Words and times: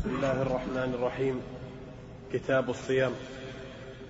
بسم 0.00 0.16
الله 0.16 0.42
الرحمن 0.42 0.94
الرحيم. 0.94 1.40
كتاب 2.32 2.70
الصيام. 2.70 3.12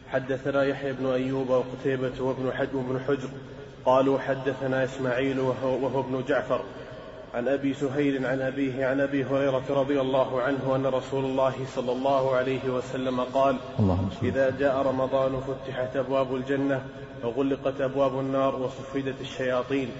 حدثنا 0.08 0.64
يحيى 0.64 0.92
بن 0.92 1.06
أيوب 1.06 1.50
وقتيبة 1.50 2.12
وابن 2.20 2.52
حجر 2.52 2.76
وابن 2.76 3.00
حجر 3.00 3.28
قالوا 3.86 4.18
حدثنا 4.18 4.84
إسماعيل 4.84 5.40
وهو, 5.40 5.84
وهو 5.84 6.00
ابن 6.00 6.24
جعفر 6.28 6.60
عن 7.34 7.48
أبي 7.48 7.74
سهيل 7.74 8.26
عن 8.26 8.40
أبيه 8.40 8.86
عن 8.86 9.00
أبي 9.00 9.24
هريرة 9.24 9.62
رضي 9.70 10.00
الله 10.00 10.42
عنه 10.42 10.76
أن 10.76 10.86
رسول 10.86 11.24
الله 11.24 11.54
صلى 11.74 11.92
الله 11.92 12.36
عليه 12.36 12.70
وسلم 12.70 13.20
قال 13.20 13.56
إذا 14.22 14.50
جاء 14.50 14.76
رمضان 14.86 15.40
فتحت 15.40 15.96
أبواب 15.96 16.34
الجنة 16.34 16.82
وغلقت 17.24 17.80
أبواب 17.80 18.20
النار 18.20 18.56
وصفدت 18.56 19.20
الشياطين. 19.20 19.90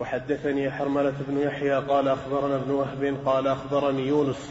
وحدثني 0.00 0.70
حرملة 0.70 1.14
بن 1.28 1.38
يحيى 1.38 1.74
قال 1.74 2.08
أخبرنا 2.08 2.56
ابن 2.56 2.70
وهب 2.70 3.16
قال 3.26 3.46
أخبرني 3.48 4.06
يونس 4.06 4.50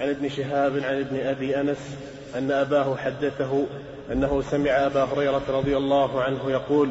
عن 0.00 0.08
ابن 0.08 0.28
شهاب 0.28 0.72
عن 0.76 1.00
ابن 1.00 1.16
أبي 1.16 1.60
أنس 1.60 1.96
أن 2.38 2.50
أباه 2.50 2.96
حدثه 2.96 3.66
أنه 4.12 4.42
سمع 4.50 4.70
أبا 4.70 5.04
هريرة 5.04 5.42
رضي 5.48 5.76
الله 5.76 6.22
عنه 6.22 6.50
يقول 6.50 6.90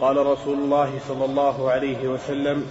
قال 0.00 0.16
رسول 0.26 0.58
الله 0.58 0.98
صلى 1.08 1.24
الله 1.24 1.70
عليه 1.70 2.08
وسلم 2.08 2.66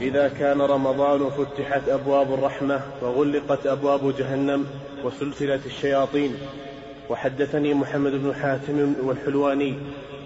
إذا 0.00 0.28
كان 0.28 0.60
رمضان 0.60 1.30
فتحت 1.30 1.88
أبواب 1.88 2.34
الرحمة 2.34 2.80
وغلقت 3.02 3.66
أبواب 3.66 4.16
جهنم 4.18 4.66
وسلسلت 5.04 5.66
الشياطين. 5.66 6.34
وحدثني 7.10 7.74
محمد 7.74 8.12
بن 8.12 8.34
حاتم 8.34 8.94
والحلواني. 9.02 9.74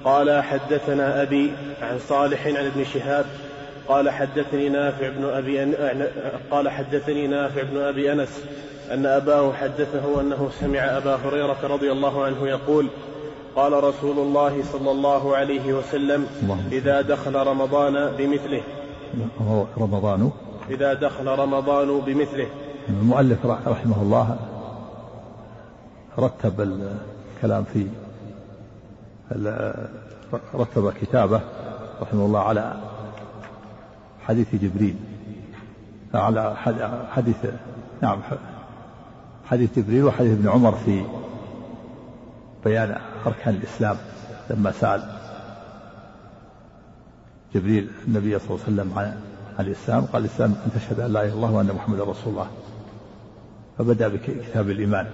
قال 0.04 0.42
حدثنا 0.42 1.22
أبي 1.22 1.52
عن 1.82 1.98
صالح 1.98 2.46
عن 2.46 2.66
ابن 2.66 2.84
شهاب 2.84 3.26
قال 3.88 4.10
حدثني 4.10 4.68
نافع 4.68 5.08
بن 5.08 5.24
أبي 5.24 5.62
أن... 5.62 6.06
قال 6.50 6.68
حدثني 6.68 7.26
نافع 7.26 7.62
بن 7.62 7.78
أبي 7.78 8.12
أنس 8.12 8.44
أن 8.92 9.06
أباه 9.06 9.52
حدثه 9.52 10.20
أنه 10.20 10.50
سمع 10.60 10.78
أبا 10.78 11.14
هريرة 11.14 11.56
رضي 11.62 11.92
الله 11.92 12.24
عنه 12.24 12.48
يقول 12.48 12.88
قال 13.56 13.84
رسول 13.84 14.18
الله 14.18 14.62
صلى 14.72 14.90
الله 14.90 15.36
عليه 15.36 15.72
وسلم. 15.72 16.26
إذا 16.72 17.00
دخل 17.00 17.34
رمضان 17.34 18.16
بمثله 18.18 18.62
رمضان 19.78 20.30
إذا 20.70 20.94
دخل 20.94 21.26
رمضان 21.26 22.00
بمثله 22.00 22.46
المؤلف 22.88 23.46
رحمه 23.46 24.02
الله 24.02 24.36
رتب 26.18 26.60
الكلام 26.60 27.64
في 27.72 27.86
رتب 30.54 30.92
كتابه 31.00 31.40
رحمه 32.02 32.26
الله 32.26 32.40
على 32.40 32.74
حديث 34.28 34.54
جبريل. 34.54 34.96
على 36.14 36.56
حد- 36.56 37.06
حديث 37.10 37.36
نعم 38.02 38.18
حديث 39.46 39.78
جبريل 39.78 40.04
وحديث 40.04 40.32
ابن 40.32 40.48
عمر 40.48 40.72
في 40.72 41.04
بيان 42.64 42.98
أركان 43.26 43.54
الإسلام 43.54 43.96
لما 44.50 44.70
سأل 44.72 45.02
جبريل 47.54 47.90
النبي 48.08 48.38
صلى 48.38 48.50
الله 48.50 48.64
عليه 48.66 48.72
وسلم 48.74 48.98
عن 48.98 49.16
الإسلام. 49.60 50.04
قال 50.04 50.24
الإسلام 50.24 50.50
أن 50.50 50.70
تشهد 50.74 51.00
أن 51.00 51.12
لا 51.12 51.20
إله 51.20 51.28
إلا 51.28 51.34
الله 51.34 51.52
وأن 51.52 51.66
محمدا 51.66 52.04
رسول 52.04 52.32
الله. 52.32 52.46
فبدأ 53.78 54.08
بكتاب 54.08 54.70
الإيمان. 54.70 55.06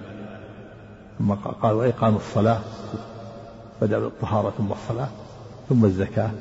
ثم 1.19 1.33
قال 1.33 1.75
وإقام 1.75 2.15
الصلاة. 2.15 2.59
بدأ 3.81 3.99
بالطهارة 3.99 4.53
ثم 4.57 4.71
الصلاة 4.71 5.07
ثم 5.69 5.85
الزكاة. 5.85 6.31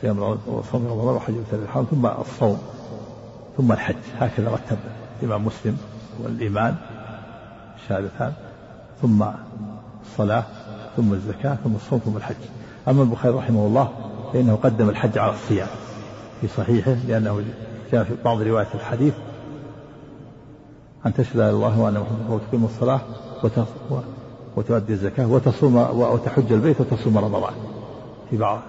صيام 0.00 0.18
وصوم 0.46 0.86
رمضان 0.86 1.14
وحج 1.16 1.34
بيت 1.34 1.54
الحرام 1.54 1.84
ثم 1.84 2.06
الصوم 2.06 2.58
ثم 3.56 3.72
الحج. 3.72 3.96
هكذا 4.18 4.50
رتب 4.50 4.78
الإمام 5.22 5.44
مسلم 5.44 5.78
والإيمان 6.22 6.74
شهادتان 7.88 8.32
ثم 9.02 9.24
الصلاة 10.02 10.44
ثم 10.96 11.12
الزكاة 11.12 11.54
ثم 11.64 11.74
الصوم 11.74 11.98
ثم 11.98 12.16
الحج. 12.16 12.34
أما 12.88 13.02
البخاري 13.02 13.34
رحمه 13.34 13.66
الله 13.66 13.88
فإنه 14.32 14.58
قدم 14.62 14.88
الحج 14.88 15.18
على 15.18 15.32
الصيام 15.32 15.68
في 16.40 16.48
صحيحه 16.48 16.96
لأنه 17.08 17.44
جاء 17.92 18.04
في 18.04 18.14
بعض 18.24 18.42
روايات 18.42 18.74
الحديث 18.74 19.14
أن 21.06 21.14
تشهد 21.14 21.40
أن 21.40 21.48
الله 21.48 21.80
وأن 21.80 21.94
محمدا 21.94 22.34
وتقيم 22.34 22.64
الصلاة 22.64 23.00
وتؤدي 24.56 24.92
الزكاة 24.92 25.26
وتصوم 25.26 25.76
وتحج 25.76 26.52
البيت 26.52 26.80
وتصوم 26.80 27.18
رمضان 27.18 27.52
في 28.30 28.36
بعض 28.36 28.60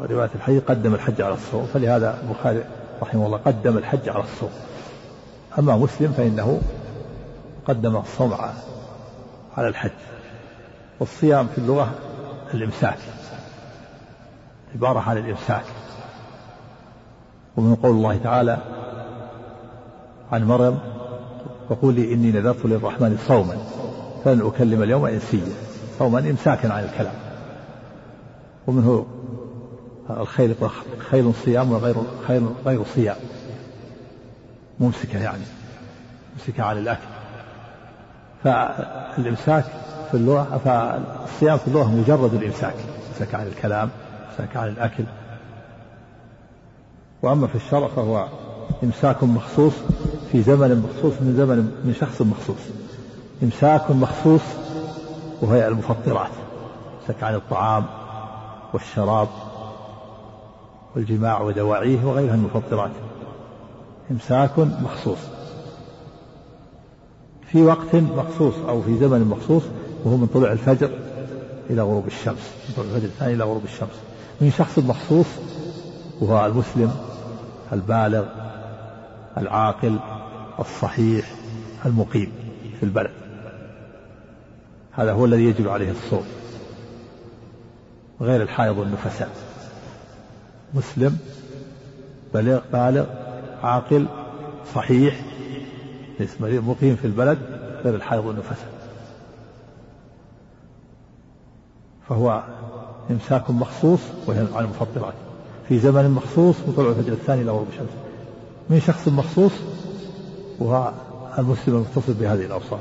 روايات 0.00 0.30
الحديث 0.34 0.62
قدم 0.64 0.94
الحج 0.94 1.22
على 1.22 1.34
الصوم 1.34 1.66
فلهذا 1.74 2.18
البخاري 2.22 2.64
رحمه 3.02 3.26
الله 3.26 3.38
قدم 3.38 3.78
الحج 3.78 4.08
على 4.08 4.24
الصوم. 4.24 4.50
أما 5.58 5.76
مسلم 5.76 6.12
فإنه 6.12 6.60
قدم 7.66 7.96
الصوم 7.96 8.34
على 8.34 8.52
على 9.56 9.68
الحج. 9.68 9.90
والصيام 11.00 11.46
في 11.46 11.58
اللغة 11.58 11.90
الإمساك. 12.54 12.98
عبارة 14.74 15.00
عن 15.00 15.18
الإمساك. 15.18 15.64
ومن 17.56 17.74
قول 17.74 17.90
الله 17.90 18.16
تعالى 18.16 18.58
عن 20.32 20.44
مريم 20.44 20.78
وقولي 21.70 22.14
إني 22.14 22.32
نذرت 22.32 22.66
للرحمن 22.66 23.18
صوما 23.28 23.56
فلن 24.24 24.46
أكلم 24.46 24.82
اليوم 24.82 25.06
إنسيا. 25.06 25.52
صوما 25.98 26.18
إمساكا 26.18 26.72
عن 26.72 26.84
الكلام. 26.84 27.14
ومنه 28.66 29.06
الخيل 30.20 30.54
خيل 31.10 31.32
صيام 31.44 31.72
وغير 31.72 31.94
خيل 32.28 32.46
غير 32.66 32.84
صيام. 32.94 33.16
ممسكة 34.80 35.18
يعني. 35.18 35.42
ممسكة 36.32 36.62
عن 36.62 36.78
الأكل. 36.78 37.06
فالإمساك 38.44 39.64
في 40.10 40.16
اللغة 40.16 40.60
فالصيام 40.64 41.58
في 41.58 41.68
اللغة 41.68 41.88
مجرد 41.88 42.34
الإمساك. 42.34 42.74
إمساك 43.12 43.34
عن 43.34 43.46
الكلام 43.46 43.90
إمساك 44.30 44.56
عن 44.56 44.68
الأكل. 44.68 45.04
وأما 47.22 47.46
في 47.46 47.54
الشرع 47.54 47.88
فهو 47.88 48.28
إمساك 48.84 49.24
مخصوص 49.24 49.72
في 50.32 50.42
زمن 50.42 50.88
مخصوص 50.88 51.12
من 51.20 51.34
زمن 51.36 51.56
من 51.84 51.94
شخص 52.00 52.22
مخصوص. 52.22 52.60
إمساك 53.42 53.90
مخصوص 53.90 54.42
وهي 55.42 55.68
المفطرات. 55.68 56.30
إمساك 57.02 57.22
عن 57.22 57.34
الطعام 57.34 57.84
والشراب 58.72 59.28
والجماع 60.96 61.40
ودواعيه 61.40 62.04
وغيرها 62.04 62.36
من 62.36 62.50
المفطرات. 62.54 62.90
إمساك 64.10 64.58
مخصوص. 64.58 65.18
في 67.46 67.62
وقت 67.62 67.94
مخصوص 67.94 68.54
أو 68.68 68.82
في 68.82 68.98
زمن 68.98 69.20
مخصوص 69.20 69.62
وهو 70.04 70.16
من 70.16 70.26
طلوع 70.26 70.52
الفجر 70.52 70.90
إلى 71.70 71.82
غروب 71.82 72.06
الشمس 72.06 72.52
من 72.68 72.74
طلوع 72.76 72.88
الفجر 72.88 73.06
الثاني 73.06 73.34
إلى 73.34 73.44
غروب 73.44 73.64
الشمس. 73.64 74.00
من 74.40 74.50
شخص 74.50 74.78
مخصوص 74.78 75.26
وهو 76.20 76.46
المسلم 76.46 76.92
البالغ 77.72 78.24
العاقل 79.38 79.98
الصحيح 80.58 81.34
المقيم 81.86 82.32
في 82.80 82.82
البلد. 82.82 83.10
هذا 84.92 85.12
هو 85.12 85.24
الذي 85.24 85.44
يجب 85.44 85.68
عليه 85.68 85.90
الصوم. 85.90 86.24
غير 88.20 88.42
الحائض 88.42 88.78
والنفساء. 88.78 89.49
مسلم 90.74 91.18
بلغ 92.34 92.60
بالغ 92.72 93.06
عاقل 93.62 94.06
صحيح 94.74 95.20
ليس 96.20 96.40
مريض 96.40 96.64
مقيم 96.64 96.96
في 96.96 97.04
البلد 97.04 97.38
غير 97.84 97.94
الحائض 97.94 98.26
والنفساء 98.26 98.80
فهو 102.08 102.42
إمساك 103.10 103.50
مخصوص 103.50 104.00
وهي 104.26 104.38
عن 104.38 104.64
المفطرات. 104.64 105.14
في 105.68 105.78
زمن 105.78 106.10
مخصوص 106.10 106.56
وطلوع 106.68 106.90
الفجر 106.90 107.12
الثاني 107.12 107.42
إلى 107.42 107.50
غروب 107.50 107.66
الشمس 107.72 107.88
من 108.70 108.80
شخص 108.80 109.08
مخصوص 109.08 109.52
وهو 110.58 110.92
المسلم 111.38 111.74
المتصل 111.74 112.12
بهذه 112.12 112.46
الأوصاف. 112.46 112.80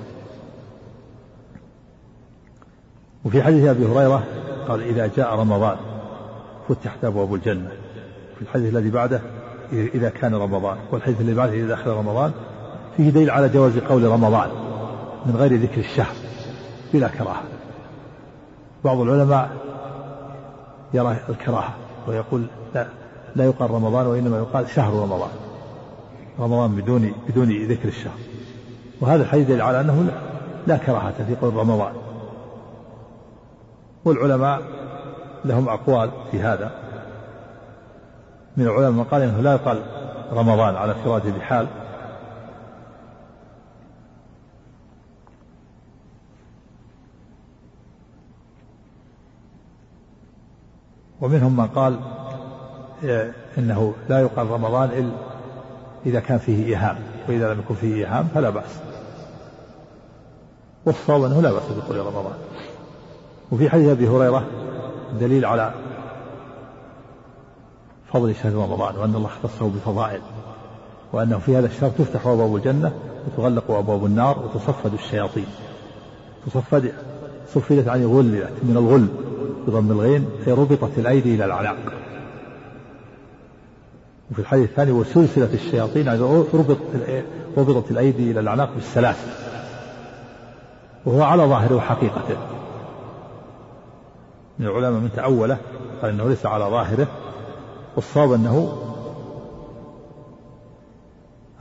وفي 3.26 3.44
حديث 3.44 3.66
أبي 3.66 3.86
هريرة 3.86 4.24
قال 4.68 4.82
إذا 4.82 5.08
جاء 5.08 5.36
رمضان 5.36 5.78
فتحت 6.70 7.06
أبواب 7.06 7.34
الجنة. 7.34 7.72
في 8.40 8.46
الحديث 8.46 8.74
الذي 8.74 8.90
بعده 8.90 9.22
إذا 9.74 10.10
كان 10.10 10.36
رمضان. 10.36 10.78
والحديث 10.92 11.22
الذي 11.22 11.34
بعده 11.34 11.54
إذا 11.54 11.68
دخل 11.68 11.92
رمضان. 11.92 12.32
فيه 12.98 13.10
دليل 13.10 13.30
على 13.30 13.50
جواز 13.50 13.78
قول 13.78 14.04
رمضان 14.04 14.50
من 15.26 15.36
غير 15.36 15.56
ذكر 15.56 15.80
الشهر 15.80 16.16
بلا 16.94 17.08
كراهة. 17.08 17.44
بعض 18.86 18.98
العلماء 18.98 19.50
يرى 20.94 21.18
الكراهة 21.30 21.74
ويقول 22.08 22.46
لا 22.76 22.88
لا 23.36 23.46
يقال 23.46 23.72
رمضان 23.72 24.08
وإنما 24.08 24.38
يقال 24.38 24.70
شهر 24.70 24.94
رمضان. 24.94 25.30
رمضان 26.40 26.76
بدون 26.76 27.14
بدون 27.30 27.50
ذكر 27.68 27.88
الشهر. 27.88 28.18
وهذا 29.02 29.24
الحديث 29.24 29.48
دليل 29.48 29.62
على 29.62 29.82
أنه 29.82 30.04
لا, 30.04 30.14
لا 30.68 30.78
كراهة 30.78 31.26
في 31.28 31.36
قول 31.36 31.54
رمضان. 31.54 31.94
والعلماء 34.06 34.62
لهم 35.46 35.70
أقوال 35.70 36.12
في 36.32 36.40
هذا. 36.40 36.89
من 38.60 38.66
العلماء 38.66 38.92
من 38.92 39.04
قال 39.04 39.22
إنه 39.22 39.42
لا 39.42 39.54
يقال 39.54 39.82
رمضان 40.34 40.76
على 40.76 40.92
انفراده 40.92 41.32
بحال. 41.32 41.68
ومنهم 51.22 51.58
من 51.58 51.68
قال 51.68 52.00
إنه 53.58 53.94
لا 54.10 54.20
يقال 54.20 54.50
رمضان 54.50 54.90
إلا 54.90 55.12
إذا 56.06 56.20
كان 56.20 56.38
فيه 56.38 56.66
إيهام 56.66 56.98
وإذا 57.30 57.54
لم 57.54 57.60
يكن 57.60 57.76
فيه 57.76 57.96
إيهام 57.96 58.28
فلا 58.34 58.50
بأس. 58.50 58.80
والصواب 60.86 61.24
أنه 61.24 61.42
لا 61.42 61.52
بأس 61.52 61.64
بقول 61.64 61.98
رمضان. 62.00 62.38
وفي 63.52 63.70
حديث 63.70 63.90
أبي 63.90 64.08
هريرة 64.08 64.46
دليل 65.20 65.46
على 65.46 65.74
فضل 68.14 68.36
شهر 68.36 68.54
رمضان 68.54 68.96
وأن 68.96 69.16
الله 69.16 69.28
اختصه 69.28 69.70
بفضائل 69.70 70.22
وأنه 71.14 71.38
في 71.38 71.58
هذا 71.58 71.68
الشهر 71.68 71.90
تفتح 71.90 72.28
أبواب 72.28 72.56
الجنة 72.56 72.92
وتغلق 73.28 73.72
أبواب 73.72 74.06
النار 74.06 74.40
وتصفد 74.40 74.94
الشياطين. 74.94 75.46
تصفد 76.46 76.94
صفدت 77.54 77.88
عن 77.88 78.06
غللت 78.06 78.54
من 78.64 78.78
الغل 78.78 79.08
بضم 79.68 79.92
الغين 79.92 80.26
أي 80.48 80.54
ربطت 80.54 80.98
الأيدي 80.98 81.36
إلى 81.36 81.46
الأعناق. 81.46 81.78
وفي 84.32 84.40
الحديث 84.40 84.70
الثاني 84.70 84.92
وسلسلة 84.92 85.54
الشياطين 85.54 86.06
يعني 86.06 86.20
ربط 86.54 86.78
ربطت 87.58 87.92
الأيدي 87.92 88.32
إلى 88.32 88.40
الأعناق 88.40 88.70
بالسلاسل. 88.76 89.28
وهو 91.06 91.24
على 91.24 91.44
ظاهره 91.44 91.76
وحقيقته 91.76 92.38
من 94.60 94.66
العلماء 94.66 95.00
من 95.00 95.10
تأوله 95.16 95.58
قال 96.02 96.12
أنه 96.12 96.30
ليس 96.30 96.46
على 96.46 96.66
ظاهره 96.66 97.08
والصواب 97.96 98.32
أنه 98.32 98.78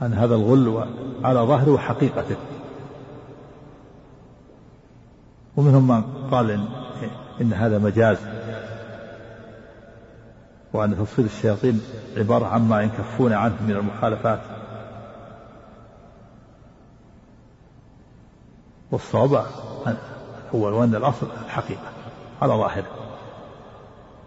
أن 0.01 0.13
هذا 0.13 0.35
الغل 0.35 0.87
على 1.23 1.39
ظاهره 1.39 1.71
وحقيقته 1.71 2.35
ومنهم 5.57 5.87
من 5.87 6.29
قال 6.31 6.51
إن, 6.51 6.67
إن 7.41 7.53
هذا 7.53 7.77
مجاز. 7.77 8.17
وأن 10.73 10.97
تفصيل 10.97 11.25
الشياطين 11.25 11.81
عبارة 12.17 12.45
عما 12.45 12.81
ينكفون 12.81 13.33
عنه 13.33 13.55
من 13.61 13.71
المخالفات. 13.71 14.39
والصواب 18.91 19.45
هو 20.55 20.79
وأن 20.79 20.95
الأصل 20.95 21.27
الحقيقة 21.45 21.91
على 22.41 22.53
ظاهره. 22.53 22.87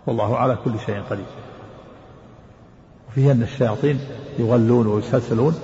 والله 0.06 0.36
على 0.36 0.58
كل 0.64 0.78
شيء 0.80 1.02
قدير. 1.10 1.26
وفيه 3.12 3.32
أن 3.32 3.42
الشياطين 3.42 3.98
يغلون 4.38 4.86
ويسلسلون. 4.86 5.58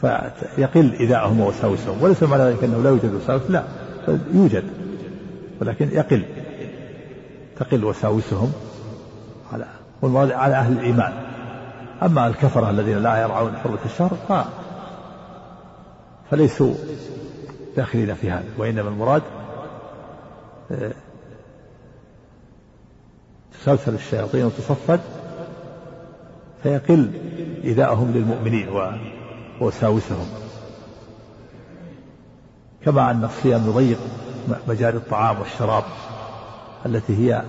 فيقل 0.00 0.92
إيذاءهم 0.92 1.40
ووساوسهم 1.40 2.02
وليس 2.02 2.22
معنى 2.22 2.42
ذلك 2.42 2.64
أنه 2.64 2.82
لا 2.82 2.90
يوجد 2.90 3.14
وساوس 3.14 3.42
لا. 3.48 3.64
يوجد 4.34 4.64
ولكن 5.60 5.88
يقل. 5.92 6.24
تقل 7.56 7.84
وساوسهم 7.84 8.52
على 9.52 10.34
على 10.34 10.54
أهل 10.54 10.72
الإيمان. 10.72 11.12
أما 12.02 12.26
الكفرة 12.26 12.70
الذين 12.70 13.02
لا 13.02 13.22
يرعون 13.22 13.56
حرمة 13.56 13.78
الشهر 13.84 14.10
ف 14.28 14.32
فليسوا 16.30 16.74
داخلين 17.76 18.14
في 18.14 18.30
هذا. 18.30 18.44
وإنما 18.58 18.88
المراد 18.88 19.22
آه، 20.70 20.92
تسلسل 23.66 23.94
الشياطين 23.94 24.44
وتصفد 24.44 25.00
فيقل 26.62 27.10
إيذاءهم 27.64 28.12
للمؤمنين 28.12 28.68
ووساوسهم 29.60 30.26
كما 32.84 33.10
أن 33.10 33.24
الصيام 33.24 33.66
يضيق 33.66 33.98
مجاري 34.68 34.96
الطعام 34.96 35.40
والشراب 35.40 35.84
التي 36.86 37.16
هي 37.16 37.42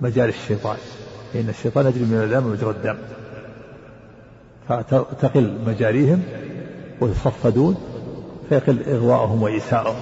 مجاري 0.00 0.30
الشيطان. 0.30 0.76
فإن 1.32 1.48
الشيطان 1.48 1.86
يجري 1.86 2.04
من 2.04 2.22
الدم 2.22 2.52
مجرى 2.52 2.70
الدم. 2.70 2.96
فتقل 4.68 5.58
مجاريهم 5.66 6.22
ويصفدون 7.00 7.76
فيقل 8.48 8.82
إغواءهم 8.88 9.42
وإيساءهم 9.42 9.96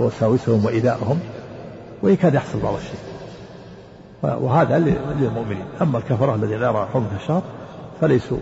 ووساوسهم 0.00 0.64
وإيذائهم 0.64 1.20
وإن 2.02 2.16
كان 2.16 2.34
يحصل 2.34 2.60
بعض 2.60 2.74
الشيء. 2.74 3.13
وهذا 4.24 4.78
للمؤمنين. 4.78 5.64
أما 5.82 5.98
الكفرة 5.98 6.34
الذين 6.34 6.60
لا 6.60 6.66
يرى 6.66 6.88
حرمة 6.92 7.16
الشهر 7.22 7.42
فليسوا 8.00 8.38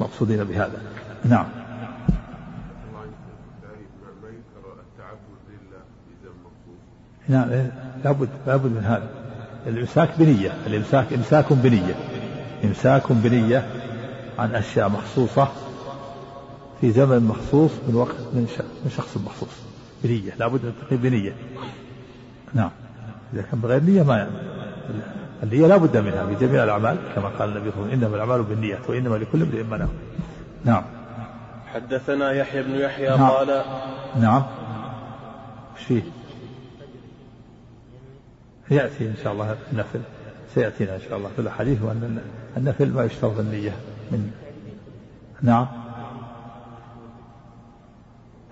مقصودين 0.00 0.44
بهذا. 0.44 0.80
نعم. 1.24 1.46
نعم 7.28 7.48
لابد 8.04 8.28
لابد 8.46 8.72
من 8.72 8.84
هذا. 8.84 9.08
الإمساك 9.66 10.10
بنية. 10.18 10.50
الامساك 10.66 11.12
إمساك 11.12 11.52
بنية. 11.52 11.94
إمساك 12.64 13.12
بنية 13.12 13.66
عن 14.38 14.54
أشياء 14.54 14.88
مخصوصة 14.88 15.48
في 16.80 16.90
زمن 16.90 17.22
مخصوص 17.22 17.70
من 17.88 17.94
وقت 17.94 18.16
من 18.84 18.90
شخص 18.96 19.16
مخصوص. 19.16 19.62
بنية. 20.04 20.32
لابد 20.38 20.64
من 20.64 20.68
التقييم 20.68 21.00
بنية. 21.02 21.34
نعم. 22.54 22.70
إذا 23.34 23.42
كان 23.42 23.60
بغير 23.60 23.82
نية 23.82 24.02
ما 24.02 24.16
يعني. 24.16 24.57
النية 25.42 25.66
لا 25.66 25.76
بد 25.76 25.96
منها 25.96 26.26
في 26.26 26.46
جميع 26.46 26.64
الأعمال 26.64 26.96
كما 27.14 27.28
قال 27.28 27.48
النبي 27.48 27.70
صلى 27.70 27.78
الله 27.78 27.86
عليه 27.86 27.96
وسلم 27.96 28.04
إنما 28.04 28.16
الأعمال 28.16 28.42
بالنيات 28.42 28.90
وإنما 28.90 29.16
لكل 29.16 29.42
امرئ 29.42 29.62
ما 29.62 29.76
نوى 29.76 29.88
نعم. 30.64 30.82
حدثنا 31.74 32.32
يحيى 32.32 32.62
بن 32.62 32.74
يحيى 32.74 33.08
نعم. 33.08 33.30
قال 33.30 33.62
نعم. 34.20 34.42
إيش 35.76 35.84
فيه؟ 35.84 36.02
يأتي 38.70 39.06
إن 39.06 39.14
شاء 39.22 39.32
الله 39.32 39.56
النفل. 39.72 40.00
سيأتينا 40.54 40.94
إن 40.94 41.00
شاء 41.00 41.18
الله 41.18 41.30
في 41.36 41.42
الحديث 41.42 41.82
وأن 41.82 42.20
النفل 42.56 42.92
ما 42.92 43.04
يشترط 43.04 43.38
النية 43.38 43.76
من. 44.10 44.30
نعم. 45.42 45.66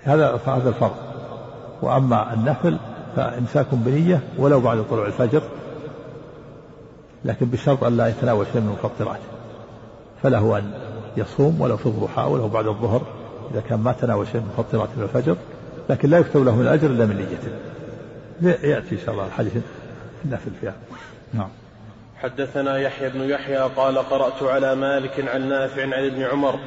هذا 0.03 0.41
هذا 0.47 0.69
الفرق. 0.69 1.17
وأما 1.83 2.33
النفل 2.33 2.79
فإمساك 3.17 3.67
بنية 3.73 4.21
ولو 4.39 4.61
بعد 4.61 4.85
طلوع 4.91 5.07
الفجر 5.07 5.43
لكن 7.25 7.47
بشرط 7.47 7.85
أن 7.85 7.97
لا 7.97 8.09
يتناول 8.09 8.47
شيء 8.53 8.61
من 8.61 8.69
المفطرات. 8.69 9.21
فله 10.23 10.59
أن 10.59 10.71
يصوم 11.17 11.61
ولو 11.61 11.77
في 11.77 11.87
الضحى 11.87 12.23
ولو 12.23 12.49
بعد 12.49 12.67
الظهر 12.67 13.03
إذا 13.53 13.61
كان 13.61 13.81
ما 13.81 13.93
تناول 13.93 14.27
شيء 14.27 14.41
من 14.41 14.51
المفطرات 14.59 14.89
من 14.97 15.03
الفجر 15.03 15.37
لكن 15.91 16.11
لا 16.11 16.19
يكتب 16.19 16.45
له 16.45 16.57
من 16.57 16.63
الأجر 16.63 16.91
إلا 16.91 17.07
من 17.07 17.17
نيته. 17.17 18.67
يأتي 18.67 18.95
إن 18.95 18.99
شاء 18.99 19.11
الله 19.11 19.27
الحديث 19.27 19.53
النافل 20.25 20.51
فيها. 20.61 20.75
نعم. 21.35 21.49
حدثنا 22.23 22.79
يحيى 22.79 23.09
بن 23.09 23.21
يحيى 23.21 23.57
قال 23.57 23.99
قرأت 23.99 24.43
على 24.43 24.75
مالك 24.75 25.29
عن 25.29 25.49
نافع 25.49 25.83
عن 25.83 26.05
ابن 26.05 26.23
عمر 26.23 26.59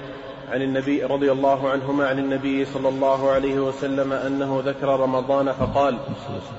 عن 0.51 0.62
النبي 0.62 1.03
رضي 1.03 1.31
الله 1.31 1.69
عنهما 1.69 2.07
عن 2.07 2.19
النبي 2.19 2.65
صلى 2.65 2.89
الله 2.89 3.31
عليه 3.31 3.59
وسلم 3.59 4.13
أنه 4.13 4.62
ذكر 4.65 5.00
رمضان 5.00 5.51
فقال 5.51 5.97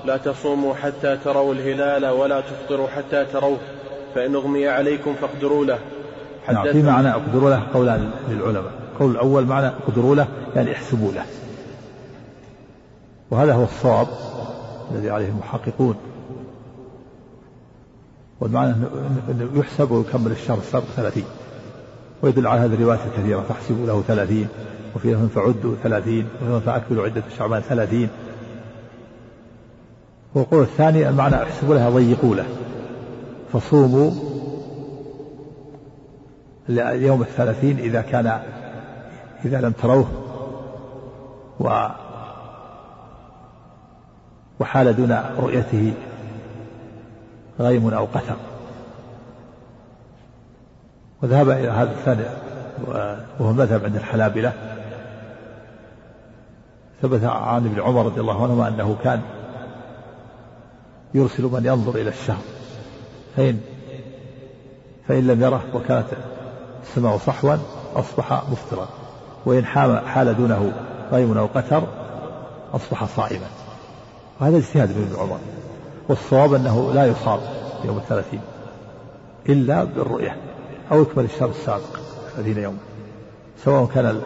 لا 0.04 0.16
تصوموا 0.16 0.74
حتى 0.74 1.16
تروا 1.16 1.54
الهلال 1.54 2.06
ولا 2.06 2.40
تفطروا 2.40 2.88
حتى 2.88 3.24
تروه. 3.24 3.58
فإن 4.14 4.34
أغمي 4.34 4.68
عليكم 4.68 5.14
فاقدروا 5.14 5.64
له. 5.64 5.78
نعم 6.52 6.72
في 6.72 6.82
معنى 6.82 7.10
اقدروا 7.10 7.50
له 7.50 7.62
قولان 7.74 8.10
للعلماء. 8.28 8.72
القول 8.92 9.10
الأول 9.10 9.44
معنى 9.44 9.66
اقدروا 9.66 10.14
له 10.14 10.28
يعني 10.56 10.72
احسبوا 10.72 11.12
له. 11.12 11.24
وهذا 13.30 13.54
هو 13.54 13.64
الصواب 13.64 14.06
الذي 14.92 15.10
عليه 15.10 15.28
المحققون 15.28 15.94
والمعنى 18.40 18.74
أنه 19.30 19.48
يحسب 19.54 19.90
ويكمل 19.90 20.32
الشهر 20.32 20.58
السابق 20.58 20.86
ثلاثين. 20.96 21.24
ويدل 22.22 22.46
على 22.46 22.60
هذه 22.60 22.74
الروايات 22.74 23.00
الكثيرة 23.06 23.40
فاحسبوا 23.40 23.86
له 23.86 24.02
ثلاثين 24.02 24.48
وفي 24.96 25.12
لهم 25.12 25.28
فعدوا 25.28 25.74
ثلاثين 25.82 26.28
وفي 26.42 26.60
فأكملوا 26.66 27.04
عدة 27.04 27.22
شعبان 27.38 27.60
ثلاثين. 27.60 28.08
والقول 30.34 30.62
الثاني 30.62 31.08
المعنى 31.08 31.42
احسبوا 31.42 31.74
له 31.74 31.90
ضيقوا 31.90 32.36
له. 32.36 32.46
فصوموا 33.52 34.10
اليوم 36.68 37.22
الثلاثين 37.22 37.78
إذا 37.78 38.00
كان 38.00 38.40
إذا 39.44 39.60
لم 39.60 39.72
تروه 39.72 40.06
و 41.60 41.88
وحال 44.60 44.96
دون 44.96 45.12
رؤيته 45.38 45.94
غيم 47.60 47.94
أو 47.94 48.04
قتر. 48.04 48.36
وذهب 51.22 51.50
إلى 51.50 51.68
هذا 51.68 51.90
الثاني 51.90 52.24
وهو 53.40 53.52
مذهب 53.52 53.84
عند 53.84 53.96
الحنابلة. 53.96 54.52
ثبت 57.02 57.24
عن 57.24 57.66
ابن 57.66 57.80
عمر 57.80 58.04
رضي 58.04 58.20
الله 58.20 58.42
عنهما 58.42 58.68
أنه 58.68 58.96
كان 59.04 59.20
يرسل 61.14 61.42
من 61.42 61.66
ينظر 61.66 61.94
إلى 61.94 62.08
الشهر. 62.08 62.42
فإن 63.40 63.60
فإن 65.08 65.26
لم 65.26 65.42
يره 65.42 65.62
وكانت 65.74 66.06
السماء 66.82 67.18
صحوا 67.18 67.56
أصبح 67.94 68.42
مفطرا 68.50 68.88
وإن 69.46 69.64
حال 70.06 70.36
دونه 70.36 70.72
غيم 71.12 71.38
أو 71.38 71.46
قتر 71.46 71.82
أصبح 72.74 73.04
صائما 73.04 73.46
وهذا 74.40 74.56
اجتهاد 74.56 74.90
ابن 74.90 75.16
عمر 75.18 75.38
والصواب 76.08 76.54
أنه 76.54 76.92
لا 76.92 77.06
يصام 77.06 77.40
يوم 77.84 77.96
الثلاثين 77.96 78.40
إلا 79.48 79.84
بالرؤية 79.84 80.36
أو 80.92 81.02
يكمل 81.02 81.24
الشهر 81.24 81.48
السابق 81.48 81.98
ثلاثين 82.34 82.58
يوما 82.58 82.78
سواء 83.64 83.86
كان. 83.86 84.20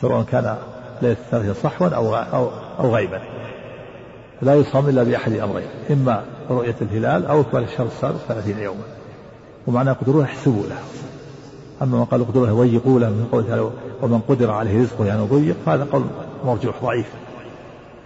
سواء 0.00 0.22
كان 0.22 0.56
ليلة 1.02 1.16
الثلاثين 1.24 1.54
صحوا 1.54 1.88
أو 1.88 2.16
أو 2.16 2.50
أو 2.78 2.94
غيبا 2.94 3.20
لا 4.42 4.54
يصام 4.54 4.88
إلا 4.88 5.02
بأحد 5.02 5.32
أمرين 5.32 5.68
إما 5.90 6.24
رؤية 6.50 6.76
الهلال 6.82 7.26
أو 7.26 7.40
إكمال 7.40 7.62
الشهر 7.62 7.86
السابق 7.86 8.16
ثلاثين 8.28 8.58
يوما. 8.58 8.84
ومعنى 9.66 9.90
قدروه 9.90 10.24
احسبوا 10.24 10.62
له 10.62 10.78
أما 11.82 11.98
من 11.98 12.04
قال 12.04 12.20
اقدروا 12.20 12.46
له 12.46 12.52
ضيقوا 12.52 13.00
له 13.00 13.08
من 13.08 13.28
قوله 13.32 13.46
تعالى 13.46 13.70
ومن 14.02 14.20
قدر 14.28 14.50
عليه 14.50 14.82
رزقه 14.82 15.04
يعني 15.04 15.22
ضيق 15.22 15.56
هذا 15.66 15.86
قول 15.92 16.04
مرجوح 16.46 16.74
ضعيف. 16.82 17.06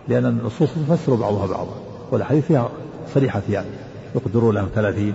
لأن 0.09 0.26
النصوص 0.26 0.68
تفسر 0.88 1.14
بعضها 1.14 1.47
بعضا 1.47 1.75
والحديث 2.11 2.47
فيها 2.47 2.68
صريحة 3.14 3.40
في 3.40 3.52
يعني. 3.52 3.68
يقدروا 4.14 4.52
له 4.52 4.68
ثلاثين 4.75 5.14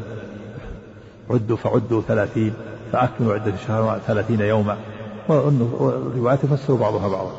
عدوا 1.29 1.57
فعدوا 1.57 2.01
ثلاثين 2.01 2.53
فأكملوا 2.91 3.33
عدة 3.33 3.53
الشهر 3.53 3.99
ثلاثين 4.07 4.41
يوما. 4.41 4.77
والروايات 5.29 6.41
تفسر 6.41 6.73
بعضها 6.73 7.07
بعضا. 7.07 7.31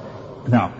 نعم. 0.48 0.70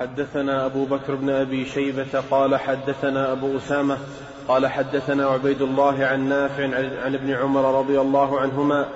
حدثنا 0.00 0.66
أبو 0.66 0.84
بكر 0.84 1.14
بن 1.14 1.30
أبي 1.30 1.64
شيبة 1.64 2.22
قال 2.30 2.56
حدثنا 2.56 3.32
أبو 3.32 3.56
أسامة 3.56 3.98
قال 4.48 4.66
حدثنا 4.66 5.26
عبيد 5.26 5.62
الله 5.62 6.04
عن 6.04 6.28
نافع 6.28 6.64
عن 7.04 7.14
ابن 7.14 7.30
عمر 7.30 7.78
رضي 7.78 8.00
الله 8.00 8.40
عنهما 8.40 8.86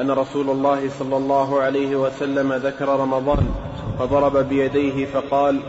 أن 0.00 0.10
رسول 0.10 0.50
الله 0.50 0.90
صلى 0.98 1.16
الله 1.16 1.60
عليه 1.60 1.96
وسلم 1.96 2.52
ذكر 2.52 2.88
رمضان 2.88 3.46
فضرب 3.98 4.36
بيديه 4.36 5.06
فقال 5.06 5.60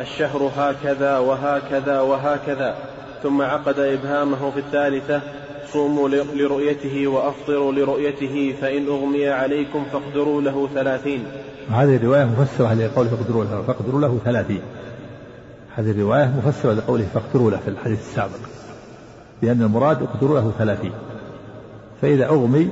الشهر 0.00 0.50
هكذا 0.56 1.18
وهكذا 1.18 2.00
وهكذا 2.00 2.76
ثم 3.22 3.42
عقد 3.42 3.78
إبهامه 3.78 4.50
في 4.50 4.58
الثالثة 4.58 5.20
صوموا 5.66 6.08
لرؤيته 6.08 7.06
وأفطروا 7.06 7.72
لرؤيته 7.72 8.54
فإن 8.60 8.86
أغمي 8.86 9.28
عليكم 9.28 9.84
فاقدروا 9.92 10.42
له 10.42 10.68
ثلاثين. 10.74 11.24
هذه 11.70 11.96
الرواية 11.96 12.24
مفسرة 12.24 12.74
لقوله 12.74 13.10
فاقدروا 13.10 13.44
له 13.44 13.62
فاقدروا 13.62 14.00
له 14.00 14.18
ثلاثين. 14.24 14.60
هذه 15.76 15.90
الرواية 15.90 16.32
مفسرة 16.38 16.72
لقوله 16.72 17.06
فاقدروا 17.14 17.50
له 17.50 17.56
في 17.56 17.68
الحديث 17.68 17.98
السابق. 17.98 18.38
لأن 19.42 19.62
المراد 19.62 20.02
اقدروا 20.02 20.40
له 20.40 20.52
ثلاثين. 20.58 20.92
فإذا 22.02 22.26
أغمي 22.26 22.68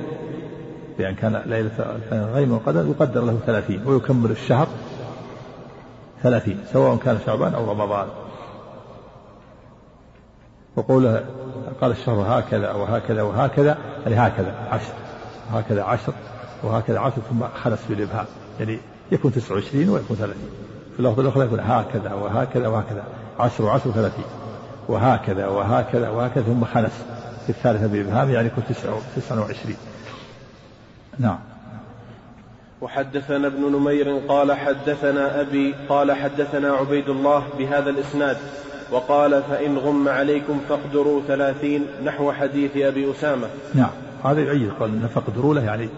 بأن 0.97 1.15
كان 1.15 1.41
ليلة 1.45 1.99
غيم 2.11 2.53
القدر 2.53 2.85
يقدر 2.87 3.21
له 3.21 3.39
ثلاثين. 3.45 3.81
ويكمل 3.85 4.31
الشهر 4.31 4.67
ثلاثين 6.23 6.57
سواء 6.73 6.95
كان 6.95 7.17
شعبان 7.25 7.53
أو 7.53 7.71
رمضان. 7.71 8.07
وقوله 10.75 11.25
قال 11.81 11.91
الشهر 11.91 12.39
هكذا 12.39 12.71
وهكذا 12.71 13.21
وهكذا 13.21 13.77
يعني 14.05 14.15
هكذا 14.15 14.55
عشر 14.71 14.93
وهكذا 15.53 15.83
عشر 15.83 16.13
وهكذا 16.63 16.99
عشر 16.99 17.21
ثم 17.29 17.47
خلص 17.63 17.79
بالإبهام 17.89 18.25
يعني 18.59 18.79
يكون 19.11 19.31
تسعة 19.31 19.55
وعشرين 19.55 19.89
ويكون 19.89 20.17
ثلاثين. 20.17 20.49
في 20.93 20.99
اللفظة 20.99 21.21
الأخرى 21.21 21.45
يكون 21.45 21.59
هكذا 21.59 22.13
وهكذا 22.13 22.67
وهكذا 22.67 23.03
عشر 23.39 23.63
وعشر 23.63 23.89
وثلاثين 23.89 24.25
وهكذا 24.87 25.47
وهكذا 25.47 26.09
وهكذا 26.09 26.43
ثم 26.43 26.65
خلص 26.65 26.93
في 27.45 27.49
الثالثة 27.49 27.87
بإبهام 27.87 28.29
يعني 28.29 28.47
يكون 28.47 28.63
تسعة 29.15 29.41
وعشرين. 29.41 29.77
نعم. 31.19 31.39
وحدثنا 32.81 33.47
ابن 33.47 33.61
نمير 33.75 34.17
قال 34.27 34.51
حدثنا 34.51 35.41
أبي 35.41 35.75
قال 35.89 36.11
حدثنا 36.11 36.71
عبيد 36.71 37.09
الله 37.09 37.43
بهذا 37.57 37.89
الإسناد 37.89 38.37
وقال 38.91 39.43
فإن 39.43 39.77
غم 39.77 40.09
عليكم 40.09 40.59
فاقدروا 40.69 41.21
ثلاثين 41.27 41.85
نحو 42.05 42.31
حديث 42.31 42.77
أبي 42.77 43.11
أسامة. 43.11 43.47
نعم. 43.73 43.89
هذا 44.23 44.41
يعيد 44.41 44.71
قال 44.79 45.09
فاقدروا 45.09 45.53
له 45.53 45.63
يعني 45.63 45.89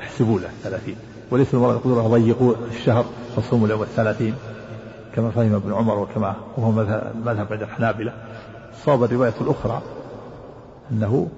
احسبوا 0.00 0.40
له 0.40 0.48
ثلاثين. 0.62 0.96
وليس 1.30 1.54
المراد 1.54 1.76
يقولوا 1.76 2.02
له 2.02 2.08
ضيقوا 2.08 2.54
الشهر 2.70 3.04
فصوموا 3.36 3.68
له 3.68 3.82
الثلاثين. 3.82 4.34
كما 5.16 5.30
فهم 5.30 5.54
ابن 5.54 5.72
عمر 5.72 5.98
وكما 5.98 6.34
وهو 6.56 6.70
مذهب 7.24 7.46
عند 7.50 7.62
الحنابلة. 7.62 8.12
صاب 8.84 9.04
الرواية 9.04 9.34
الأخرى 9.40 9.82
أنه 10.90 11.28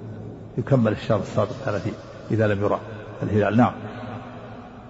يكمل 0.59 0.93
الشهر 0.93 1.21
السابق 1.21 1.53
ثلاثين 1.65 1.95
إذا 2.31 2.47
لم 2.47 2.65
يرى 2.65 2.79
الهلال. 3.23 3.57
نعم. 3.57 3.73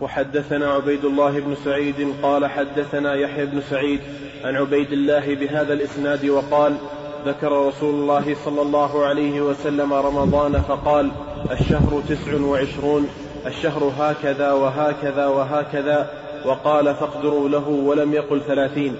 وحدثنا 0.00 0.72
عبيد 0.72 1.04
الله 1.04 1.40
بن 1.40 1.54
سعيد 1.64 2.08
قال 2.22 2.46
حدثنا 2.46 3.14
يحيى 3.14 3.46
بن 3.46 3.60
سعيد 3.70 4.00
عن 4.44 4.56
عبيد 4.56 4.92
الله 4.92 5.34
بهذا 5.34 5.72
الإسناد 5.72 6.26
وقال 6.26 6.76
ذكر 7.26 7.66
رسول 7.66 7.94
الله 7.94 8.36
صلى 8.44 8.62
الله 8.62 9.04
عليه 9.04 9.40
وسلم 9.40 9.92
رمضان 9.92 10.52
فقال 10.52 11.10
الشهر 11.50 12.02
تسع 12.08 12.40
وعشرون 12.40 13.08
الشهر 13.46 13.92
هكذا 13.98 14.52
وهكذا 14.52 15.26
وهكذا 15.26 16.10
وقال 16.46 16.94
فاقدروا 16.94 17.48
له 17.48 17.68
ولم 17.68 18.12
يقل 18.12 18.42
ثلاثين. 18.46 18.96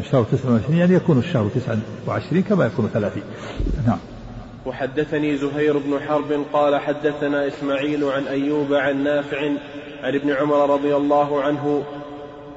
الشهر 0.00 0.24
تسع 0.24 0.50
وعشرين 0.50 0.78
يعني 0.78 0.94
يكون 0.94 1.18
الشهر 1.18 1.48
تسع 1.48 1.74
وعشرين 2.08 2.42
كما 2.42 2.66
يكون 2.66 2.90
ثلاثين. 2.94 3.22
نعم. 3.86 3.98
وحدثني 4.66 5.36
زهير 5.36 5.78
بن 5.78 6.00
حرب 6.08 6.44
قال 6.52 6.80
حدثنا 6.80 7.46
إسماعيل 7.46 8.04
عن 8.04 8.26
أيوب 8.26 8.74
عن 8.74 9.04
نافع 9.04 9.50
عن 10.04 10.14
ابن 10.14 10.30
عمر 10.32 10.70
رضي 10.70 10.96
الله 10.96 11.42
عنه 11.42 11.84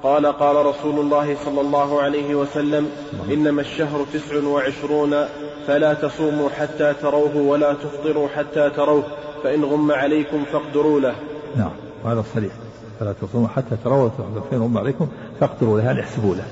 قال 0.04 0.26
قال 0.26 0.66
رسول 0.66 1.00
الله 1.00 1.36
صلى 1.46 1.62
الله 1.62 2.02
عليه 2.02 2.36
وسلم 2.36 2.90
إنما 3.32 3.62
الشهر 3.62 4.06
تسع 4.14 4.48
وعشرون 4.48 5.16
فلا 5.68 5.94
تصوموا 5.94 6.50
حتى 6.50 6.94
تروه 6.94 7.38
ولا 7.38 7.74
تفطروا 7.74 8.28
حتى 8.28 8.70
تروه 8.70 9.04
فإن 9.44 9.66
غم 9.66 9.92
عليكم 9.92 10.46
فاقدروا 10.46 11.00
له. 11.00 11.16
نعم 11.56 11.72
وهذا 12.04 12.24
صريح. 12.36 12.52
فلا 13.00 13.14
تصوموا 13.22 13.48
حتى 13.48 13.78
تروه 13.84 14.12
فإن 14.52 14.62
غم 14.62 14.78
عليكم 14.78 15.08
فاقدروا 15.40 15.78
له 15.78 15.86
يعني 15.86 16.00
احسبوا 16.00 16.36
له. 16.36 16.46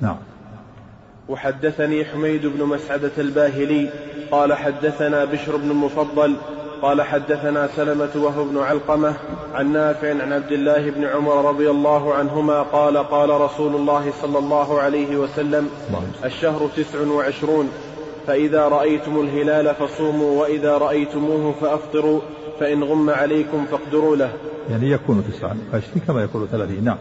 نعم. 0.00 0.16
وحدثني 1.28 2.04
حميد 2.04 2.46
بن 2.46 2.64
مسعدة 2.64 3.12
الباهلي 3.18 3.90
قال 4.30 4.52
حدثنا 4.52 5.24
بشر 5.24 5.56
بن 5.56 5.70
المفضل 5.70 6.36
قال 6.82 7.02
حدثنا 7.02 7.68
سلمة 7.76 8.10
وهو 8.16 8.44
بن 8.44 8.58
علقمة 8.58 9.14
عن 9.54 9.72
نافع 9.72 10.10
عن 10.22 10.32
عبد 10.32 10.52
الله 10.52 10.90
بن 10.90 11.04
عمر 11.04 11.48
رضي 11.48 11.70
الله 11.70 12.14
عنهما 12.14 12.62
قال 12.62 12.96
قال 12.98 13.30
رسول 13.30 13.74
الله 13.74 14.12
صلى 14.22 14.38
الله 14.38 14.80
عليه 14.80 15.16
وسلم 15.16 15.70
الشهر 16.24 16.68
تسع 16.76 17.00
وعشرون 17.00 17.68
فإذا 18.26 18.68
رأيتم 18.68 19.20
الهلال 19.20 19.74
فصوموا 19.74 20.40
وإذا 20.40 20.78
رأيتموه 20.78 21.54
فأفطروا 21.60 22.20
فإن 22.60 22.84
غم 22.84 23.10
عليكم 23.10 23.64
فاقدروا 23.64 24.16
له. 24.16 24.32
يعني 24.70 24.90
يكون 24.90 25.24
تسعا 25.32 25.58
وعشرين 25.72 26.02
كما 26.06 26.22
يكون 26.22 26.48
ثلاثين 26.52 26.84
نعم. 26.84 26.98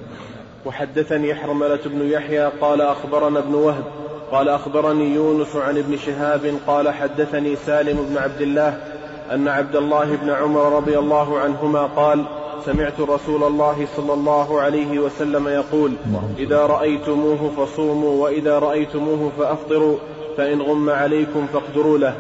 وحدثني 0.65 1.35
حرملة 1.35 1.79
بن 1.85 2.01
يحيى 2.09 2.51
قال 2.61 2.81
أخبرنا 2.81 3.39
ابن 3.39 3.53
وهب 3.53 3.83
قال 4.31 4.50
أخبرني 4.50 5.15
يونس 5.15 5.55
عن 5.55 5.77
ابن 5.77 5.97
شهاب 5.97 6.53
قال 6.67 6.89
حدثني 6.89 7.55
سالم 7.55 8.05
بن 8.09 8.17
عبد 8.17 8.41
الله 8.41 9.00
أن 9.32 9.48
عبد 9.48 9.75
الله 9.75 10.16
بن 10.16 10.30
عمر 10.30 10.75
رضي 10.75 11.00
الله 11.00 11.40
عنهما 11.40 11.86
قال 11.86 12.24
سمعت 12.66 13.00
رسول 13.00 13.44
الله 13.44 13.88
صلى 13.98 14.13
الله 14.13 14.62
عليه 14.62 15.00
وسلم 15.00 15.48
يقول 15.48 15.94
إذا 16.38 16.66
رأيتموه 16.66 17.51
فصوموا 17.58 18.24
وإذا 18.24 18.60
رأيتموه 18.60 19.32
فأفطروا 19.40 19.98
فإن 20.38 20.62
غم 20.62 20.90
عليكم 20.90 21.48
فاقدروا 21.54 21.98
له. 21.98 22.13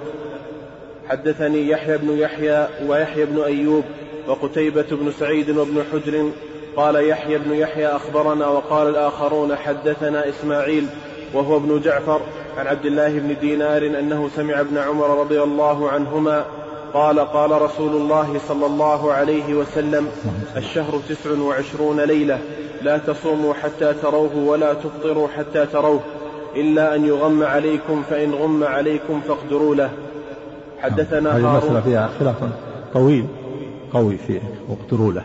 حدثني 1.09 1.69
يحيى 1.69 1.97
بن 1.97 2.17
يحيى 2.17 2.67
ويحيى 2.87 3.25
بن 3.25 3.41
أيوب 3.41 3.83
وقتيبة 4.27 4.85
بن 4.91 5.11
سعيد 5.11 5.49
وابن 5.49 5.83
حجر 5.91 6.31
قال 6.75 6.95
يحيى 6.95 7.37
بن 7.37 7.53
يحيى 7.53 7.87
أخبرنا 7.87 8.47
وقال 8.47 8.89
الآخرون 8.89 9.55
حدثنا 9.55 10.29
إسماعيل 10.29 10.87
وهو 11.33 11.57
ابن 11.57 11.81
جعفر 11.81 12.21
عن 12.57 12.67
عبد 12.67 12.85
الله 12.85 13.19
بن 13.19 13.35
دينار 13.41 13.85
أنه 13.85 14.29
سمع 14.35 14.59
ابن 14.59 14.77
عمر 14.77 15.19
رضي 15.19 15.41
الله 15.43 15.89
عنهما 15.89 16.45
قال 16.93 17.19
قال 17.19 17.61
رسول 17.61 17.95
الله 17.95 18.39
صلى 18.47 18.65
الله 18.65 19.13
عليه 19.13 19.53
وسلم 19.53 20.07
الشهر 20.57 20.99
تسع 21.09 21.39
وعشرون 21.39 21.99
ليلة 21.99 22.39
لا 22.81 22.97
تصوموا 22.97 23.53
حتى 23.53 23.93
تروه 23.93 24.37
ولا 24.37 24.73
تفطروا 24.73 25.27
حتى 25.27 25.65
تروه. 25.65 25.99
إلا 26.55 26.95
أن 26.95 27.05
يغم 27.05 27.43
عليكم 27.43 28.03
فإن 28.09 28.33
غم 28.33 28.63
عليكم 28.63 29.21
فاقدروا 29.27 29.75
له. 29.75 29.89
حدثنا 30.79 31.37
هذه 31.37 31.51
المسألة 31.51 31.81
فيها 31.81 32.09
خلاف 32.19 32.35
طويل 32.93 33.25
قوي 33.93 34.17
فيه 34.17 34.41
واقدروا 34.69 35.13
له. 35.13 35.23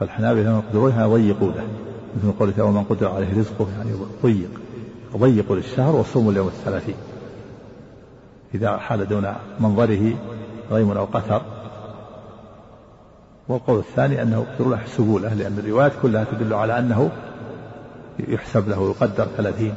فالحنابلة 0.00 0.42
لما 0.42 0.62
يقدروا 0.66 0.90
له 0.90 1.06
ضيقوا 1.06 1.48
له. 1.48 1.64
مثل 2.16 2.38
قوله 2.38 2.64
ومن 2.64 2.84
قدر 2.84 3.08
عليه 3.08 3.38
رزقه 3.38 3.66
يعني 3.78 3.90
ضيق. 4.22 4.50
ضيقوا 5.16 5.56
للشهر 5.56 5.96
وصوموا 5.96 6.32
اليوم 6.32 6.48
الثلاثين. 6.48 6.96
إذا 8.54 8.76
حال 8.76 9.08
دون 9.08 9.34
منظره 9.60 10.14
غيم 10.70 10.90
أو 10.90 11.04
قتر. 11.04 11.42
والقول 13.48 13.78
الثاني 13.78 14.22
أنه 14.22 14.46
يحسبوا 14.60 15.20
له 15.20 15.34
لأن 15.34 15.58
الروايات 15.58 15.92
كلها 16.02 16.24
تدل 16.24 16.54
على 16.54 16.78
أنه 16.78 17.10
يحسب 18.18 18.68
له 18.68 18.80
ويقدر 18.80 19.24
ثلاثين 19.36 19.74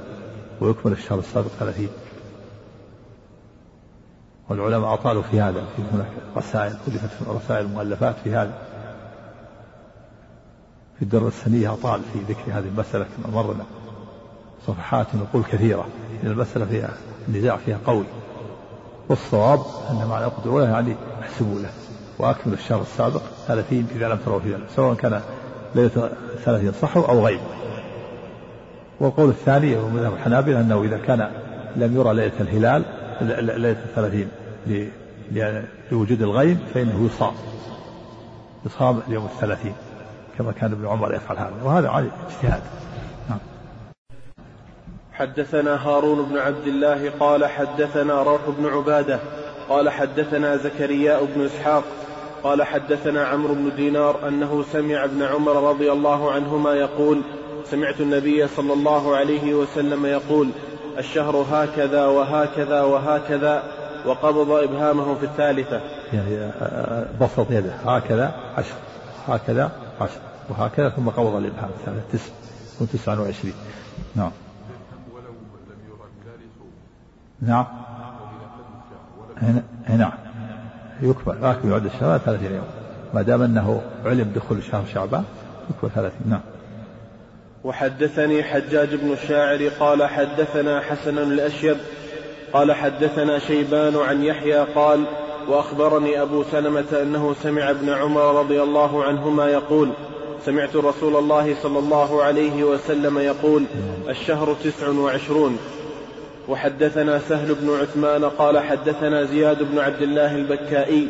ويكمل 0.62 0.92
الشهر 0.92 1.20
السابق 1.20 1.48
ثلاثين. 1.48 1.90
والعلماء 4.50 4.94
أطالوا 4.94 5.22
في 5.22 5.42
هذا 5.42 5.64
في 5.76 5.82
هناك 5.94 6.08
رسائل 6.38 6.74
ألفت 6.88 7.28
رسائل 7.28 7.68
مؤلفات 7.68 8.16
في 8.24 8.36
هذا. 8.36 8.54
في 10.96 11.02
الدرة 11.02 11.28
السنية 11.28 11.74
أطال 11.74 12.02
في 12.14 12.20
ذكر 12.20 12.44
هذه 12.48 12.68
المسألة 12.68 13.06
كما 13.06 13.36
مرنا. 13.36 13.64
صفحات 14.68 15.08
نقول 15.16 15.44
كثيرة. 15.44 15.88
لأن 16.24 16.32
المسألة 16.32 16.66
فيها 16.66 16.90
النزاع 17.28 17.58
فيها 17.58 17.78
قوي. 17.86 18.04
والصواب 19.10 19.60
أن 19.90 20.08
معنى 20.10 20.26
القدر 20.26 20.60
له 20.60 20.70
يعني 20.70 20.96
احسبوا 21.22 21.60
له. 21.60 21.70
وأكمل 22.22 22.54
الشهر 22.54 22.82
السابق 22.82 23.22
ثلاثين 23.48 23.88
إذا 23.96 24.10
لم 24.10 24.18
تروا 24.18 24.40
في 24.40 24.54
ذلك 24.54 24.64
سواء 24.76 24.94
كان 24.94 25.22
ليلة 25.76 26.10
ثلاثين 26.46 26.72
صحوا 26.72 27.08
أو 27.08 27.26
غير 27.26 27.40
والقول 29.00 29.30
الثاني 29.30 29.76
ومذهب 29.76 30.14
الحنابلة 30.14 30.62
أنه 30.62 30.84
إذا 30.84 30.98
كان 30.98 31.32
لم 31.76 31.96
يرى 31.96 32.14
ليلة 32.14 32.34
الهلال 32.40 32.84
ليلة 33.62 33.84
الثلاثين 33.90 34.28
لوجود 35.92 36.22
الغيم 36.22 36.60
فإنه 36.74 37.06
يصام 37.06 37.34
يصام 38.66 39.00
اليوم 39.08 39.26
الثلاثين 39.26 39.74
كما 40.38 40.52
كان 40.52 40.72
ابن 40.72 40.88
عمر 40.88 41.14
يفعل 41.14 41.38
هذا 41.38 41.54
وهذا 41.64 41.90
اجتهاد. 42.30 42.62
نعم. 43.30 43.40
حدثنا 45.22 45.88
هارون 45.88 46.26
بن 46.26 46.38
عبد 46.38 46.68
الله 46.68 47.12
قال 47.20 47.46
حدثنا 47.46 48.24
روح 48.24 48.42
بن 48.58 48.66
عبادة 48.66 49.20
قال 49.70 49.90
حدثنا 49.90 50.58
زكرياء 50.58 51.26
بن 51.36 51.46
إسحاق 51.46 51.84
قال 52.44 52.64
حدثنا 52.64 53.26
عمرو 53.26 53.54
بن 53.54 53.76
دينار 53.76 54.28
أنه 54.28 54.64
سمع 54.74 55.04
ابن 55.04 55.24
عمر 55.24 55.70
رضي 55.70 55.92
الله 55.92 56.32
عنهما 56.32 56.74
يقول 56.74 57.22
سمعت 57.66 58.02
النبي 58.02 58.48
صلى 58.48 58.74
الله 58.74 59.16
عليه 59.16 59.54
وسلم 59.54 60.06
يقول 60.06 60.50
الشهر 60.98 61.46
هكذا 61.52 62.06
وهكذا 62.06 62.82
وهكذا 62.82 63.64
وقبض 64.06 64.52
إبهامه 64.52 65.16
في 65.16 65.26
الثالثة. 65.26 65.82
يعني 66.14 66.38
آه، 66.38 66.52
آه، 66.62 67.06
بسط 67.22 67.52
يده 67.52 67.74
هكذا 67.86 68.32
عشر 68.58 68.76
هكذا 69.28 69.72
عشر 70.02 70.20
وهكذا 70.50 70.90
ثم 70.90 71.10
قبض 71.10 71.36
الإبهام 71.36 71.70
الثالثة 71.80 72.02
تسع 72.14 72.32
وتسعة 72.82 73.22
وعشرين. 73.22 73.54
نعم. 74.16 74.32
نعم. 77.42 77.66
نعم 79.90 80.12
يكمل. 81.02 81.36
لكن 81.42 81.72
يعد 81.72 81.86
الشهر 81.86 82.18
ثلاثين 82.18 82.52
يوم. 82.52 82.68
ما 83.14 83.22
دام 83.22 83.42
أنه 83.42 83.82
علم 84.06 84.32
دخول 84.36 84.64
شهر 84.64 84.86
شعبان 84.94 85.24
يكمل 85.70 85.92
ثلاثين. 85.92 86.30
نعم. 86.30 86.42
وحدثني 87.64 88.44
حجاج 88.44 88.96
بن 88.96 89.12
الشاعر 89.12 89.68
قال 89.80 90.04
حدثنا 90.04 90.80
حسن 90.82 91.18
الأشيب 91.18 91.78
قال 92.54 92.72
حدثنا 92.72 93.40
شيبان 93.40 93.98
عن 93.98 94.24
يحيى 94.24 94.60
قال 94.60 95.04
وأخبرني 95.48 96.22
أبو 96.22 96.44
سلمة 96.44 97.02
أنه 97.02 97.34
سمع 97.34 97.70
ابن 97.70 97.90
عمر 97.90 98.40
رضي 98.40 98.62
الله 98.62 99.04
عنهما 99.04 99.48
يقول 99.48 99.92
سمعت 100.46 100.76
رسول 100.76 101.16
الله 101.16 101.56
صلى 101.64 101.80
الله 101.80 102.24
عليه 102.24 102.64
وسلم 102.64 103.18
يقول 103.20 103.66
الشهر 104.10 104.56
تسع 104.64 104.90
وعشرون. 104.90 105.58
وحدثنا 106.48 107.20
سهل 107.20 107.56
بن 107.56 107.70
عثمان 107.82 108.26
قال 108.26 108.60
حدثنا 108.60 109.24
زياد 109.24 109.64
بن 109.64 109.80
عبد 109.80 110.02
الله 110.02 110.36
البكائي 110.36 111.08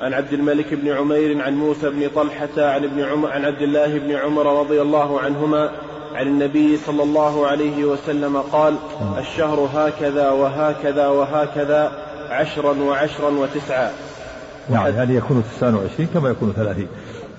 عن 0.00 0.14
عبد 0.14 0.32
الملك 0.32 0.74
بن 0.74 0.88
عمير 0.88 1.42
عن 1.42 1.54
موسى 1.54 1.90
بن 1.90 2.08
طلحة 2.14 2.48
عن 2.56 2.84
ابن 2.84 3.02
عمر 3.02 3.30
عن 3.30 3.44
عبد 3.44 3.62
الله 3.62 3.98
بن 3.98 4.12
عمر 4.12 4.60
رضي 4.60 4.82
الله 4.82 5.20
عنهما 5.20 5.70
عن 6.14 6.26
النبي 6.26 6.76
صلى 6.76 7.02
الله 7.02 7.46
عليه 7.46 7.84
وسلم 7.84 8.36
قال 8.36 8.74
الشهر 9.18 9.68
هكذا 9.74 10.30
وهكذا 10.30 11.08
وهكذا 11.08 11.92
عشرا 12.30 12.72
وعشرا 12.82 13.30
وتسعا. 13.30 13.90
نعم 14.70 14.96
يعني 14.96 15.14
يكون 15.14 15.44
تسعة 15.56 15.76
وعشرين 15.76 16.08
كما 16.14 16.30
يكون 16.30 16.52
ثلاثين. 16.56 16.88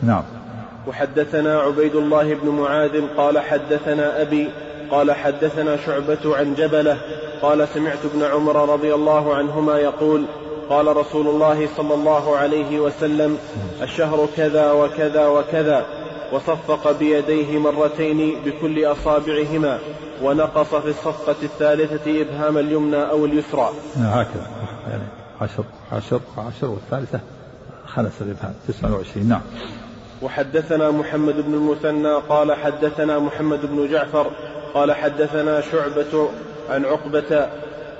نعم. 0.03 0.23
وحدثنا 0.87 1.59
عبيد 1.59 1.95
الله 1.95 2.33
بن 2.33 2.49
معاذ 2.49 3.01
قال 3.17 3.39
حدثنا 3.39 4.21
أبي 4.21 4.49
قال 4.93 5.11
حدثنا 5.11 5.77
شعبة 5.77 6.37
عن 6.37 6.55
جبلة 6.55 6.97
قال 7.41 7.67
سمعت 7.67 7.97
ابن 8.13 8.23
عمر 8.23 8.69
رضي 8.69 8.93
الله 8.93 9.35
عنهما 9.35 9.79
يقول 9.79 10.25
قال 10.69 10.97
رسول 10.97 11.27
الله 11.27 11.69
صلى 11.77 11.93
الله 11.93 12.37
عليه 12.37 12.79
وسلم 12.79 13.37
الشهر 13.81 14.27
كذا 14.37 14.71
وكذا 14.71 15.27
وكذا 15.27 15.85
وصفق 16.33 16.91
بيديه 16.91 17.57
مرتين 17.57 18.35
بكل 18.45 18.85
أصابعهما 18.85 19.79
ونقص 20.23 20.75
في 20.75 20.89
الصفقة 20.89 21.35
الثالثة 21.43 22.21
إبهام 22.21 22.57
اليمنى 22.57 23.09
أو 23.09 23.25
اليسرى. 23.25 23.69
هكذا. 23.97 24.47
يعني 24.89 25.03
عشر 25.41 25.63
عشر 25.91 26.19
عشر 26.37 26.67
والثالثة 26.67 27.19
خمس 27.85 28.21
الإبهام. 28.21 28.53
تسعة 28.67 28.95
وعشرين. 28.95 29.29
نعم. 29.29 29.41
وحدثنا 30.21 30.91
محمد 30.91 31.35
بن 31.35 31.53
المثنى 31.53 32.13
قال 32.29 32.53
حدثنا 32.53 33.19
محمد 33.19 33.59
بن 33.63 33.87
جعفر 33.91 34.31
قال 34.73 34.91
حدثنا 34.91 35.61
شعبة 35.61 36.29
عن 36.69 36.85
عقبة 36.85 37.49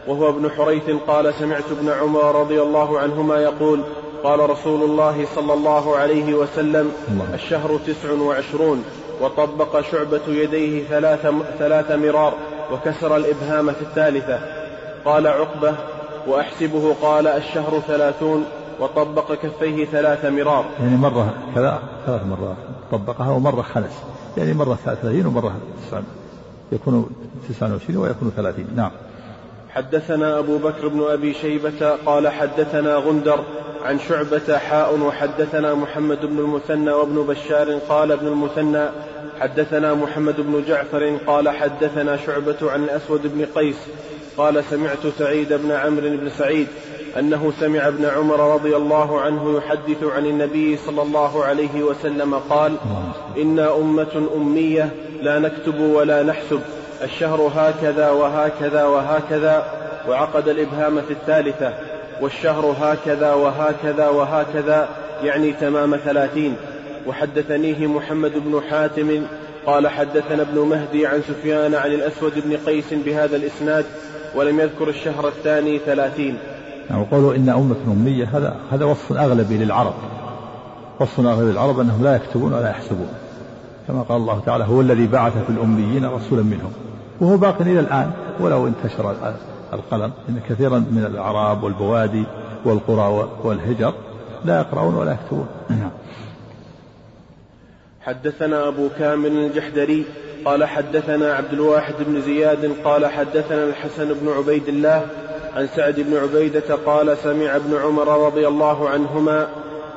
وهو 0.07 0.29
ابن 0.29 0.49
حريث 0.49 0.89
قال 1.07 1.33
سمعت 1.33 1.63
ابن 1.71 1.89
عمر 1.89 2.41
رضي 2.41 2.61
الله 2.61 2.99
عنهما 2.99 3.37
يقول 3.37 3.83
قال 4.23 4.49
رسول 4.49 4.83
الله 4.83 5.25
صلى 5.35 5.53
الله 5.53 5.95
عليه 5.95 6.33
وسلم 6.33 6.91
الله. 7.11 7.33
الشهر 7.33 7.79
تسع 7.87 8.11
وعشرون 8.11 8.83
وطبق 9.21 9.81
شعبة 9.81 10.27
يديه 10.27 10.83
ثلاث, 10.83 11.27
ثلاث 11.59 11.91
مرار 11.91 12.33
وكسر 12.71 13.15
الإبهام 13.15 13.71
في 13.71 13.81
الثالثة. 13.81 14.39
قال 15.05 15.27
عقبة 15.27 15.73
وأحسبه 16.27 16.95
قال 17.01 17.27
الشهر 17.27 17.79
ثلاثون 17.87 18.45
وطبق 18.79 19.33
كفيه 19.33 19.85
ثلاث 19.85 20.25
مرار. 20.25 20.65
يعني 20.79 20.97
مرة 20.97 21.33
كذا 21.55 21.79
ثلاث 22.05 22.21
مرات 22.25 22.57
طبقها 22.91 23.31
ومرة 23.31 23.61
خلس 23.61 24.03
يعني 24.37 24.53
مرة 24.53 24.77
ثلاثين 24.85 25.25
ومرة 25.25 25.53
تسعة 25.87 26.03
يكون 26.73 27.09
تسعة 27.49 27.71
وعشرين 27.71 27.97
ويكون 27.97 28.31
ثلاثين. 28.35 28.67
نعم. 28.75 28.91
حدثنا 29.69 30.39
أبو 30.39 30.57
بكر 30.57 30.87
بن 30.87 31.03
أبي 31.09 31.33
شيبة 31.33 31.89
قال 32.05 32.27
حدثنا 32.27 32.95
غندر 32.95 33.39
عن 33.83 33.99
شعبة 33.99 34.57
حاء 34.57 34.99
وحدثنا 34.99 35.73
محمد 35.73 36.25
بن 36.25 36.39
المثنى 36.39 36.91
وابن 36.91 37.15
بشار 37.15 37.73
قال 37.89 38.11
ابن 38.11 38.27
المثنى 38.27 38.85
حدثنا 39.39 39.93
محمد 39.93 40.41
بن 40.41 40.63
جعفر 40.67 41.17
قال 41.27 41.49
حدثنا 41.49 42.17
شعبة 42.17 42.55
عن 42.61 42.83
الأسود 42.83 43.21
بن 43.35 43.45
قيس 43.55 43.75
قال 44.37 44.63
سمعت 44.69 45.07
سعيد 45.19 45.53
بن 45.53 45.71
عمرو 45.71 46.09
بن 46.09 46.29
سعيد 46.29 46.67
أنه 47.19 47.53
سمع 47.59 47.87
ابن 47.87 48.05
عمر 48.05 48.53
رضي 48.53 48.75
الله 48.75 49.21
عنه 49.21 49.57
يحدث 49.57 50.03
عن 50.03 50.25
النبي 50.25 50.77
صلى 50.77 51.01
الله 51.01 51.43
عليه 51.43 51.83
وسلم 51.83 52.35
قال 52.35 52.75
إنا 53.37 53.77
أمة 53.77 54.27
أمية 54.35 54.93
لا 55.23 55.39
نكتب 55.39 55.79
ولا 55.79 56.23
نحسب 56.23 56.59
الشهر 57.03 57.51
هكذا 57.55 58.09
وهكذا 58.09 58.83
وهكذا 58.83 59.65
وعقد 60.09 60.47
الإبهام 60.47 61.01
في 61.01 61.13
الثالثة. 61.13 61.73
والشهر 62.21 62.75
هكذا 62.81 63.33
وهكذا 63.33 64.07
وهكذا 64.07 64.89
يعني 65.23 65.53
تمام 65.53 65.95
ثلاثين. 65.95 66.55
وحدثنيه 67.07 67.87
محمد 67.87 68.31
بن 68.35 68.61
حاتم 68.69 69.21
قال 69.65 69.87
حدثنا 69.87 70.41
ابن 70.41 70.59
مهدي 70.59 71.07
عن 71.07 71.21
سفيان 71.21 71.75
عن 71.75 71.91
الأسود 71.91 72.33
بن 72.45 72.57
قيس 72.65 72.93
بهذا 72.93 73.35
الإسناد 73.35 73.85
ولم 74.35 74.59
يذكر 74.59 74.89
الشهر 74.89 75.27
الثاني 75.27 75.79
ثلاثين. 75.79 76.37
يعني 76.89 77.01
وقولوا 77.01 77.35
إن 77.35 77.49
أمة 77.49 77.75
أمية 77.87 78.29
هذا 78.33 78.55
هذا 78.71 78.85
وصف 78.85 79.11
أغلبي 79.11 79.57
للعرب. 79.57 79.93
وصف 80.99 81.19
أغلبي 81.19 81.51
للعرب 81.51 81.79
أنهم 81.79 82.03
لا 82.03 82.15
يكتبون 82.15 82.53
ولا 82.53 82.69
يحسبون. 82.69 83.22
كما 83.87 84.01
قال 84.01 84.17
الله 84.17 84.39
تعالى 84.45 84.63
هو 84.63 84.81
الذي 84.81 85.07
بعث 85.07 85.33
في 85.33 85.49
الأميين 85.49 86.05
رسولا 86.05 86.43
منهم 86.43 86.71
وهو 87.21 87.37
باق 87.37 87.61
إلى 87.61 87.79
الآن 87.79 88.11
ولو 88.39 88.67
انتشر 88.67 89.15
القلم 89.73 90.11
إن 90.29 90.39
كثيرا 90.49 90.79
من 90.79 91.05
الأعراب 91.05 91.63
والبوادي 91.63 92.23
والقرى 92.65 93.27
والهجر 93.43 93.93
لا 94.45 94.59
يقرؤون 94.59 94.95
ولا 94.95 95.11
يكتبون 95.11 95.47
نعم. 95.69 95.91
حدثنا 98.01 98.67
أبو 98.67 98.89
كامل 98.99 99.31
الجحدري 99.31 100.05
قال 100.45 100.63
حدثنا 100.63 101.33
عبد 101.33 101.53
الواحد 101.53 101.93
بن 101.99 102.21
زياد 102.21 102.71
قال 102.83 103.05
حدثنا 103.05 103.63
الحسن 103.63 104.13
بن 104.13 104.29
عبيد 104.37 104.67
الله 104.67 105.05
عن 105.55 105.67
سعد 105.67 105.99
بن 105.99 106.17
عبيدة 106.17 106.75
قال 106.85 107.17
سمع 107.17 107.55
ابن 107.55 107.75
عمر 107.75 108.25
رضي 108.25 108.47
الله 108.47 108.89
عنهما 108.89 109.47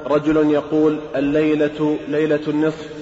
رجل 0.07 0.51
يقول 0.51 0.99
الليلة 1.17 1.99
ليلة 2.09 2.41
النصف 2.49 2.96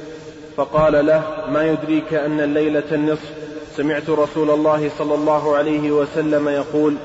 فقال 0.57 1.07
له 1.07 1.23
ما 1.49 1.67
يدريك 1.67 2.15
أن 2.15 2.41
الليلة 2.41 2.83
النصف؟ 2.93 3.31
سمعت 3.77 4.11
رسول 4.11 4.51
الله 4.51 4.91
صلى 4.99 5.15
الله 5.15 5.57
عليه 5.57 5.91
وسلم 5.91 6.49
يقول 6.49 6.97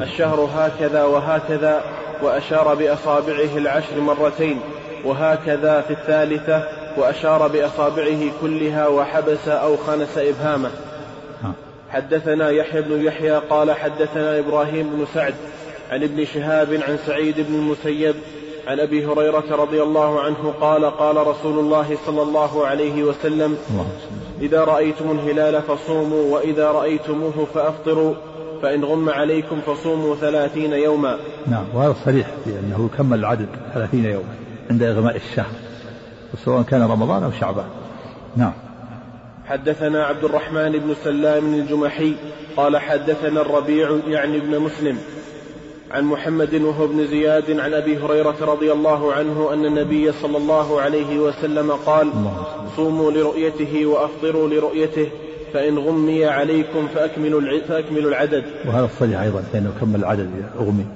الشهر 0.00 0.48
هكذا 0.54 1.04
وهكذا 1.04 1.82
وأشار 2.22 2.74
بأصابعه 2.74 3.56
العشر 3.56 4.00
مرتين 4.00 4.60
وهكذا 5.04 5.80
في 5.80 5.92
الثالثة 5.92 6.62
وأشار 6.96 7.48
بأصابعه 7.48 8.20
كلها 8.40 8.88
وحبس 8.88 9.48
أو 9.48 9.76
خنس 9.76 10.18
إبهامه. 10.18 10.70
حدثنا 11.90 12.50
يحيى 12.50 12.82
بن 12.82 13.04
يحيى 13.04 13.38
قال 13.50 13.72
حدثنا 13.72 14.38
إبراهيم 14.38 14.90
بن 14.90 15.06
سعد 15.14 15.34
عن 15.90 16.02
ابن 16.02 16.24
شهاب 16.24 16.80
عن 16.88 16.98
سعيد 17.06 17.34
بن 17.38 17.54
المسيب 17.54 18.14
عن 18.66 18.80
أبي 18.80 19.06
هريرة 19.06 19.44
رضي 19.50 19.82
الله 19.82 20.20
عنه 20.20 20.54
قال 20.60 20.84
قال 20.84 21.26
رسول 21.26 21.58
الله 21.58 21.96
صلى 22.06 22.22
الله 22.22 22.66
عليه 22.66 23.04
وسلم 23.04 23.56
إذا 24.40 24.64
رأيتم 24.64 25.10
الهلال 25.10 25.62
فصوموا 25.62 26.34
وإذا 26.34 26.70
رأيتموه 26.70 27.46
فأفطروا 27.54 28.14
فإن 28.62 28.84
غم 28.84 29.10
عليكم 29.10 29.60
فصوموا 29.60 30.14
ثلاثين 30.14 30.72
يوما. 30.72 31.18
نعم 31.46 31.64
وهذا 31.74 31.94
صريح 32.04 32.26
في 32.44 32.50
أنه 32.50 32.90
يكمل 32.92 33.18
العدد 33.18 33.48
ثلاثين 33.74 34.04
يوما 34.04 34.34
عند 34.70 34.82
إغماء 34.82 35.16
الشهر 35.16 35.52
سواء 36.44 36.62
كان 36.62 36.82
رمضان 36.82 37.22
أو 37.22 37.30
شعبان. 37.30 37.66
نعم. 38.36 38.52
حدثنا 39.46 40.04
عبد 40.04 40.24
الرحمن 40.24 40.72
بن 40.72 40.94
سلام 41.04 41.54
الجمحي 41.54 42.14
قال 42.56 42.78
حدثنا 42.78 43.40
الربيع 43.40 43.98
يعني 44.06 44.36
ابن 44.36 44.58
مسلم 44.58 44.98
عن 45.92 46.04
محمد 46.04 46.54
وهو 46.54 46.84
ابن 46.84 47.06
زياد 47.06 47.60
عن 47.60 47.74
أبي 47.74 47.98
هريرة 47.98 48.36
رضي 48.40 48.72
الله 48.72 49.12
عنه 49.12 49.52
أن 49.52 49.64
النبي 49.66 50.12
صلى 50.12 50.36
الله 50.36 50.80
عليه 50.80 51.18
وسلم 51.18 51.70
قال 51.72 52.08
صوموا 52.76 53.10
لرؤيته 53.10 53.86
وأفطروا 53.86 54.48
لرؤيته 54.48 55.08
فإن 55.52 55.78
غمي 55.78 56.24
عليكم 56.24 56.88
فأكملوا 56.94 57.60
فأكملوا 57.68 58.10
العدد. 58.10 58.44
وهذا 58.66 58.84
الصحيح 58.84 59.20
أيضا 59.20 59.42
فإنه 59.52 59.72
كمل 59.80 60.00
العدد 60.00 60.30
أغمي. 60.58 60.86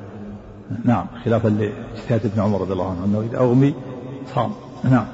نعم 0.85 1.07
خلافا 1.25 1.49
لاجتهاد 1.49 2.33
ابن 2.33 2.41
عمر 2.43 2.61
رضي 2.61 2.73
الله 2.73 2.91
عنه 2.91 3.05
أنه 3.05 3.29
إذا 3.31 3.39
أغمي 3.39 3.75
صام. 4.35 4.53
نعم. 4.91 5.07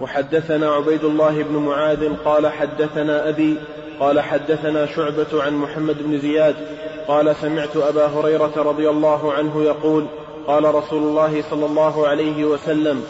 وحدثنا 0.00 0.70
عبيد 0.70 1.04
الله 1.04 1.42
بن 1.42 1.56
معاذ 1.56 2.16
قال 2.24 2.46
حدثنا 2.46 3.28
أبي 3.28 3.56
قال 4.00 4.20
حدثنا 4.20 4.86
شعبة 4.86 5.42
عن 5.42 5.54
محمد 5.54 6.02
بن 6.02 6.18
زياد 6.18 6.56
قال 7.08 7.36
سمعت 7.36 7.76
أبا 7.76 8.06
هريرة 8.06 8.52
رضي 8.56 8.90
الله 8.90 9.32
عنه 9.32 9.62
يقول 9.62 10.06
قال 10.46 10.74
رسول 10.74 11.02
الله 11.02 11.42
صلى 11.50 11.66
الله 11.66 12.08
عليه 12.08 12.44
وسلم 12.44 13.02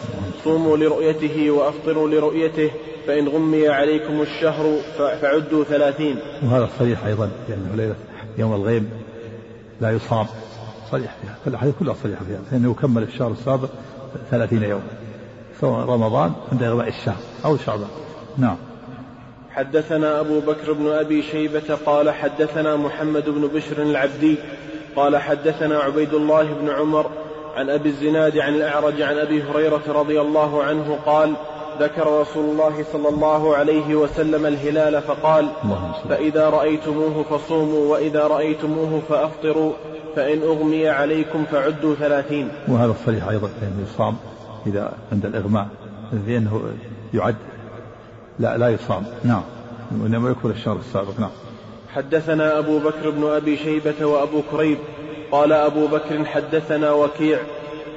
صوموا 0.43 0.77
لرؤيته 0.77 1.51
وأفطروا 1.51 2.09
لرؤيته 2.09 2.71
فإن 3.07 3.27
غمي 3.27 3.69
عليكم 3.69 4.21
الشهر 4.21 4.75
فعدوا 4.97 5.63
ثلاثين. 5.63 6.19
وهذا 6.43 6.69
صريح 6.79 7.05
أيضا 7.05 7.29
لأنه 7.49 7.75
ليلة 7.75 7.95
يوم 8.37 8.53
الغيم 8.53 8.89
لا 9.81 9.91
يصام. 9.91 10.25
صريح 10.91 11.15
فيها 11.21 11.35
الأحاديث 11.47 11.75
كلها 11.79 11.93
صريحة 12.03 12.25
فيها 12.25 12.39
لأنه 12.51 12.71
يكمل 12.71 13.03
الشهر 13.03 13.31
السابق 13.31 13.69
ثلاثين 14.31 14.63
يوما 14.63 14.83
سواء 15.61 15.85
رمضان 15.85 16.31
عند 16.51 16.63
إغماء 16.63 16.87
الشهر 16.87 17.21
أو 17.45 17.57
شعبان. 17.57 17.89
نعم. 18.37 18.57
حدثنا 19.55 20.19
أبو 20.19 20.39
بكر 20.39 20.73
بن 20.73 20.87
أبي 20.87 21.21
شيبة 21.21 21.75
قال 21.85 22.09
حدثنا 22.09 22.75
محمد 22.75 23.29
بن 23.29 23.47
بشر 23.47 23.81
العبدي 23.81 24.37
قال 24.95 25.17
حدثنا 25.17 25.79
عبيد 25.79 26.13
الله 26.13 26.43
بن 26.43 26.69
عمر 26.69 27.09
عن 27.55 27.69
أبي 27.69 27.89
الزناد 27.89 28.37
عن 28.37 28.55
الأعرج 28.55 29.01
عن 29.01 29.17
أبي 29.17 29.43
هريرة 29.43 29.81
رضي 29.87 30.21
الله 30.21 30.63
عنه 30.63 30.99
قال 31.05 31.33
ذكر 31.79 32.21
رسول 32.21 32.45
الله 32.45 32.85
صلى 32.93 33.09
الله 33.09 33.55
عليه 33.55 33.95
وسلم 33.95 34.45
الهلال 34.45 35.01
فقال 35.01 35.47
فإذا 36.09 36.49
رأيتموه 36.49 37.23
فصوموا 37.23 37.91
وإذا 37.91 38.27
رأيتموه 38.27 39.01
فأفطروا 39.09 39.73
فإن 40.15 40.41
أغمي 40.41 40.89
عليكم 40.89 41.45
فعدوا 41.45 41.95
ثلاثين. 41.95 42.49
وهذا 42.67 42.91
الصريح 42.91 43.27
أيضا 43.27 43.47
فإنه 43.47 43.87
يصام 43.93 44.15
إذا 44.67 44.93
عند 45.11 45.25
الإغماء 45.25 45.67
لأنه 46.27 46.61
يعد 47.13 47.35
لا 48.39 48.57
لا 48.57 48.69
يصام 48.69 49.03
نعم. 49.23 49.43
وإنما 50.03 50.29
يكمل 50.29 50.51
الشهر 50.51 50.75
السابق. 50.75 51.19
نعم. 51.19 51.29
حدثنا 51.95 52.59
أبو 52.59 52.79
بكر 52.79 53.09
بن 53.09 53.23
أبي 53.27 53.57
شيبة 53.57 54.05
وأبو 54.05 54.41
كريب 54.51 54.77
قال 55.31 55.53
أبو 55.53 55.87
بكر 55.87 56.25
حدثنا 56.25 56.91
وكيع 56.91 57.39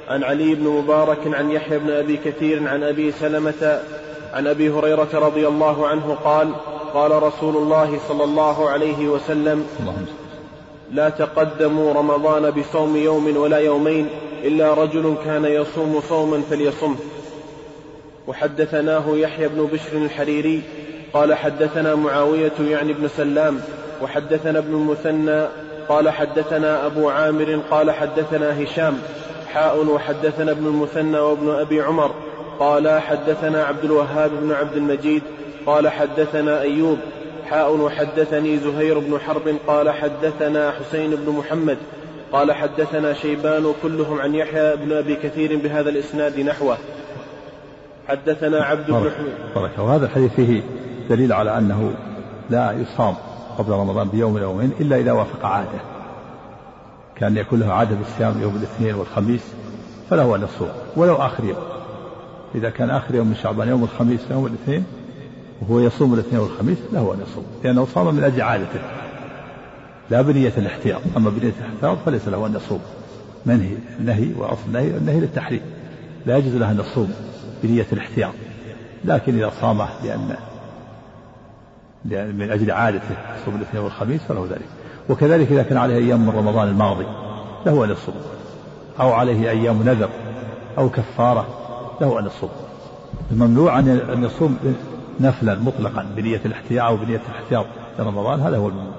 عن 0.07 0.23
علي 0.23 0.55
بن 0.55 0.63
مبارك 0.63 1.19
عن 1.25 1.51
يحيى 1.51 1.79
بن 1.79 1.89
أبي 1.89 2.17
كثير 2.17 2.67
عن 2.67 2.83
أبي 2.83 3.11
سلمة 3.11 3.81
عن 4.33 4.47
أبي 4.47 4.69
هريرة 4.69 5.09
رضي 5.13 5.47
الله 5.47 5.87
عنه 5.87 6.17
قال 6.23 6.51
قال 6.93 7.23
رسول 7.23 7.57
الله 7.57 7.99
صلى 8.07 8.23
الله 8.23 8.69
عليه 8.69 9.07
وسلم. 9.07 9.65
لا 10.91 11.09
تقدموا 11.09 11.93
رمضان 11.93 12.51
بصوم 12.51 12.95
يوم 12.95 13.37
ولا 13.37 13.57
يومين 13.57 14.07
إلا 14.43 14.73
رجل 14.73 15.15
كان 15.25 15.45
يصوم 15.45 16.01
صوما 16.09 16.41
فليصمه. 16.49 16.95
وحدثناه 18.27 19.17
يحيى 19.17 19.47
بن 19.47 19.65
بشر 19.73 19.97
الحريري 19.97 20.61
قال 21.13 21.33
حدثنا 21.33 21.95
معاوية 21.95 22.53
يعني 22.59 22.93
بن 22.93 23.07
سلام 23.07 23.59
وحدثنا 24.01 24.59
ابن 24.59 24.73
المثنى 24.73 25.45
قال 25.89 26.09
حدثنا 26.09 26.85
أبو 26.85 27.09
عامر 27.09 27.61
قال 27.71 27.91
حدثنا 27.91 28.63
هشام 28.63 28.97
حاء 29.53 29.85
وحدثنا 29.85 30.51
ابن 30.51 30.67
المثنى 30.67 31.19
وابن 31.19 31.49
أبي 31.49 31.81
عمر 31.81 32.11
قال 32.59 32.99
حدثنا 32.99 33.63
عبد 33.63 33.83
الوهاب 33.83 34.31
بن 34.41 34.51
عبد 34.51 34.77
المجيد 34.77 35.23
قال 35.65 35.89
حدثنا 35.89 36.61
أيوب 36.61 36.97
حاء 37.49 37.75
وحدثني 37.75 38.57
زهير 38.57 38.99
بن 38.99 39.19
حرب 39.19 39.55
قال 39.67 39.89
حدثنا 39.89 40.71
حسين 40.71 41.15
بن 41.15 41.31
محمد 41.31 41.77
قال 42.31 42.51
حدثنا 42.51 43.13
شيبان 43.13 43.73
كلهم 43.83 44.21
عن 44.21 44.35
يحيى 44.35 44.75
بن 44.75 44.91
أبي 44.93 45.15
كثير 45.15 45.57
بهذا 45.57 45.89
الإسناد 45.89 46.39
نحوه. 46.39 46.77
حدثنا 48.07 48.63
عبد 48.63 48.87
بن 48.87 49.11
حميد. 49.11 49.79
وهذا 49.79 50.05
الحديث 50.05 50.33
فيه 50.33 50.61
دليل 51.09 51.33
على 51.33 51.57
أنه 51.57 51.93
لا 52.49 52.71
يصام 52.71 53.15
قبل 53.57 53.71
رمضان 53.71 54.07
بيوم 54.07 54.37
أو 54.37 54.43
يومين 54.43 54.71
إلا 54.79 54.97
إذا 54.97 55.11
وافق 55.11 55.45
عادة. 55.45 55.79
كان 57.15 57.37
يكون 57.37 57.59
له 57.59 57.73
عادة 57.73 57.95
بالصيام 57.95 58.41
يوم 58.41 58.55
الاثنين 58.55 58.95
والخميس 58.95 59.41
فله 60.09 60.35
أن 60.35 60.43
يصوم 60.43 60.69
ولو 60.95 61.15
آخر 61.15 61.43
يوم. 61.43 61.63
إذا 62.55 62.69
كان 62.69 62.89
آخر 62.89 63.15
يوم 63.15 63.27
من 63.27 63.35
شعبان 63.35 63.67
يوم 63.67 63.83
الخميس 63.83 64.21
يوم 64.31 64.45
الاثنين 64.45 64.85
وهو 65.61 65.79
يصوم 65.79 66.13
الاثنين 66.13 66.41
والخميس 66.41 66.77
له 66.93 67.13
أن 67.13 67.19
يصوم 67.21 67.45
لأنه 67.63 67.85
صام 67.85 68.15
من 68.15 68.23
أجل 68.23 68.41
عادته. 68.41 68.79
لا 70.09 70.21
بنية 70.21 70.53
الاحتياط. 70.57 71.01
أما 71.17 71.29
بنية 71.29 71.53
الاحتياط 71.59 71.97
فليس 72.05 72.27
له 72.27 72.45
أن 72.45 72.55
يصوم. 72.55 72.81
منهي 73.45 73.75
نهي 73.99 74.27
وأصل 74.37 74.61
النهي 74.67 74.87
النهي 74.87 75.19
للتحريم. 75.19 75.61
لا 76.25 76.37
يجوز 76.37 76.55
له 76.55 76.71
أن 76.71 76.79
يصوم. 76.79 77.13
بنية 77.63 77.85
الاحتياط 77.93 78.33
لكن 79.05 79.37
إذا 79.37 79.51
صامه 79.61 79.87
لأن 80.03 80.35
من 82.35 82.51
أجل 82.51 82.71
عادته 82.71 83.15
صوم 83.45 83.55
الاثنين 83.55 83.83
والخميس 83.83 84.21
فله 84.21 84.47
ذلك. 84.49 84.67
وكذلك 85.09 85.51
إذا 85.51 85.63
كان 85.63 85.77
عليه 85.77 85.95
أيام 85.95 86.19
من 86.19 86.29
رمضان 86.29 86.67
الماضي 86.67 87.05
له 87.65 87.85
أن 87.85 87.89
يصوم 87.89 88.15
أو 88.99 89.11
عليه 89.11 89.49
أيام 89.49 89.83
نذر 89.83 90.09
أو 90.77 90.89
كفارة 90.89 91.47
له 92.01 92.19
أن 92.19 92.25
يصوم. 92.25 92.49
الممنوع 93.31 93.79
أن 93.79 94.23
يصوم 94.23 94.57
نفلا 95.19 95.55
مطلقا 95.55 96.05
بنية 96.15 96.41
الاحتياط 96.45 96.85
أو 96.87 96.97
بنية 96.97 97.21
الاحتياط 97.29 97.65
لرمضان 97.99 98.39
هذا 98.39 98.57
هو 98.57 98.67
الممنوع. 98.67 98.95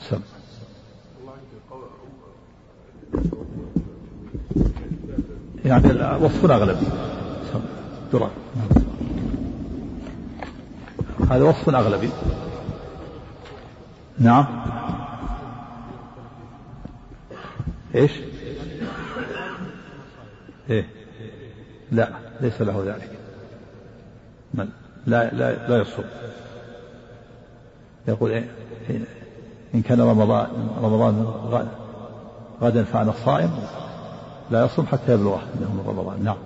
سم. 0.00 0.20
يعني 5.64 6.24
وصف 6.24 6.50
أغلبي 6.50 6.86
درا 8.12 8.30
هذا 11.30 11.44
وصف 11.44 11.68
أغلبي. 11.68 12.10
نعم. 14.18 14.46
إيش؟ 17.94 18.10
إيه. 20.70 20.88
لا 21.92 22.08
ليس 22.40 22.62
له 22.62 22.84
ذلك. 22.86 23.18
من؟ 24.54 24.68
لا 25.06 25.34
لا 25.34 25.68
لا 25.68 25.78
يصوم. 25.78 26.04
يقول 28.08 28.30
إيه؟ 28.30 28.48
إن 29.74 29.82
كان 29.82 30.00
رمضان 30.00 30.46
رمضان 30.82 31.26
غدا 32.60 32.84
فأنا 32.84 33.12
صائم 33.24 33.50
لا 34.50 34.64
يصوم 34.64 34.86
حتى 34.86 35.12
يبلغه 35.12 35.42
من 35.54 35.84
رمضان. 35.86 36.24
نعم. 36.24 36.36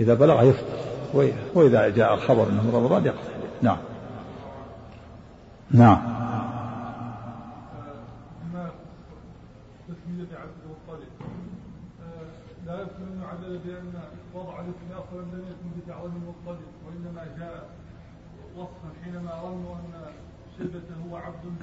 إذا 0.00 0.14
بلغ 0.14 0.42
يفطر. 0.42 0.78
وإذا 1.54 1.88
جاء 1.88 2.14
الخبر 2.14 2.48
أنه 2.48 2.70
رمضان 2.74 3.04
يقضي 3.04 3.18
نعم. 3.62 3.76
نعم. 5.70 6.18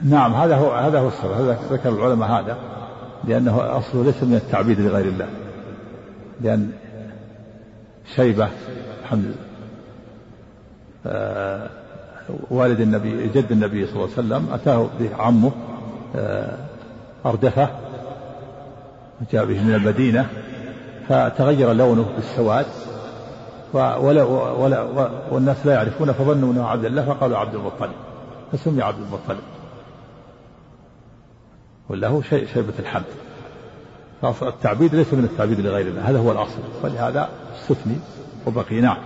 نعم 0.04 0.34
هذا 0.34 0.56
هو 0.56 0.72
هذا 0.72 1.00
هو 1.00 1.08
السبب. 1.08 1.32
هذا 1.32 1.60
ذكر 1.70 1.90
العلماء 1.90 2.30
هذا 2.30 2.58
لأنه 3.24 3.78
أصله 3.78 4.04
ليس 4.04 4.24
من 4.24 4.36
التعبيد 4.36 4.80
لغير 4.80 5.06
الله. 5.06 5.28
لأن 6.42 6.72
شيبة 8.16 8.50
الحمد 9.04 9.24
لله. 9.24 9.36
آه، 11.08 11.70
والد 12.50 12.80
النبي 12.80 13.28
جد 13.28 13.52
النبي 13.52 13.86
صلى 13.86 13.96
الله 13.96 14.10
عليه 14.18 14.28
وسلم 14.28 14.54
أتاه 14.54 14.90
به 15.00 15.16
عمه 15.16 15.52
آه، 16.16 16.58
أردفة 17.26 17.70
جاء 19.32 19.46
به 19.46 19.64
من 19.64 19.76
المدينة 19.76 20.30
فتغير 21.10 21.74
لونه 21.74 22.06
بالسواد 22.16 22.66
ولا 23.74 24.24
ولا 24.24 24.82
والناس 25.32 25.66
لا 25.66 25.74
يعرفونه 25.74 26.14
فظنوا 26.14 26.54
إنه 26.54 26.66
عبد 26.66 26.86
الله 26.86 27.06
فقالوا 27.06 27.38
عبد 27.38 27.56
المطلب 27.56 27.92
فسمي 28.52 28.82
عبد 28.82 28.98
المطلب. 28.98 29.44
وله 31.90 32.22
شيء 32.22 32.48
شيبة 32.54 32.74
الحمد. 32.80 33.25
التعبيد 34.24 34.96
ليس 34.96 35.14
من 35.14 35.24
التعبيد 35.24 35.60
لغير 35.60 35.88
الله 35.88 36.10
هذا 36.10 36.20
هو 36.20 36.32
الأصل. 36.32 36.60
ولهذا 36.84 37.30
استثني 37.56 37.96
وبقي 38.48 38.82
نعم. 38.82 38.98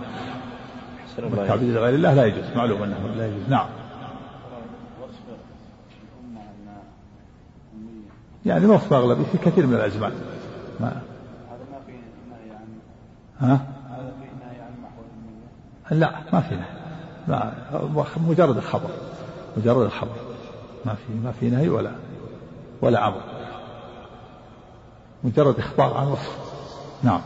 التعبيد 1.20 1.70
لغير 1.70 1.96
الله 1.96 2.14
لا 2.14 2.26
يجوز 2.26 2.44
معلوم 2.56 2.84
أنه 2.84 2.98
لا 3.18 3.28
يجوز. 3.28 3.50
نعم. 3.50 3.68
يعني 8.46 8.66
وصف 8.66 8.94
أغلبي 8.94 9.24
في 9.32 9.38
كثير 9.38 9.68
من 9.68 9.74
الأزمان. 9.74 10.12
ما 10.80 10.88
هذا 10.88 11.66
ما 11.72 11.80
في 11.86 11.92
نهي 12.30 12.56
عن 12.56 13.50
ها؟ 13.50 13.68
هذا 13.90 14.14
في 14.22 14.26
نهي 14.46 14.62
عن 14.62 14.72
محو 14.84 15.96
لا 15.96 16.12
ما 16.34 16.40
في 16.40 16.56
نهي. 16.56 16.80
ما 17.28 17.54
مجرد 18.28 18.58
الخبر. 18.58 18.90
مجرد 19.58 19.86
الخبر. 19.86 20.16
ما 20.86 20.94
في 20.94 21.14
ما 21.24 21.32
في 21.32 21.50
نهي 21.50 21.70
ولا 21.70 21.92
ولا 22.82 23.08
أمر. 23.08 23.22
مجرد 25.24 25.60
إخبار 25.60 25.94
عن 25.94 26.08
وصف 26.08 26.38
نعم. 27.04 27.22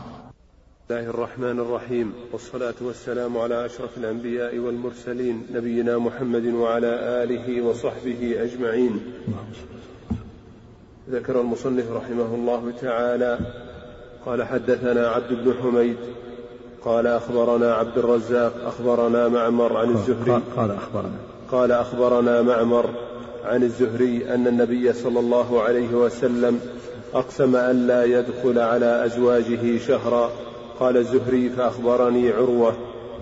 بسم 0.88 0.94
الله 0.94 1.10
الرحمن 1.10 1.60
الرحيم. 1.60 2.12
والصلاة 2.32 2.74
والسلام 2.80 3.38
على 3.38 3.66
أشرف 3.66 3.98
الأنبياء 3.98 4.58
والمرسلين 4.58 5.46
نبينا 5.54 5.98
محمد 5.98 6.46
وعلى 6.46 6.86
آله 7.22 7.62
وصحبه 7.62 8.36
أجمعين. 8.42 9.00
ذكر 11.10 11.40
المصنف 11.40 11.90
رحمه 11.90 12.34
الله 12.34 12.72
تعالى 12.80 13.38
قال 14.26 14.42
حدثنا 14.42 15.08
عبد 15.08 15.32
بن 15.32 15.54
حميد 15.62 15.96
قال 16.84 17.06
أخبرنا 17.06 17.74
عبد 17.74 17.98
الرزاق 17.98 18.54
أخبرنا 18.66 19.28
معمر 19.28 19.76
عن 19.76 19.90
الزهري. 19.90 20.42
قال 20.56 20.70
أخبرنا. 20.70 21.16
قال 21.52 21.72
أخبرنا 21.72 22.42
معمر 22.42 22.90
عن 23.44 23.62
الزهري 23.62 24.34
أن 24.34 24.46
النبي 24.46 24.92
صلى 24.92 25.20
الله 25.20 25.62
عليه 25.62 25.94
وسلم 25.94 26.60
أقسم 27.14 27.56
أن 27.56 27.86
لا 27.86 28.04
يدخل 28.04 28.58
على 28.58 29.04
أزواجه 29.04 29.78
شهرا. 29.78 30.30
قال 30.80 30.96
الزهري 30.96 31.48
فأخبرني 31.48 32.30
عروة 32.30 32.72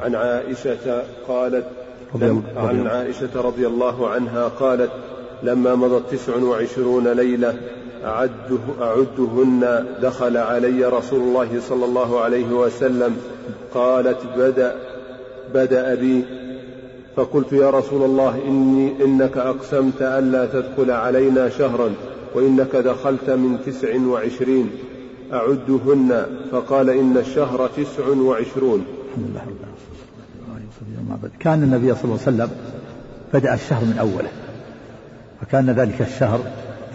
عن 0.00 0.14
عائشة 0.14 1.02
قالت 1.28 1.64
عن 2.56 2.86
عائشة 2.86 3.28
رضي 3.34 3.66
الله 3.66 4.08
عنها 4.08 4.48
قالت 4.48 4.90
لما 5.42 5.74
مضت 5.74 6.10
تسع 6.10 6.36
وعشرون 6.36 7.08
ليلة 7.08 7.54
أعده 8.04 8.58
أعدهن 8.80 9.86
دخل 10.02 10.36
علي 10.36 10.84
رسول 10.84 11.20
الله 11.20 11.60
صلى 11.68 11.84
الله 11.84 12.20
عليه 12.20 12.52
وسلم. 12.52 13.16
قالت 13.74 14.18
بدأ 14.36 14.74
بدأ 15.54 15.94
بي. 15.94 16.24
فقلت 17.16 17.52
يا 17.52 17.70
رسول 17.70 18.02
الله 18.02 18.42
إني 18.48 19.04
إنك 19.04 19.36
أقسمت 19.36 20.02
ألا 20.02 20.46
تدخل 20.46 20.90
علينا 20.90 21.48
شهرا. 21.48 21.90
وإنك 22.34 22.76
دخلت 22.76 23.30
من 23.30 23.58
تسع 23.66 24.00
وعشرين 24.06 24.70
أعدهن 25.32 26.26
فقال 26.52 26.90
إن 26.90 27.16
الشهر 27.16 27.70
تسع 27.76 28.08
وعشرون. 28.08 28.84
كان 31.40 31.62
النبي 31.62 31.94
صلى 31.94 32.04
الله 32.04 32.18
عليه 32.26 32.36
وسلم 32.36 32.50
بدأ 33.34 33.54
الشهر 33.54 33.84
من 33.84 33.98
أوله 33.98 34.28
فكان 35.40 35.70
ذلك 35.70 36.02
الشهر 36.02 36.40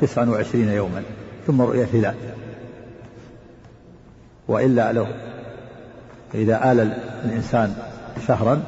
تسعا 0.01 0.29
وعشرين 0.29 0.69
يوما 0.69 1.03
ثم 1.47 1.61
رؤية 1.61 1.83
الهلال. 1.83 2.15
وإلا 4.47 4.91
لو 4.91 5.05
إذا 6.33 6.71
آل 6.71 6.79
الإنسان 7.25 7.73
شهرا 8.27 8.61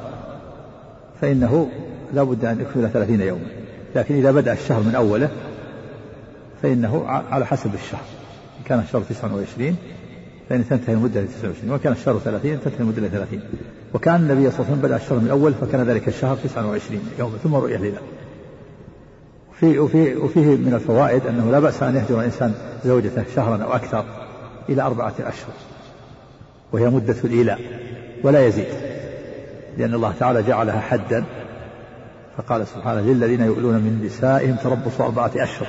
فإنه 1.20 1.68
لا 2.14 2.22
بد 2.22 2.44
أن 2.44 2.60
يكمل 2.60 2.90
ثلاثين 2.90 3.20
يوما 3.20 3.46
لكن 3.94 4.14
إذا 4.14 4.30
بدأ 4.30 4.52
الشهر 4.52 4.82
من 4.82 4.94
أوله 4.94 5.28
فإنه 6.62 7.04
على 7.06 7.46
حسب 7.46 7.74
الشهر. 7.74 8.04
إن 8.58 8.64
كان 8.64 8.78
الشهر 8.78 9.02
تسعة 9.02 9.34
وعشرين 9.34 9.76
فإن 10.48 10.68
تنتهي 10.68 10.94
المدة 10.94 11.20
لتسعة 11.20 11.48
وعشرين. 11.48 11.72
وكان 11.72 11.92
الشهر 11.92 12.18
ثلاثين 12.18 12.60
تنتهي 12.60 12.80
المدة 12.80 13.02
لثلاثين 13.02 13.40
وكان 13.94 14.16
النبي 14.16 14.50
صلى 14.50 14.60
الله 14.60 14.66
عليه 14.66 14.72
وسلم 14.72 14.82
بدأ 14.82 14.96
الشهر 14.96 15.18
من 15.18 15.26
الأول 15.26 15.54
فكان 15.54 15.82
ذلك 15.82 16.08
الشهر 16.08 16.36
تسعة 16.36 16.66
وعشرين 16.66 17.00
يوما. 17.18 17.38
ثم 17.38 17.54
رؤية 17.54 17.76
الهلال 17.76 18.02
وفي 19.52 19.78
وفي 19.78 20.16
وفيه 20.16 20.56
من 20.56 20.74
الفوائد 20.74 21.26
أنه 21.26 21.50
لا 21.50 21.58
بأس 21.60 21.82
أن 21.82 21.96
يهجر 21.96 22.20
الإنسان 22.20 22.54
زوجته 22.84 23.24
شهرا 23.34 23.64
أو 23.64 23.72
أكثر 23.72 24.04
إلى 24.68 24.82
أربعة 24.82 25.14
أشهر. 25.20 25.54
وهي 26.72 26.88
مدة 26.88 27.16
الإيلاء. 27.24 27.60
ولا 28.24 28.46
يزيد. 28.46 28.66
لأن 29.78 29.94
الله 29.94 30.14
تعالى 30.20 30.42
جعلها 30.42 30.80
حدا. 30.80 31.24
فقال 32.36 32.66
سبحانه 32.66 33.00
للذين 33.00 33.40
يؤلون 33.40 33.74
من 33.74 34.04
نسائهم 34.04 34.56
تربص 34.56 35.00
أربعة 35.00 35.32
أشهر. 35.36 35.66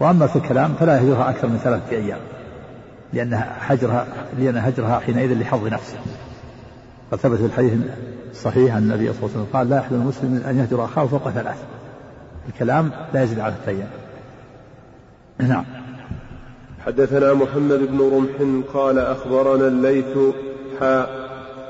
وأما 0.00 0.26
في 0.26 0.36
الكلام 0.36 0.74
فلا 0.74 0.96
يهجرها 0.96 1.30
أكثر 1.30 1.48
من 1.48 1.58
ثلاثة 1.58 1.96
أيام 1.96 2.18
لأنها 3.12 3.56
حجرها 3.60 4.06
لأن 4.38 4.56
هجرها 4.56 4.98
حينئذ 4.98 5.40
لحظ 5.40 5.66
نفسه. 5.66 5.96
قد 7.12 7.18
ثبت 7.18 7.38
في 7.38 7.46
الحديث 7.46 7.72
الصحيح 8.30 8.74
أن 8.74 8.82
النبي 8.82 9.12
صلى 9.12 9.16
الله 9.16 9.30
عليه 9.34 9.40
وسلم 9.40 9.46
قال 9.52 9.70
لا 9.70 9.76
يحل 9.76 9.94
المسلم 9.94 10.42
أن 10.48 10.58
يهجر 10.58 10.84
أخاه 10.84 11.06
فوق 11.06 11.30
ثلاث 11.30 11.56
الكلام 12.48 12.90
لا 13.14 13.22
يزيد 13.22 13.40
على 13.40 13.54
أيام. 13.68 13.88
نعم. 15.38 15.64
حدثنا 16.86 17.34
محمد 17.34 17.78
بن 17.78 18.00
رمح 18.00 18.64
قال 18.74 18.98
أخبرنا 18.98 19.68
الليث 19.68 20.18
حاء 20.80 21.24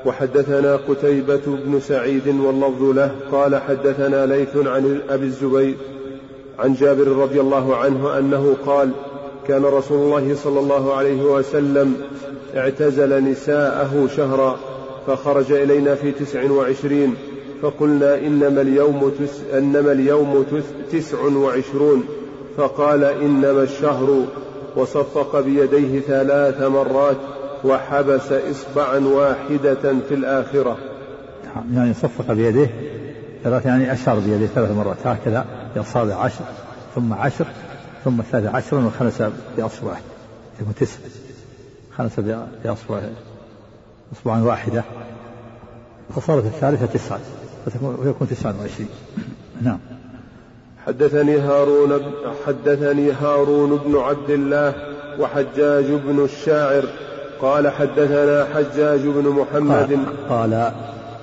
وحدثنا 0.05 0.75
قتيبة 0.75 1.41
بن 1.45 1.79
سعيد 1.79 2.27
واللفظ 2.27 2.81
له 2.81 3.11
قال 3.31 3.55
حدثنا 3.55 4.25
ليث 4.25 4.57
عن 4.57 5.01
أبي 5.09 5.25
الزبير 5.25 5.75
عن 6.59 6.73
جابر 6.73 7.07
رضي 7.07 7.41
الله 7.41 7.75
عنه 7.75 8.17
أنه 8.17 8.55
قال 8.65 8.89
كان 9.47 9.65
رسول 9.65 9.97
الله 9.97 10.35
صلى 10.35 10.59
الله 10.59 10.93
عليه 10.93 11.23
وسلم 11.23 11.93
اعتزل 12.55 13.23
نساءه 13.23 14.07
شهرا 14.17 14.57
فخرج 15.07 15.51
إلينا 15.51 15.95
في 15.95 16.11
تسع 16.11 16.51
وعشرين 16.51 17.15
فقلنا 17.61 18.17
إنما 18.17 18.61
اليوم 18.61 19.11
تس 19.19 19.41
إنما 19.53 19.91
اليوم 19.91 20.45
تس 20.51 20.63
تسع 20.91 21.17
وعشرون 21.21 22.03
فقال 22.57 23.03
إنما 23.03 23.63
الشهر 23.63 24.25
وصفق 24.75 25.39
بيديه 25.39 25.99
ثلاث 25.99 26.61
مرات 26.61 27.17
وحبس 27.63 28.31
إصبعا 28.31 29.07
واحدة 29.07 29.95
في 30.09 30.13
الآخرة. 30.13 30.77
يعني 31.73 31.93
صفق 31.93 32.33
بيديه 32.33 32.69
ثلاث 33.43 33.65
يعني 33.65 33.93
أشار 33.93 34.19
بيديه 34.19 34.47
ثلاث 34.47 34.71
مرات 34.71 34.97
هكذا. 35.05 35.45
بأصابع 35.75 36.15
عشر 36.15 36.45
ثم 36.95 37.13
عشر 37.13 37.45
ثم 38.05 38.21
ثلاث 38.31 38.55
عشر 38.55 38.77
وخمس 38.77 39.23
بأصبع 39.57 39.97
يكون 40.61 40.75
تسع 40.75 40.97
خمس 41.97 42.19
بأصبع 42.63 43.01
أصبع 44.13 44.37
واحدة. 44.37 44.83
فصارت 46.15 46.45
الثالثة 46.45 46.85
تسعة 46.85 47.19
ويكون 47.81 48.27
تسعة 48.27 48.55
وعشرين. 48.61 48.89
نعم. 49.61 49.79
حدثني 50.87 51.39
هارون 51.39 52.13
حدثني 52.47 53.11
هارون 53.11 53.77
بن 53.85 53.97
عبد 53.97 54.29
الله 54.29 54.73
وحجاج 55.19 55.85
بن 55.85 56.23
الشاعر 56.23 56.83
قال 57.41 57.69
حدثنا 57.69 58.47
حجاج 58.53 58.99
بن 58.99 59.29
محمد. 59.29 59.99
قال 60.29 60.71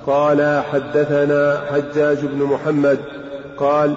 قال 0.07 0.63
حدثنا 0.73 1.61
حجاج 1.73 2.19
بن 2.27 2.43
محمد 2.43 2.99
قال 3.57 3.97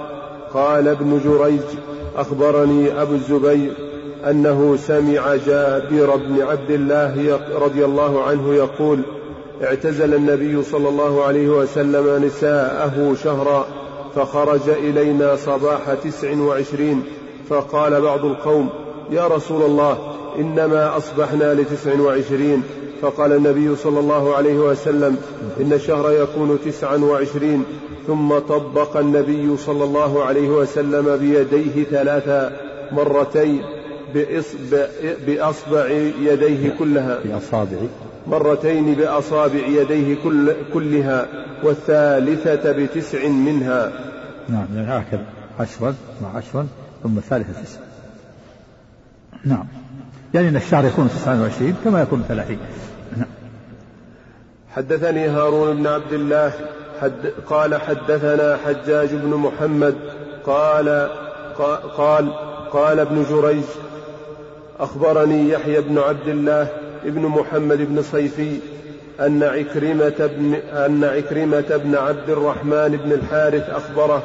قال 0.55 0.87
ابن 0.87 1.21
جريج 1.25 1.79
أخبرني 2.15 3.01
أبو 3.01 3.13
الزبير 3.13 3.71
أنه 4.29 4.77
سمع 4.77 5.35
جابر 5.35 6.15
بن 6.15 6.41
عبد 6.41 6.71
الله 6.71 7.39
رضي 7.55 7.85
الله 7.85 8.23
عنه 8.23 8.53
يقول 8.53 8.99
اعتزل 9.63 10.13
النبي 10.13 10.63
صلى 10.63 10.89
الله 10.89 11.23
عليه 11.23 11.49
وسلم 11.49 12.25
نساءه 12.25 13.15
شهرا 13.23 13.65
فخرج 14.15 14.69
إلينا 14.69 15.35
صباح 15.35 15.93
تسع 16.03 16.37
وعشرين 16.37 17.03
فقال 17.49 18.01
بعض 18.01 18.25
القوم 18.25 18.69
يا 19.11 19.27
رسول 19.27 19.61
الله 19.61 19.97
إنما 20.39 20.97
أصبحنا 20.97 21.53
لتسع 21.53 22.01
وعشرين. 22.01 22.63
فقال 23.01 23.31
النبي 23.31 23.75
صلى 23.75 23.99
الله 23.99 24.35
عليه 24.35 24.59
وسلم 24.59 25.17
إن 25.61 25.73
الشهر 25.73 26.11
يكون 26.11 26.59
تسعا 26.65 26.97
وعشرين. 26.97 27.63
ثم 28.07 28.39
طبق 28.39 28.97
النبي 28.97 29.57
صلى 29.57 29.83
الله 29.83 30.23
عليه 30.23 30.49
وسلم 30.49 31.17
بيديه 31.17 31.83
ثلاثا 31.83 32.51
مرتين 32.91 33.61
بإصبع, 34.13 34.85
بأصبع 35.27 35.87
يديه 36.21 36.69
كلها. 36.79 37.19
بأصابع. 37.23 37.77
مرتين 38.27 38.93
بأصابع 38.93 39.67
يديه 39.67 40.15
كل 40.23 40.53
كلها 40.73 41.27
والثالثة 41.63 42.71
بتسع 42.71 43.27
منها. 43.27 43.91
نعم 44.49 44.67
يعني 44.75 44.87
هكذا. 44.87 45.25
عشرا 45.59 45.95
مع 46.21 46.37
عشرا 46.37 46.67
ثم 47.03 47.17
الثالثة 47.17 47.61
تسع. 47.61 47.79
نعم. 49.45 49.65
يعني 50.33 50.49
أن 50.49 50.55
الشهر 50.55 50.85
يكون 50.85 51.09
29 51.09 51.75
كما 51.83 52.01
يكون 52.01 52.23
30 52.27 52.57
نعم. 53.17 53.27
حدثني 54.75 55.27
هارون 55.27 55.77
بن 55.77 55.87
عبد 55.87 56.13
الله 56.13 56.53
حد 57.01 57.33
قال 57.49 57.75
حدثنا 57.75 58.57
حجاج 58.65 59.09
بن 59.13 59.29
محمد 59.29 59.95
قال 60.45 61.09
قال 61.97 62.33
قال 62.71 62.99
ابن 62.99 63.25
جريج 63.29 63.63
أخبرني 64.79 65.49
يحيى 65.49 65.81
بن 65.81 65.97
عبد 65.97 66.27
الله 66.27 66.67
ابن 67.05 67.21
محمد 67.21 67.77
بن 67.77 68.01
صيفي 68.01 68.59
أن 69.19 69.43
عكرمة 69.43 70.29
بن 70.37 70.53
أن 70.73 71.03
عكرمة 71.03 71.81
بن 71.83 71.95
عبد 71.95 72.29
الرحمن 72.29 72.99
بن 73.03 73.11
الحارث 73.11 73.69
أخبره 73.69 74.23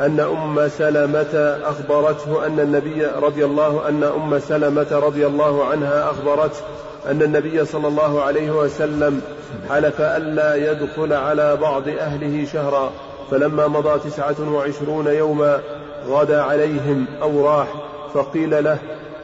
أن 0.00 0.20
أم 0.20 0.68
سلمة 0.68 1.58
أخبرته 1.64 2.46
أن 2.46 2.60
النبي 2.60 3.06
رضي 3.06 3.44
الله 3.44 3.88
أن 3.88 4.02
أم 4.02 4.38
سلمة 4.38 4.86
رضي 4.92 5.26
الله 5.26 5.64
عنها 5.64 6.10
أخبرته 6.10 6.60
أن 7.06 7.22
النبي 7.22 7.64
صلى 7.64 7.88
الله 7.88 8.22
عليه 8.22 8.50
وسلم 8.50 9.20
حلف 9.68 10.00
ألا 10.00 10.72
يدخل 10.72 11.12
على 11.12 11.56
بعض 11.56 11.88
أهله 11.88 12.44
شهرا 12.44 12.92
فلما 13.30 13.68
مضى 13.68 14.10
تسعة 14.10 14.52
وعشرون 14.52 15.06
يوما 15.06 15.60
غدا 16.06 16.42
عليهم 16.42 17.06
أو 17.22 17.46
راح 17.46 17.68
فقيل 18.14 18.64
له 18.64 18.78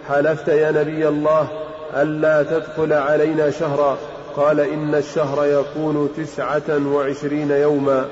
حلفت 0.09 0.49
يا 0.49 0.71
نبي 0.71 1.09
الله 1.09 1.49
ألا 1.97 2.43
تدخل 2.43 2.93
علينا 2.93 3.51
شهرا؟ 3.51 3.99
قال 4.37 4.61
إن 4.61 4.95
الشهر 4.95 5.47
يكون 5.47 6.09
تسعة 6.17 6.87
وعشرين 6.87 7.51
يوما. 7.51 8.05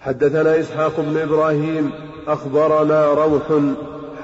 حدثنا 0.00 0.60
إسحاق 0.60 1.00
بن 1.00 1.18
إبراهيم 1.18 1.92
أخبرنا 2.28 3.06
روح 3.06 3.42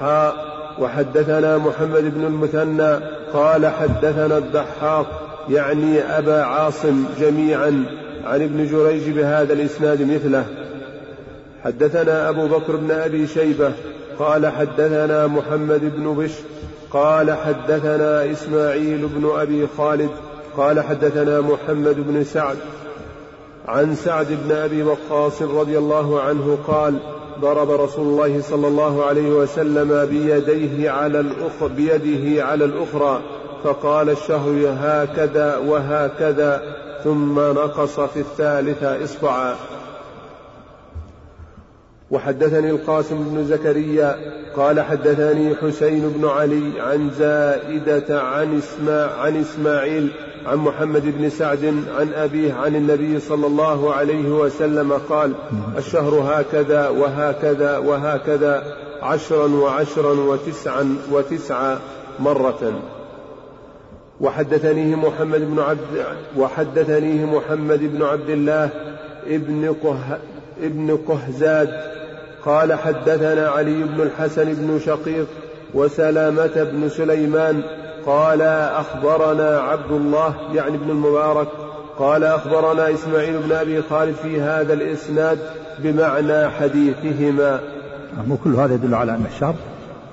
حاء 0.01 0.48
وحدثنا 0.81 1.59
محمد 1.59 2.15
بن 2.15 2.25
المثنى 2.25 3.07
قال 3.33 3.67
حدثنا 3.67 4.39
الضحاك 4.39 5.07
يعني 5.51 6.01
أبا 6.01 6.43
عاصم 6.43 7.05
جميعا 7.21 7.85
عن 8.25 8.43
ابن 8.43 8.67
جريج 8.67 9.11
بهذا 9.11 9.53
الإسناد 9.53 10.03
مثله. 10.03 10.47
حدثنا 11.65 12.29
أبو 12.29 12.47
بكر 12.47 12.77
بن 12.77 12.91
أبي 12.91 13.27
شيبة 13.27 13.73
قال 14.19 14.47
حدثنا 14.47 15.27
محمد 15.27 15.81
بن 15.97 16.15
بشر 16.15 16.43
قال 16.91 17.33
حدثنا 17.33 18.33
إسماعيل 18.33 19.07
بن 19.07 19.31
أبي 19.37 19.67
خالد 19.79 20.11
قال 20.57 20.81
حدثنا 20.81 21.41
محمد 21.41 21.97
بن 21.99 22.25
سعد 22.25 22.57
عن 23.69 23.95
سعد 23.95 24.27
بن 24.31 24.57
أبي 24.57 24.83
وقاص 24.83 25.43
رضي 25.43 25.79
الله 25.79 26.21
عنه 26.21 26.59
قال 26.67 26.99
ضرب 27.41 27.71
رسول 27.71 28.07
الله 28.07 28.41
صلى 28.43 28.69
الله 28.69 29.05
عليه 29.05 29.29
وسلم 29.31 30.07
بيديه 30.07 30.91
على 30.91 31.21
الأخرى 31.21 31.69
بيده 31.69 32.45
على 32.45 32.65
الأخرى 32.65 33.23
فقال 33.65 34.11
الشهر 34.11 34.75
هكذا 34.81 35.57
وهكذا 35.57 36.63
ثم 37.05 37.39
نقص 37.39 38.01
في 38.01 38.21
الثالثة 38.21 39.05
إصبعا. 39.05 39.55
وحدثني 42.11 42.71
القاسم 42.71 43.17
بن 43.17 43.45
زكريا 43.45 44.17
قال 44.57 44.81
حدثني 44.81 45.57
حسين 45.57 46.13
بن 46.17 46.29
علي 46.29 46.81
عن 46.81 47.11
زائدة 47.19 48.23
عن, 48.23 48.59
إسماع 48.59 49.21
عن 49.21 49.37
إسماعيل 49.37 50.13
عن 50.47 50.57
محمد 50.57 51.19
بن 51.19 51.31
سعد 51.31 51.65
عن 51.99 52.13
أبيه 52.15 52.53
عن 52.53 52.77
النبي 52.77 53.21
صلى 53.21 53.47
الله 53.47 53.95
عليه 53.95 54.29
وسلم 54.29 54.93
قال 54.93 55.33
الشهر 55.79 56.15
هكذا 56.15 56.89
وهكذا 56.89 57.79
وهكذا 57.79 58.77
عشرا 59.03 59.47
وعشرا 59.47 60.13
وتسعا 60.13 60.97
وتسعا 61.13 61.79
مرة. 62.19 62.81
وحدثنيه 64.21 64.97
محمد 64.97 65.41
بن 65.41 65.59
عبد 65.59 66.05
وحدثنيه 66.37 67.25
محمد 67.25 67.81
بن 67.81 68.03
عبد 68.03 68.31
الله 68.31 68.71
ابن 69.27 69.75
قه 69.83 70.19
ابن 70.63 70.99
قهزاد 71.09 71.81
قال 72.45 72.73
حدثنا 72.73 73.49
علي 73.49 73.83
بن 73.83 74.01
الحسن 74.03 74.55
بن 74.55 74.81
شقيق 74.87 75.27
وسلامة 75.75 76.69
بن 76.73 76.89
سليمان 76.89 77.63
قال 78.09 78.43
أخبرنا 78.43 79.61
عبد 79.61 79.91
الله 79.91 80.35
يعني 80.55 80.77
ابن 80.77 80.91
المبارك 80.91 81.49
قال 81.99 82.25
أخبرنا 82.25 82.95
إسماعيل 82.95 83.39
بن 83.43 83.53
أبي 83.53 83.83
خالد 83.83 84.15
في 84.15 84.41
هذا 84.41 84.73
الإسناد 84.73 85.39
بمعنى 85.79 86.51
حديثهما. 86.51 87.61
مو 88.27 88.37
كل 88.37 88.55
هذا 88.55 88.75
يدل 88.75 88.95
على 88.95 89.13
أن 89.15 89.25
الشهر 89.35 89.55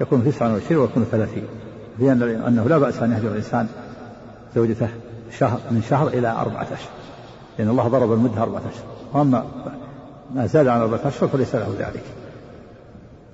يكون 0.01 0.23
29 0.25 0.81
ويكون 0.81 1.05
30 1.12 1.43
في 1.97 2.12
أنه 2.47 2.65
لا 2.69 2.77
بأس 2.77 2.99
أن 2.99 3.12
يهجر 3.12 3.27
الإنسان 3.27 3.67
زوجته 4.55 4.89
شهر 5.39 5.60
من 5.71 5.81
شهر 5.89 6.08
إلى 6.08 6.31
أربعة 6.31 6.63
أشهر. 6.63 6.93
لأن 7.60 7.69
الله 7.69 7.88
ضرب 7.88 8.13
المدة 8.13 8.41
أربعة 8.41 8.62
أشهر. 8.73 8.86
وأما 9.13 9.45
ما 10.36 10.45
زاد 10.45 10.67
عن 10.67 10.81
أربعة 10.81 10.99
أشهر 11.05 11.29
فليس 11.29 11.55
له 11.55 11.75
ذلك. 11.79 12.03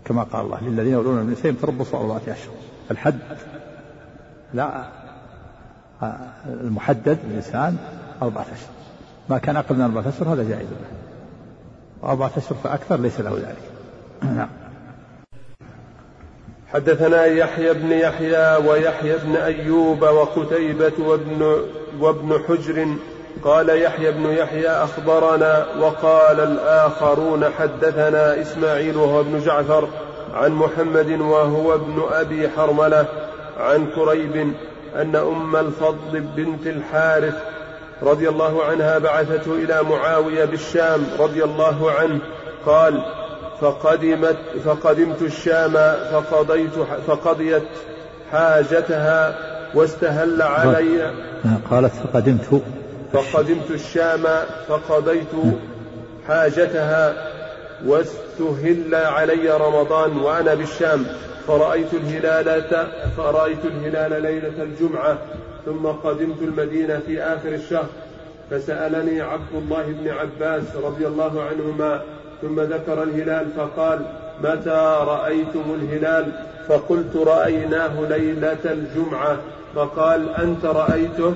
كما 0.06 0.24
قال 0.24 0.46
الله 0.46 0.64
للذين 0.64 0.94
يولون 0.94 1.30
نسائهم 1.30 1.56
تربصوا 1.56 2.00
أربعة 2.00 2.22
أشهر. 2.28 2.54
الحد 2.92 3.20
لا 4.54 4.84
المحدد 6.46 7.18
للإنسان 7.26 7.78
أربعة 8.22 8.42
أشهر. 8.42 8.74
ما 9.30 9.38
كان 9.38 9.58
أقل 9.58 9.76
من 9.76 9.82
أربعة 9.82 10.10
أشهر 10.10 10.34
هذا 10.34 10.44
جائز 10.44 10.68
له. 10.68 10.88
وأربعة 12.02 12.32
أشهر 12.38 12.58
فأكثر 12.64 13.00
ليس 13.00 13.20
له 13.20 13.32
ذلك. 13.32 13.72
نعم. 14.38 14.50
حدثنا 16.74 17.26
يحيى 17.26 17.74
بن 17.74 17.92
يحيى 17.92 18.56
ويحيى 18.56 19.18
بن 19.18 19.36
أيوب 19.36 20.02
وقتيبة 20.02 20.94
وابن, 21.00 21.66
وابن 22.00 22.40
حجر 22.48 22.88
قال 23.44 23.70
يحيى 23.82 24.12
بن 24.12 24.26
يحيى 24.26 24.70
أخبرنا 24.70 25.66
وقال 25.80 26.40
الآخرون 26.40 27.46
حدثنا 27.60 28.42
إسماعيل 28.42 28.98
وهو 28.98 29.20
ابن 29.20 29.40
جعفر 29.40 29.88
عن 30.34 30.52
محمد 30.52 31.12
وهو 31.12 31.76
ابن 31.76 32.04
أبي 32.12 32.50
حرملة 32.50 33.06
عن 33.62 33.88
كريب 33.96 34.54
أن 34.96 35.16
أم 35.16 35.56
الفضل 35.56 36.20
بنت 36.20 36.68
الحارث 36.68 37.36
رضي 38.04 38.30
الله 38.30 38.64
عنها 38.64 38.98
بعثته 38.98 39.54
إلى 39.56 39.84
معاوية 39.84 40.46
بالشام 40.46 41.06
رضي 41.20 41.44
الله 41.44 41.92
عنه 41.92 42.20
قال 42.66 43.04
فقدمت 43.62 44.38
فقدمت 44.66 45.22
الشام 45.22 45.74
فقضيت 46.12 46.74
فقضيت 47.08 47.64
حاجتها 48.32 49.36
واستهل 49.76 50.42
علي 50.42 51.12
قالت 51.72 51.94
فقدمت. 51.94 52.62
فقدمت 53.14 53.72
الشام 53.72 54.24
فقضيت 54.68 55.34
حاجتها 56.28 57.14
واستهل 57.86 58.96
علي 58.96 59.52
رمضان 59.52 60.18
وأنا 60.18 60.54
بالشام. 60.54 61.06
فرأيت 61.48 61.94
الهلال 61.94 62.64
فرأيت 63.18 63.66
الهلال 63.66 64.22
ليلة 64.22 64.64
الجمعة 64.64 65.18
ثم 65.66 65.88
قدمت 65.88 66.42
المدينة 66.42 67.00
في 67.08 67.22
آخر 67.22 67.50
الشهر. 67.50 67.86
فسألني 68.52 69.22
عبد 69.22 69.54
الله 69.54 69.84
بن 69.84 70.10
عباس 70.10 70.64
رضي 70.84 71.08
الله 71.08 71.44
عنهما 71.44 72.02
ثم 72.42 72.60
ذكر 72.60 73.04
الهلال 73.04 73.48
فقال 73.58 74.00
متى 74.44 74.98
رأيتم 75.08 75.64
الهلال؟ 75.82 76.32
فقلت 76.68 77.16
رأيناه 77.16 78.02
ليلة 78.10 78.64
الجمعة. 78.66 79.38
فقال 79.76 80.30
أنت 80.30 80.66
رأيته؟ 80.66 81.34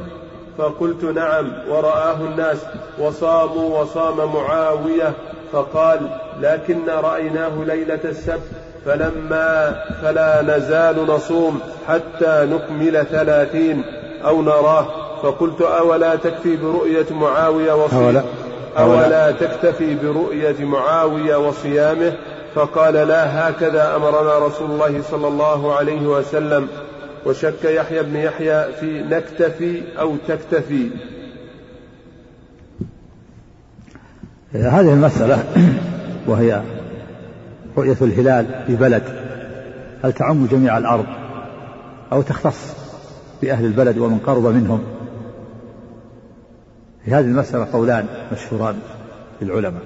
فقلت 0.57 1.03
نعم. 1.03 1.51
ورآه 1.69 2.17
الناس 2.21 2.57
وصاموا 2.99 3.81
وصام 3.81 4.33
معاوية 4.33 5.13
فقال 5.51 5.99
لكن 6.41 6.89
رأيناه 6.89 7.63
ليلة 7.67 7.99
السبت 8.05 8.51
فلما 8.85 9.75
فلا 10.01 10.41
نزال 10.41 11.05
نصوم 11.07 11.59
حتى 11.87 12.47
نكمل 12.51 13.05
ثلاثين 13.05 13.83
أو 14.25 14.41
نراه 14.41 14.87
فقلت 15.23 15.61
أولا 15.61 16.15
تكفي 16.15 16.55
برؤية 16.57 17.05
معاوية 17.11 17.73
وصيامه؟ 17.73 18.23
أولا 18.77 19.31
تكتفي 19.31 19.95
برؤية 20.03 20.65
معاوية 20.65 21.35
وصيامه؟ 21.35 22.13
فقال 22.55 22.93
لا 22.93 23.49
هكذا 23.49 23.95
أمرنا 23.95 24.37
رسول 24.37 24.71
الله 24.71 25.01
صلى 25.11 25.27
الله 25.27 25.75
عليه 25.75 26.01
وسلم 26.07 26.67
وشك 27.25 27.63
يحيى 27.65 28.03
بن 28.03 28.15
يحيى 28.15 28.65
في 28.79 29.03
نكتفي 29.09 29.81
أو 29.99 30.15
تكتفي. 30.27 30.89
هذه 34.61 34.93
المسألة 34.93 35.43
وهي 36.27 36.61
رؤية 37.77 37.97
الهلال 38.01 38.63
في 38.67 38.75
بلد 38.75 39.03
هل 40.03 40.13
تعم 40.13 40.45
جميع 40.45 40.77
الأرض 40.77 41.05
أو 42.11 42.21
تختص 42.21 42.75
في 43.41 43.51
أهل 43.51 43.65
البلد 43.65 43.97
ومن 43.97 44.17
قرب 44.17 44.45
منهم؟ 44.45 44.83
في 47.05 47.11
هذه 47.11 47.25
المسألة 47.25 47.67
قولان 47.73 48.05
مشهوران 48.31 48.75
للعلماء. 49.41 49.83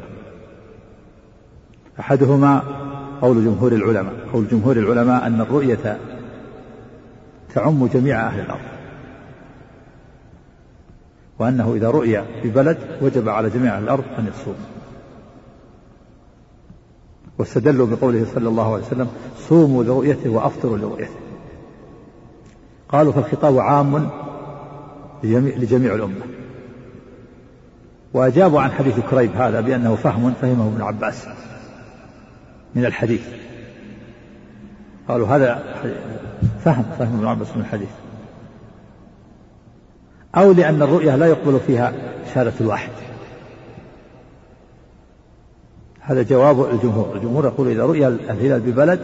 أحدهما 2.00 2.62
قول 3.22 3.46
جمهور 3.46 3.72
العلماء 3.72 4.14
قول 4.34 4.48
جمهور 4.48 4.78
العلماء 4.78 5.28
أن 5.28 5.42
الرؤية 5.42 5.98
تعم 7.56 7.88
جميع 7.88 8.28
أهل 8.28 8.40
الأرض. 8.40 8.79
وأنه 11.40 11.74
إذا 11.76 11.90
رؤي 11.90 12.24
ببلد 12.44 12.78
وجب 13.02 13.30
على 13.30 13.50
جميع 13.50 13.78
الأرض 13.78 14.04
أن 14.20 14.28
يصوم. 14.28 14.56
واستدلوا 17.38 17.88
بقوله 17.88 18.26
صلى 18.36 18.50
الله 18.50 18.74
عليه 18.74 18.84
وسلم 18.84 19.08
صوموا 19.38 19.84
لرؤيته 19.84 20.30
وأفطروا 20.30 20.78
لرؤيته. 20.78 21.16
قالوا 22.90 23.14
فالخطاب 23.14 23.58
عام 23.58 24.10
لجميع 25.24 25.96
الأمة. 25.96 26.26
وأجابوا 28.14 28.62
عن 28.62 28.72
حديث 28.72 29.00
كريب 29.00 29.32
هذا 29.36 29.62
بأنه 29.62 29.96
فهم 29.96 30.34
فهمه 30.42 30.68
ابن 30.68 30.82
عباس 30.82 31.28
من 32.76 32.86
الحديث. 32.86 33.28
قالوا 35.08 35.28
هذا 35.28 35.64
فهم 36.64 36.84
فهم 37.00 37.18
ابن 37.18 37.28
عباس 37.28 37.56
من 37.56 37.62
الحديث. 37.62 37.90
أو 40.36 40.52
لأن 40.52 40.82
الرؤية 40.82 41.16
لا 41.16 41.26
يقبل 41.26 41.60
فيها 41.68 41.94
شهادة 42.34 42.54
الواحد 42.62 42.90
هذا 46.02 46.24
جواب 46.24 46.70
الجمهور. 46.70 47.16
الجمهور 47.16 47.46
يقول 47.46 47.68
إذا 47.68 47.84
رؤي 47.84 48.08
الهلال 48.08 48.60
ببلد 48.60 49.00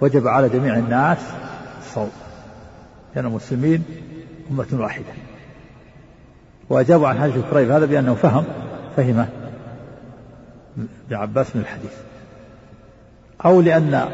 وجب 0.00 0.28
على 0.28 0.48
جميع 0.48 0.78
الناس 0.78 1.18
الصوم 1.78 2.10
لأن 3.14 3.26
المسلمين 3.26 3.84
أمة 4.50 4.66
واحدة. 4.72 5.12
وأجابوا 6.70 7.08
عن 7.08 7.18
حديث 7.18 7.34
كريب 7.50 7.70
هذا 7.70 7.86
بأنه 7.86 8.14
فهم 8.14 8.44
فهمه 8.96 9.28
ابن 10.76 11.16
عباس 11.16 11.56
من 11.56 11.62
الحديث. 11.62 11.92
أو 13.44 13.60
لأن 13.60 14.08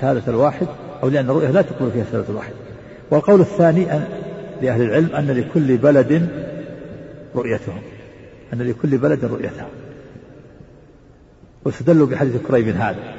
شهادة 0.00 0.22
الواحد 0.28 0.66
أو 1.02 1.08
لأن 1.08 1.30
الرؤية 1.30 1.50
لا 1.50 1.62
تقبل 1.62 1.90
فيها 1.90 2.04
شهادة 2.12 2.28
الواحد 2.28 2.52
والقول 3.10 3.40
الثاني 3.40 3.92
أن 3.92 4.04
لأهل 4.62 4.82
العلم 4.82 5.16
أن 5.16 5.30
لكل 5.30 5.76
بلد 5.76 6.28
رؤيتهم 7.34 7.82
أن 8.52 8.62
لكل 8.62 8.98
بلد 8.98 9.24
رؤيتها 9.24 9.68
واستدلوا 11.64 12.06
بحديث 12.06 12.36
كريب 12.36 12.68
هذا. 12.68 13.14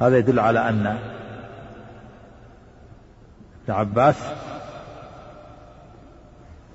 هذا 0.00 0.18
يدل 0.18 0.38
على 0.38 0.68
أن 0.68 0.86
ابن 3.64 3.74
عباس 3.74 4.16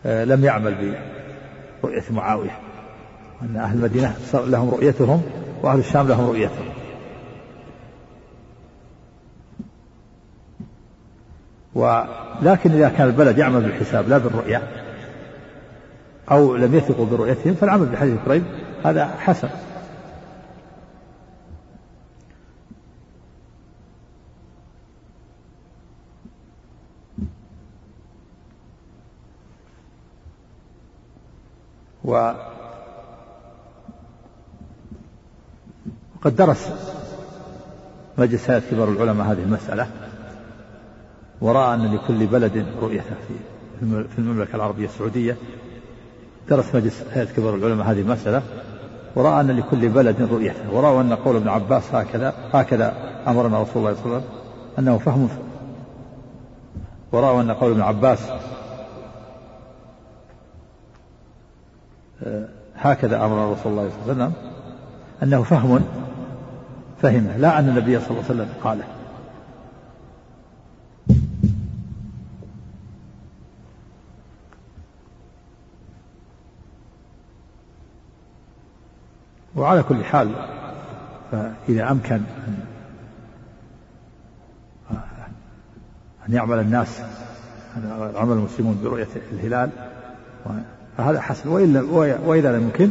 آه، 0.05 0.23
لم 0.23 0.45
يعمل 0.45 0.95
برؤية 1.83 2.03
معاوية. 2.11 2.59
أن 3.41 3.55
أهل 3.55 3.77
المدينة 3.77 4.15
لهم 4.33 4.69
رؤيتهم 4.69 5.21
وأهل 5.61 5.79
الشام 5.79 6.07
لهم 6.07 6.29
رؤيتهم. 6.29 6.65
ولكن 11.75 12.71
إذا 12.71 12.89
كان 12.89 13.07
البلد 13.07 13.37
يعمل 13.37 13.61
بالحساب 13.61 14.09
لا 14.09 14.17
بالرؤية 14.17 14.61
أو 16.31 16.55
لم 16.55 16.75
يثقوا 16.75 17.05
برؤيتهم 17.05 17.53
فالعمل 17.53 17.85
بحديث 17.85 18.19
قريب 18.25 18.43
هذا 18.85 19.07
حسن. 19.07 19.49
و 32.05 32.33
وقد 36.15 36.35
درس 36.35 36.69
مجلس 38.17 38.51
كبار 38.51 38.89
العلماء 38.89 39.27
هذه 39.27 39.43
المسألة. 39.43 40.12
ورأى 41.41 41.73
أن 41.73 41.93
لكل 41.95 42.27
بلد 42.27 42.65
رؤية 42.81 43.01
في 43.01 43.33
في 44.07 44.19
المملكة 44.19 44.55
العربية 44.55 44.85
السعودية. 44.85 45.37
درس 46.49 46.75
مجلس 46.75 47.03
هيئة 47.11 47.25
كبار 47.25 47.55
العلماء 47.55 47.87
هذه 47.87 48.01
المسألة. 48.01 48.41
ورأى 49.15 49.41
أن 49.41 49.51
لكل 49.51 49.89
بلد 49.89 50.21
رؤيته 50.21 50.71
ورأى 50.71 51.01
أن 51.01 51.13
قول 51.13 51.35
ابن 51.35 51.47
عباس 51.47 51.95
هكذا 51.95 52.33
هكذا 52.53 52.93
أمرنا 53.27 53.61
رسول 53.61 53.77
الله 53.77 53.93
صلى 53.93 54.05
الله 54.05 54.15
عليه 54.15 54.25
وسلم. 54.25 54.39
أنه 54.79 54.97
فهم 54.97 55.29
ورأوا 57.11 57.41
أن 57.41 57.51
قول 57.51 57.71
ابن 57.71 57.81
عباس 57.81 58.19
آه، 62.23 62.47
هكذا 62.75 63.25
أمر 63.25 63.51
رسول 63.51 63.71
الله 63.71 63.89
صلى 63.89 64.11
الله 64.11 64.23
عليه 64.23 64.23
وسلم. 64.23 64.33
أنه 65.23 65.43
فهم 65.43 65.81
فهمه. 67.01 67.37
لا 67.37 67.59
أن 67.59 67.69
النبي 67.69 67.99
صلى 67.99 68.09
الله 68.09 68.23
عليه 68.29 68.33
وسلم 68.33 68.49
قاله. 68.63 68.83
وعلى 79.63 79.83
كل 79.83 80.03
حال 80.03 80.29
فإذا 81.31 81.91
أمكن 81.91 82.21
أن 86.29 86.33
يعمل 86.33 86.59
الناس 86.59 87.01
عمل 88.15 88.33
المسلمون 88.33 88.79
برؤية 88.83 89.07
الهلال 89.31 89.69
فهذا 90.97 91.21
حسن. 91.21 91.49
وإلا 91.49 91.81
وإذا 92.25 92.57
لم 92.57 92.63
يمكن 92.63 92.89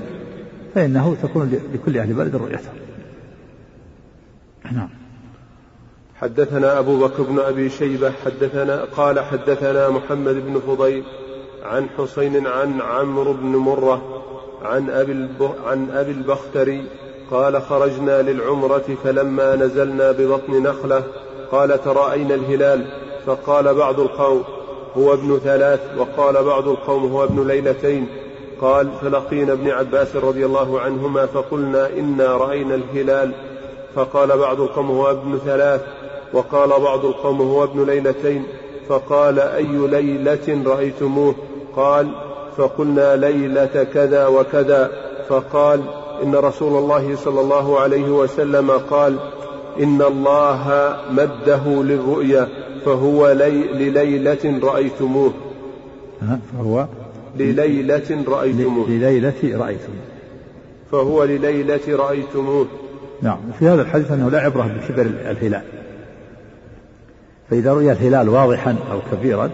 فإنه 0.74 1.16
تكون 1.22 1.58
لكل 1.74 1.98
أهل 1.98 2.14
بلد 2.14 2.36
رؤيته. 2.36 2.70
نعم. 4.72 4.88
حدثنا 6.20 6.78
أبو 6.78 7.06
بكر 7.06 7.22
بن 7.22 7.38
أبي 7.38 7.70
شيبة 7.70 8.12
حدثنا 8.24 8.84
قال 8.84 9.20
حدثنا 9.20 9.90
محمد 9.90 10.34
بن 10.34 10.60
فضيل 10.60 11.04
عن 11.62 11.86
حسين 11.98 12.46
عن 12.46 12.80
عمرو 12.80 13.32
بن 13.32 13.56
مرة 13.56 14.21
عن 14.64 14.90
أبي, 14.90 15.28
عن 15.66 15.90
أبي 15.90 16.10
البختري 16.10 16.84
قال 17.30 17.62
خرجنا 17.62 18.22
للعمرة 18.22 18.84
فلما 19.04 19.56
نزلنا 19.56 20.12
ببطن 20.12 20.62
نخلة 20.62 21.02
قال 21.52 21.84
تراءينا 21.84 22.34
الهلال؟ 22.34 22.84
فقال 23.26 23.74
بعض 23.74 24.00
القوم 24.00 24.44
هو 24.96 25.12
ابن 25.12 25.38
ثلاث 25.44 25.80
وقال 25.98 26.44
بعض 26.44 26.68
القوم 26.68 27.12
هو 27.12 27.24
ابن 27.24 27.46
ليلتين. 27.46 28.06
قال 28.60 28.88
فلقينا 29.02 29.52
ابن 29.52 29.70
عباس 29.70 30.16
رضي 30.16 30.46
الله 30.46 30.80
عنهما 30.80 31.26
فقلنا 31.26 31.88
إنا 31.98 32.36
رأينا 32.36 32.74
الهلال. 32.74 33.32
فقال 33.94 34.38
بعض 34.38 34.60
القوم 34.60 34.90
هو 34.90 35.10
ابن 35.10 35.38
ثلاث 35.38 35.80
وقال 36.32 36.68
بعض 36.68 37.04
القوم 37.04 37.40
هو 37.40 37.64
ابن 37.64 37.84
ليلتين. 37.86 38.46
فقال 38.88 39.40
أي 39.40 39.66
ليلة 39.88 40.62
رأيتموه؟ 40.66 41.34
قال 41.76 42.31
فقلنا 42.56 43.16
ليلة 43.16 43.86
كذا 43.94 44.26
وكذا. 44.26 44.90
فقال 45.28 45.80
إن 46.22 46.34
رسول 46.34 46.78
الله 46.78 47.16
صلى 47.16 47.40
الله 47.40 47.80
عليه 47.80 48.10
وسلم 48.10 48.70
قال 48.70 49.18
إن 49.80 50.02
الله 50.02 50.96
مده 51.10 51.82
للرؤيا 51.82 52.48
فهو 52.84 53.30
لي 53.32 53.50
لليلة 53.50 54.60
رأيتموه. 54.62 55.32
فهو؟ 56.58 56.86
لليلة 57.38 58.24
رأيتموه. 58.28 58.88
لليلة 58.88 59.34
رأيتموه. 59.42 60.04
فهو 60.92 61.24
لليلة 61.24 61.80
رأيتموه. 61.88 62.66
نعم 63.22 63.38
في 63.58 63.68
هذا 63.68 63.82
الحديث 63.82 64.12
أنه 64.12 64.30
لا 64.30 64.40
عبرة 64.40 64.62
بكبر 64.62 65.02
الهلال. 65.02 65.62
فإذا 67.50 67.72
رؤي 67.72 67.92
الهلال 67.92 68.28
واضحا 68.28 68.76
أو 68.92 68.98
كبيرا 69.12 69.50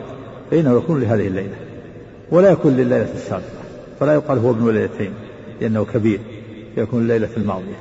فإنه 0.50 0.76
يكون 0.76 1.00
لهذه 1.00 1.26
الليلة. 1.26 1.67
ولا 2.30 2.50
يكون 2.50 2.72
لليلة 2.72 3.12
السابقة 3.14 3.62
فلا 4.00 4.14
يقال 4.14 4.38
هو 4.38 4.50
ابن 4.50 4.70
ليلتين 4.70 5.14
لأنه 5.60 5.84
كبير 5.84 6.20
يكون 6.76 7.02
الليلة 7.02 7.28
الماضية. 7.36 7.80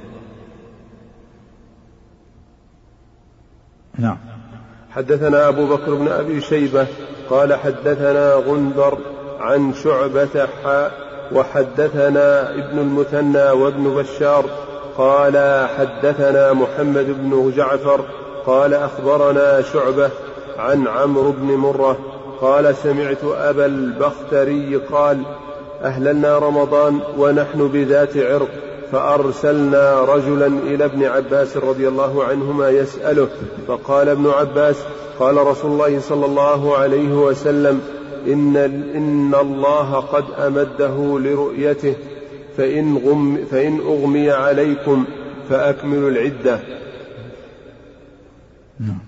نعم. 3.97 4.17
حدثنا 4.91 5.47
أبو 5.47 5.67
بكر 5.67 5.95
بن 5.95 6.07
أبي 6.07 6.41
شيبة 6.41 6.87
قال 7.29 7.53
حدثنا 7.53 8.33
غندر 8.33 8.97
عن 9.39 9.73
شعبة 9.73 10.47
حاء 10.63 10.91
وحدثنا 11.33 12.53
ابن 12.53 12.79
المثنى 12.79 13.51
وابن 13.51 13.95
بشار 13.95 14.45
قال 14.97 15.67
حدثنا 15.77 16.53
محمد 16.53 17.05
بن 17.05 17.53
جعفر 17.55 18.05
قال 18.45 18.73
أخبرنا 18.73 19.61
شعبة 19.61 20.09
عن 20.57 20.87
عمرو 20.87 21.31
بن 21.31 21.45
مرة 21.45 22.16
قال 22.41 22.75
سمعت 22.75 23.23
أبا 23.23 23.65
البختري 23.65 24.75
قال 24.75 25.21
أهللنا 25.83 26.37
رمضان 26.37 26.99
ونحن 27.17 27.67
بذات 27.67 28.17
عرق 28.17 28.49
فأرسلنا 28.91 30.01
رجلا 30.01 30.47
إلى 30.47 30.85
ابن 30.85 31.03
عباس 31.03 31.57
رضي 31.57 31.87
الله 31.87 32.23
عنهما 32.23 32.69
يسأله 32.69 33.27
فقال 33.67 34.09
ابن 34.09 34.27
عباس 34.27 34.75
قال 35.19 35.37
رسول 35.37 35.71
الله 35.71 35.99
صلى 35.99 36.25
الله 36.25 36.77
عليه 36.77 37.13
وسلم 37.13 37.81
إن, 38.27 38.57
إن 38.95 39.35
الله 39.41 39.95
قد 39.95 40.25
أمده 40.37 41.19
لرؤيته 41.19 41.95
فإن, 42.57 42.97
غم 42.97 43.45
فإن 43.51 43.79
أغمي 43.79 44.31
عليكم 44.31 45.05
فأكملوا 45.49 46.09
العدة 46.09 46.59
نعم. 48.79 49.06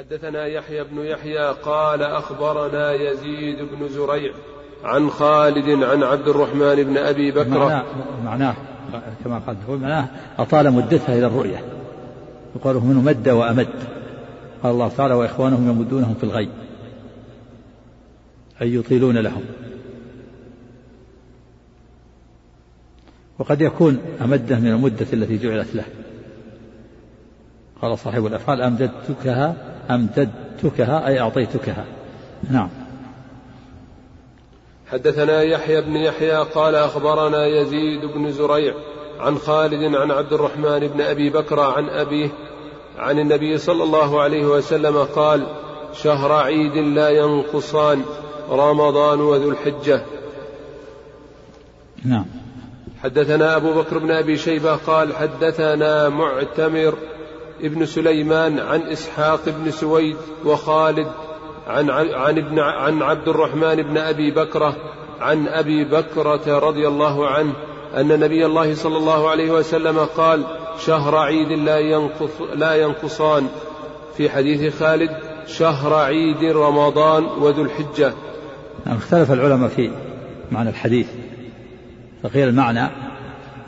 حدثنا 0.00 0.46
يحيى 0.46 0.84
بن 0.84 0.98
يحيى 0.98 1.54
قال 1.62 2.02
أخبرنا 2.02 2.92
يزيد 2.92 3.58
بن 3.58 3.88
زريع 3.88 4.32
عن 4.84 5.10
خالد 5.10 5.82
عن 5.84 6.02
عبد 6.02 6.28
الرحمن 6.28 6.74
بن 6.74 6.96
أبي 6.96 7.30
بكر. 7.30 7.58
معناه, 7.58 7.84
معناه 8.24 8.54
كما 9.24 9.38
قال 9.38 9.56
معناه 9.68 10.08
أطال 10.38 10.70
مدتها 10.72 11.18
إلى 11.18 11.26
الرؤية. 11.26 11.64
يقال 12.56 12.76
منه 12.76 13.00
مد 13.00 13.28
وأمد. 13.28 13.68
قال 14.62 14.72
الله 14.72 14.88
تعالى 14.88 15.14
وإخوانهم 15.14 15.68
يمدونهم 15.68 16.14
في 16.14 16.24
الغي. 16.24 16.48
أي 18.62 18.74
يطيلون 18.74 19.18
لهم. 19.18 19.42
وقد 23.38 23.60
يكون 23.60 23.98
أمده 24.20 24.56
من 24.56 24.70
المدة 24.70 25.06
التي 25.12 25.38
جعلت 25.38 25.74
له. 25.74 25.84
قال 27.82 27.98
صاحب 27.98 28.26
الأفعال 28.26 28.62
أمددتكها 28.62 29.56
أمددتكها 29.90 31.06
أي 31.06 31.20
أعطيتكها. 31.20 31.84
نعم. 32.50 32.68
حدثنا 34.92 35.42
يحيى 35.42 35.80
بن 35.80 35.96
يحيى 35.96 36.36
قال 36.36 36.74
أخبرنا 36.74 37.46
يزيد 37.46 38.04
بن 38.04 38.32
زريع 38.32 38.74
عن 39.20 39.38
خالد 39.38 39.94
عن 39.94 40.10
عبد 40.10 40.32
الرحمن 40.32 40.78
بن 40.78 41.00
أبي 41.00 41.30
بكر 41.30 41.60
عن 41.60 41.88
أبيه 41.88 42.28
عن 42.98 43.18
النبي 43.18 43.58
صلى 43.58 43.84
الله 43.84 44.20
عليه 44.20 44.46
وسلم 44.46 44.96
قال 44.96 45.46
شهر 45.92 46.32
عيد 46.32 46.76
لا 46.76 47.08
ينقصان 47.08 48.02
رمضان 48.50 49.20
وذو 49.20 49.50
الحجة. 49.50 50.02
نعم. 52.04 52.24
حدثنا 53.02 53.56
أبو 53.56 53.72
بكر 53.72 53.98
بن 53.98 54.10
أبي 54.10 54.36
شيبة 54.36 54.76
قال 54.76 55.16
حدثنا 55.16 56.08
معتمر 56.08 56.94
ابن 57.62 57.86
سليمان 57.86 58.58
عن 58.58 58.80
إسحاق 58.80 59.40
بن 59.46 59.70
سويد 59.70 60.16
وخالد 60.44 61.06
عن 61.66 61.90
عن 61.90 62.38
ابن 62.38 62.58
عن 62.58 63.02
عبد 63.02 63.28
الرحمن 63.28 63.76
بن 63.76 63.98
أبي 63.98 64.30
بكرة 64.30 64.76
عن 65.20 65.48
أبي 65.48 65.84
بكرة 65.84 66.58
رضي 66.58 66.88
الله 66.88 67.28
عنه 67.28 67.52
أن 67.96 68.20
نبي 68.20 68.46
الله 68.46 68.74
صلى 68.74 68.96
الله 68.96 69.30
عليه 69.30 69.50
وسلم 69.50 69.98
قال 69.98 70.44
شهر 70.78 71.16
عيد 71.16 71.48
لا 71.48 71.78
ينقص 71.78 72.40
لا 72.54 72.74
ينقصان. 72.74 73.48
في 74.16 74.30
حديث 74.30 74.78
خالد 74.78 75.10
شهر 75.46 75.94
عيد 75.94 76.44
رمضان 76.44 77.24
وذو 77.24 77.62
الحجة. 77.62 78.12
نعم 78.86 78.96
اختلف 78.96 79.32
العلماء 79.32 79.68
في 79.68 79.90
معنى 80.52 80.70
الحديث 80.70 81.06
فقيل 82.22 82.48
المعنى 82.48 82.90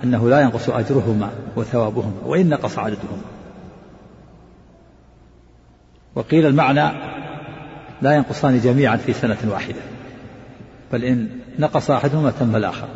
أنه 0.05 0.29
لا 0.29 0.41
ينقص 0.41 0.71
أجرهما 0.71 1.31
وثوابهما 1.57 2.13
وإن 2.27 2.49
نقص 2.49 2.79
عددهما. 2.79 3.32
وقيل 6.15 6.47
المعنى 6.47 6.93
لا 8.03 8.15
ينقصان 8.15 8.61
جميعا 8.61 8.97
في 8.97 9.13
سنة 9.13 9.39
واحدة 9.51 9.81
بل 10.93 11.05
إن 11.05 11.29
نقص 11.59 11.91
أحدهما 11.91 12.31
تم 12.31 12.57
الآخر. 12.57 12.87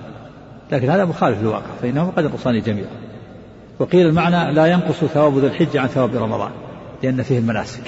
لكن 0.73 0.91
هذا 0.91 1.05
مخالف 1.05 1.41
للواقع 1.41 1.67
فإنهما 1.83 2.11
قد 2.11 2.25
ينقصان 2.25 2.63
جميعا. 2.63 2.91
وقيل 3.79 4.07
المعنى 4.07 4.53
لا 4.53 4.67
ينقص 4.67 5.05
ثواب 5.05 5.39
ذي 5.39 5.47
الحجة 5.47 5.81
عن 5.81 5.87
ثواب 5.87 6.17
رمضان 6.17 6.51
لأن 7.03 7.23
فيه 7.23 7.39
المناسك. 7.39 7.83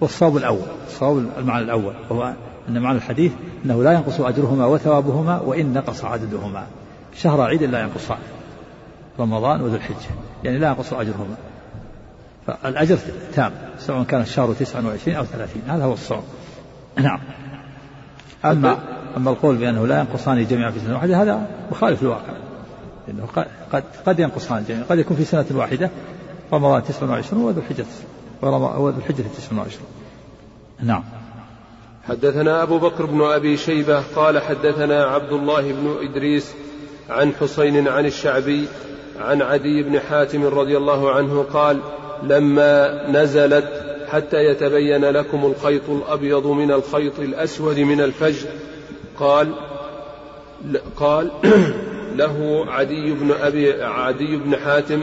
والصواب 0.00 0.36
الأول 0.36 0.66
الصواب 0.86 1.26
المعنى 1.38 1.64
الأول 1.64 1.94
وهو 2.10 2.32
أن 2.68 2.78
معنى 2.82 2.96
الحديث 2.96 3.32
أنه 3.64 3.82
لا 3.82 3.92
ينقص 3.92 4.20
أجرهما 4.20 4.66
وثوابهما 4.66 5.40
وإن 5.40 5.72
نقص 5.72 6.04
عددهما. 6.04 6.66
شهر 7.16 7.40
عيد 7.40 7.62
لا 7.62 7.80
ينقصان 7.80 8.18
رمضان 9.20 9.60
وذو 9.60 9.74
الحجة 9.74 10.10
يعني 10.44 10.58
لا 10.58 10.68
ينقص 10.68 10.92
أجرهما. 10.92 11.36
فالأجر 12.46 12.98
تام 13.34 13.52
سواء 13.78 14.02
كان 14.02 14.20
الشهر 14.20 14.52
29 14.52 15.16
أو 15.16 15.24
30 15.24 15.62
هذا 15.66 15.84
هو 15.84 15.92
الصوم 15.92 16.22
نعم. 16.96 17.20
أما 18.44 18.78
أما 19.16 19.30
القول 19.30 19.56
بأنه 19.56 19.86
لا 19.86 19.98
ينقصان 20.00 20.46
جميعا 20.46 20.70
في 20.70 20.80
سنة 20.80 20.94
واحدة 20.94 21.22
هذا 21.22 21.46
مخالف 21.70 22.02
للواقع. 22.02 22.32
لأنه 23.08 23.26
قد 23.72 23.84
قد 24.06 24.20
ينقصان 24.20 24.64
جميعا 24.68 24.84
قد 24.90 24.98
يكون 24.98 25.16
في 25.16 25.24
سنة 25.24 25.46
واحدة 25.50 25.90
رمضان 26.52 26.82
29 26.82 27.44
وذو 27.44 27.60
الحجة 27.60 27.86
وذو 28.42 28.88
الحجة 28.88 29.22
29 29.36 29.86
نعم. 30.82 31.04
حدثنا 32.08 32.62
أبو 32.62 32.78
بكر 32.78 33.06
بن 33.06 33.22
أبي 33.22 33.56
شيبة 33.56 34.02
قال 34.16 34.42
حدثنا 34.42 35.04
عبد 35.04 35.32
الله 35.32 35.72
بن 35.72 35.96
إدريس 36.02 36.52
عن 37.10 37.32
حسين 37.40 37.88
عن 37.88 38.06
الشعبي 38.06 38.68
عن 39.20 39.42
عدي 39.42 39.82
بن 39.82 40.00
حاتم 40.00 40.44
رضي 40.44 40.76
الله 40.76 41.12
عنه 41.12 41.42
قال 41.42 41.80
لما 42.22 43.02
نزلت 43.10 43.92
حتى 44.08 44.44
يتبين 44.44 45.04
لكم 45.04 45.44
الخيط 45.44 45.90
الأبيض 45.90 46.46
من 46.46 46.72
الخيط 46.72 47.18
الأسود 47.18 47.78
من 47.78 48.00
الفجر. 48.00 48.48
قال 49.20 49.54
قال 50.96 51.30
له 52.20 52.64
عدي 52.68 53.12
بن 53.12 53.32
أبي 53.42 53.82
عدي 53.82 54.36
بن 54.36 54.56
حاتم 54.56 55.02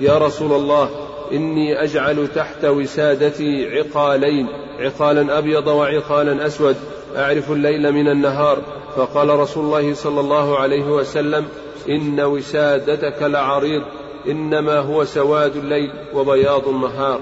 يا 0.00 0.18
رسول 0.18 0.52
الله 0.52 0.90
إني 1.32 1.82
أجعل 1.82 2.28
تحت 2.34 2.64
وسادتي 2.64 3.78
عقالين 3.78 4.46
عقالا 4.78 5.38
أبيض 5.38 5.66
وعقالا 5.66 6.46
أسود 6.46 6.76
أعرف 7.16 7.52
الليل 7.52 7.92
من 7.92 8.08
النهار. 8.08 8.58
فقال 8.96 9.28
رسول 9.28 9.64
الله 9.64 9.94
صلى 9.94 10.20
الله 10.20 10.58
عليه 10.58 10.84
وسلم 10.84 11.44
إن 11.88 12.20
وسادتك 12.20 13.22
لعريض. 13.22 13.82
إنما 14.26 14.78
هو 14.78 15.04
سواد 15.04 15.56
الليل 15.56 15.92
وبياض 16.14 16.68
النهار. 16.68 17.20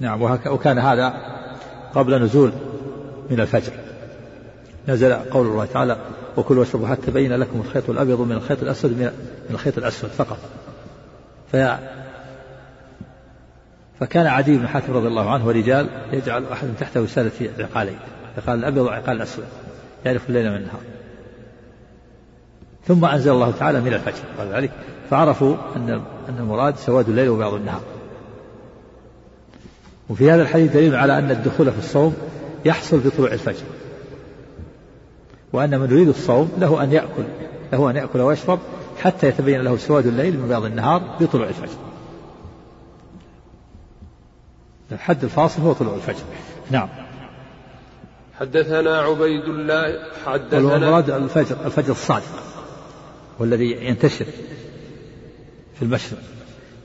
نعم 0.00 0.22
وكان 0.46 0.78
هذا 0.78 1.14
قبل 1.94 2.22
نزول 2.22 2.52
من 3.30 3.40
الفجر. 3.40 3.72
نزل 4.88 5.12
قول 5.12 5.46
الله 5.46 5.64
تعالى 5.64 5.96
وكلوا 6.36 6.60
واشربوا 6.60 6.88
حتى 6.88 7.02
تبين 7.06 7.32
لكم 7.32 7.60
الخيط 7.60 7.90
الأبيض 7.90 8.20
من 8.20 8.32
الخيط 8.32 8.62
الأسود 8.62 8.90
من 8.90 9.10
الخيط 9.50 9.78
الأسود 9.78 10.10
فقط. 10.10 10.38
في 11.52 11.78
فكان 14.00 14.26
عدي 14.26 14.58
بن 14.58 14.68
حاتم 14.68 14.92
رضي 14.92 15.08
الله 15.08 15.30
عنه 15.30 15.46
ورجال 15.46 15.88
يجعل 16.12 16.44
أحد 16.52 16.68
تحت 16.80 16.96
وسادة 16.96 17.30
عقالين 17.58 17.98
عقال 18.38 18.58
الأبيض 18.58 18.84
وعقال 18.84 19.16
الأسود 19.16 19.44
يعرف 20.04 20.28
الليل 20.28 20.50
من 20.50 20.56
النهار. 20.56 20.80
ثم 22.88 23.04
أنزل 23.04 23.30
الله 23.30 23.50
تعالى 23.50 23.80
من 23.80 23.94
الفجر 23.94 24.22
قال 24.38 24.52
ذلك. 24.52 24.70
فعرفوا 25.10 25.56
أن 25.76 25.90
أن 26.28 26.38
المراد 26.38 26.76
سواد 26.76 27.08
الليل 27.08 27.28
وبياض 27.28 27.54
النهار. 27.54 27.80
وفي 30.08 30.30
هذا 30.30 30.42
الحديث 30.42 30.72
دليل 30.72 30.94
على 30.94 31.18
أن 31.18 31.30
الدخول 31.30 31.72
في 31.72 31.78
الصوم 31.78 32.16
يحصل 32.64 32.98
بطلوع 32.98 33.32
الفجر. 33.32 33.64
وأن 35.52 35.80
من 35.80 35.90
يريد 35.90 36.08
الصوم 36.08 36.52
له 36.58 36.82
أن 36.82 36.92
يأكل 36.92 37.24
له 37.72 37.90
أن 37.90 37.96
يأكل 37.96 38.20
ويشرب 38.20 38.58
حتى 39.02 39.28
يتبين 39.28 39.60
له 39.60 39.76
سواد 39.76 40.06
الليل 40.06 40.38
من 40.38 40.48
بياض 40.48 40.64
النهار 40.64 41.16
بطلوع 41.20 41.48
الفجر. 41.48 41.78
الحد 44.92 45.24
الفاصل 45.24 45.62
هو 45.62 45.72
طلوع 45.72 45.94
الفجر. 45.94 46.24
نعم. 46.70 46.88
حدثنا 48.38 48.98
عبيد 48.98 49.44
الله 49.44 49.98
حدثنا 50.26 50.76
المراد 50.76 51.10
الفجر 51.10 51.56
الفجر 51.66 51.92
الصادق. 51.92 52.49
والذي 53.40 53.86
ينتشر 53.86 54.24
في 55.74 55.82
المشرق 55.82 56.18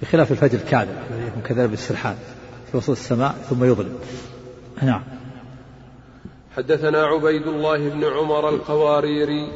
بخلاف 0.02 0.32
الفجر 0.32 0.58
الكاذب 0.58 0.98
الذي 1.12 1.28
يكون 1.28 1.42
كذلك 1.42 1.70
بالسرحان 1.70 2.16
في 2.72 2.78
وسط 2.78 2.90
السماء 2.90 3.32
ثم 3.50 3.64
يظلم. 3.64 4.00
نعم. 4.82 5.04
حدثنا 6.58 7.06
عبيد 7.06 7.48
الله 7.48 7.90
بن 7.90 8.04
عمر 8.04 8.50
القواريري 8.50 9.52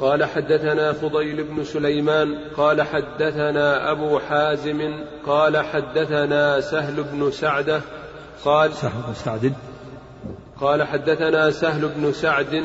قال 0.00 0.24
حدثنا 0.24 0.92
فضيل 0.92 1.44
بن 1.44 1.64
سليمان 1.64 2.38
قال 2.56 2.82
حدثنا 2.82 3.90
أبو 3.90 4.18
حازم 4.18 5.04
قال 5.26 5.56
حدثنا 5.56 6.60
سهل 6.60 7.02
بن 7.02 7.30
سعدة 7.30 7.80
قال 8.44 8.72
سهل 8.72 9.02
بن 9.06 9.14
سعد. 9.14 9.52
قال 10.60 10.82
حدثنا 10.82 11.50
سهل 11.50 11.88
بن 11.88 12.12
سعد 12.12 12.64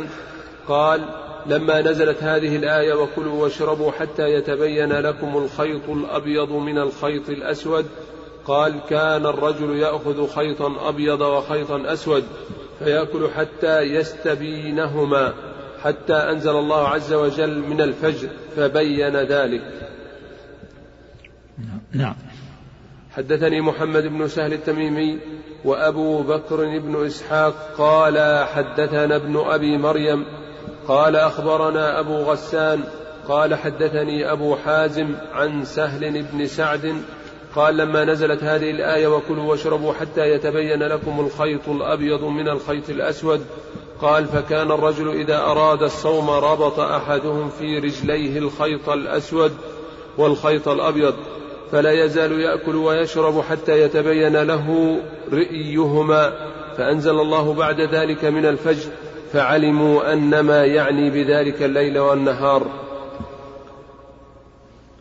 قال 0.68 1.29
لما 1.46 1.82
نزلت 1.82 2.24
هذه 2.24 2.56
الآية 2.56 2.94
وكلوا 2.94 3.44
واشربوا 3.44 3.92
حتى 3.92 4.34
يتبين 4.34 4.94
لكم 4.94 5.38
الخيط 5.38 5.90
الأبيض 5.90 6.52
من 6.52 6.78
الخيط 6.78 7.30
الأسود. 7.30 7.86
قال 8.46 8.80
كان 8.90 9.26
الرجل 9.26 9.78
يأخذ 9.78 10.28
خيطا 10.28 10.90
أبيض 10.90 11.22
وخيطا 11.22 11.94
أسود 11.94 12.24
فيأكل 12.80 13.30
حتى 13.30 13.82
يستبينهما 13.82 15.34
حتى 15.84 16.14
أنزل 16.14 16.56
الله 16.56 16.88
عز 16.88 17.14
وجل 17.14 17.60
من 17.60 17.82
الفجر 17.82 18.30
فبين 18.56 19.16
ذلك. 19.16 19.62
نعم. 21.92 22.16
حدثني 23.12 23.62
محمد 23.62 24.04
بن 24.04 24.28
سهل 24.28 24.54
التميمي 24.54 25.20
وأبو 25.66 26.22
بكر 26.22 26.80
بن 26.80 27.06
إسحاق 27.06 27.76
قال 27.78 28.46
حدثنا 28.48 29.16
ابن 29.16 29.38
أبي 29.38 29.78
مريم 29.78 30.26
قال 30.90 31.16
أخبرنا 31.16 32.00
أبو 32.00 32.18
غسان 32.18 32.84
قال 33.28 33.56
حدثني 33.56 34.32
أبو 34.32 34.56
حازم 34.56 35.16
عن 35.34 35.66
سهل 35.66 36.24
بن 36.24 36.46
سعد 36.46 37.02
قال 37.56 37.78
لما 37.78 38.06
نزلت 38.06 38.44
هذه 38.44 38.72
الآية 38.72 39.08
وكلوا 39.08 39.44
واشربوا 39.44 39.94
حتى 39.94 40.32
يتبين 40.32 40.84
لكم 40.84 41.20
الخيط 41.20 41.70
الأبيض 41.70 42.24
من 42.24 42.50
الخيط 42.50 42.90
الأسود. 42.90 43.46
قال 44.02 44.26
فكان 44.26 44.72
الرجل 44.72 45.10
إذا 45.10 45.38
أراد 45.38 45.84
الصوم 45.84 46.30
ربط 46.30 46.80
أحدهم 46.80 47.50
في 47.50 47.80
رجليه 47.80 48.38
الخيط 48.38 48.90
الأسود 48.90 49.52
والخيط 50.18 50.68
الأبيض 50.68 51.14
فلا 51.72 51.92
يزال 51.92 52.42
يأكل 52.42 52.76
ويشرب 52.76 53.42
حتى 53.42 53.82
يتبين 53.82 54.42
له 54.44 55.00
رئيهما 55.34 56.34
فأنزل 56.78 57.20
الله 57.20 57.54
بعد 57.54 57.82
ذلك 57.82 58.26
من 58.26 58.46
الفجر. 58.46 58.92
فعلموا 59.34 60.14
أن 60.14 60.40
ما 60.40 60.66
يعني 60.66 61.10
بذلك 61.10 61.64
الليل 61.64 62.00
والنهار. 62.00 62.68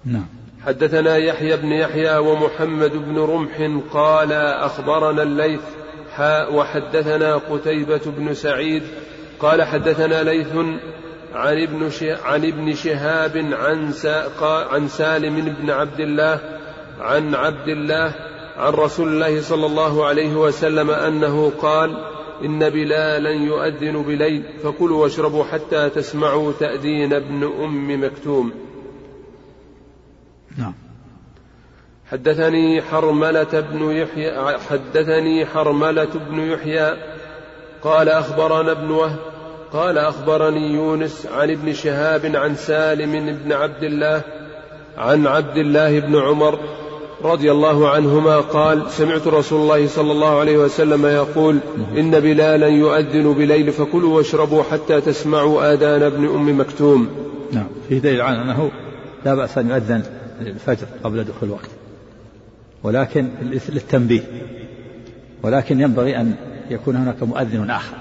نعم. 0.04 0.26
حدثنا 0.66 1.16
يحيى 1.16 1.56
بن 1.56 1.72
يحيى 1.72 2.16
ومحمد 2.16 2.92
بن 2.92 3.18
رمح 3.18 3.80
قال 3.92 4.32
أخبرنا 4.32 5.22
الليث 5.22 5.60
وحدثنا 6.52 7.36
قتيبة 7.36 8.00
بن 8.06 8.34
سعيد 8.34 8.82
قال 9.40 9.62
حدثنا 9.62 10.22
ليث 10.22 10.56
عن 11.34 11.62
ابن 11.62 11.90
عن 12.24 12.44
ابن 12.44 12.74
شهاب 12.74 13.36
عن 13.52 13.92
عن 14.42 14.88
سالم 14.88 15.56
بن 15.60 15.70
عبد 15.70 16.00
الله 16.00 16.40
عن 17.00 17.34
عبد 17.34 17.68
الله 17.68 18.14
عن 18.56 18.72
رسول 18.72 19.08
الله 19.08 19.40
صلى 19.40 19.66
الله 19.66 20.06
عليه 20.06 20.34
وسلم 20.34 20.90
أنه 20.90 21.52
قال 21.62 22.17
إن 22.44 22.70
بلالا 22.70 23.30
يؤذن 23.30 24.02
بليل 24.02 24.42
فكلوا 24.62 25.02
واشربوا 25.02 25.44
حتى 25.44 25.90
تسمعوا 25.90 26.52
تأذين 26.52 27.12
ابن 27.12 27.44
أم 27.44 28.04
مكتوم. 28.04 28.52
نعم. 30.58 30.74
حدثني 32.10 32.82
حرملة 32.82 33.60
بن 33.60 33.90
يحيى 33.90 34.58
حدثني 34.58 35.46
حرملة 35.46 36.04
بن 36.30 36.40
يحيى 36.40 36.96
قال 37.82 38.08
أخبرنا 38.08 38.72
ابن 38.72 38.90
وهب 38.90 39.18
قال 39.72 39.98
أخبرني 39.98 40.74
يونس 40.74 41.26
عن 41.26 41.50
ابن 41.50 41.72
شهاب 41.72 42.36
عن 42.36 42.54
سالم 42.54 43.38
بن 43.44 43.52
عبد 43.52 43.82
الله 43.82 44.22
عن 44.98 45.26
عبد 45.26 45.56
الله 45.56 46.00
بن 46.00 46.16
عمر 46.16 46.58
رضي 47.24 47.52
الله 47.52 47.88
عنهما 47.88 48.36
قال 48.40 48.90
سمعت 48.90 49.26
رسول 49.26 49.60
الله 49.60 49.88
صلى 49.88 50.12
الله 50.12 50.38
عليه 50.38 50.58
وسلم 50.58 51.06
يقول 51.06 51.58
إن 51.96 52.20
بلالا 52.20 52.66
يؤذن 52.66 53.32
بليل 53.32 53.72
فكلوا 53.72 54.16
واشربوا 54.16 54.62
حتى 54.62 55.00
تسمعوا 55.00 55.72
آذان 55.72 56.02
ابن 56.02 56.26
أم 56.26 56.60
مكتوم. 56.60 57.08
نعم 57.52 57.66
فيه 57.88 57.98
دليل 57.98 58.20
على 58.20 58.42
أنه 58.42 58.70
لا 59.24 59.34
بأس 59.34 59.58
أن 59.58 59.70
يؤذن 59.70 60.02
الفجر 60.40 60.86
قبل 61.04 61.24
دخول 61.24 61.48
الوقت. 61.48 61.70
ولكن 62.82 63.28
للتنبيه 63.68 64.22
ولكن 65.42 65.80
ينبغي 65.80 66.16
أن 66.16 66.34
يكون 66.70 66.96
هناك 66.96 67.22
مؤذن 67.22 67.70
آخر 67.70 67.96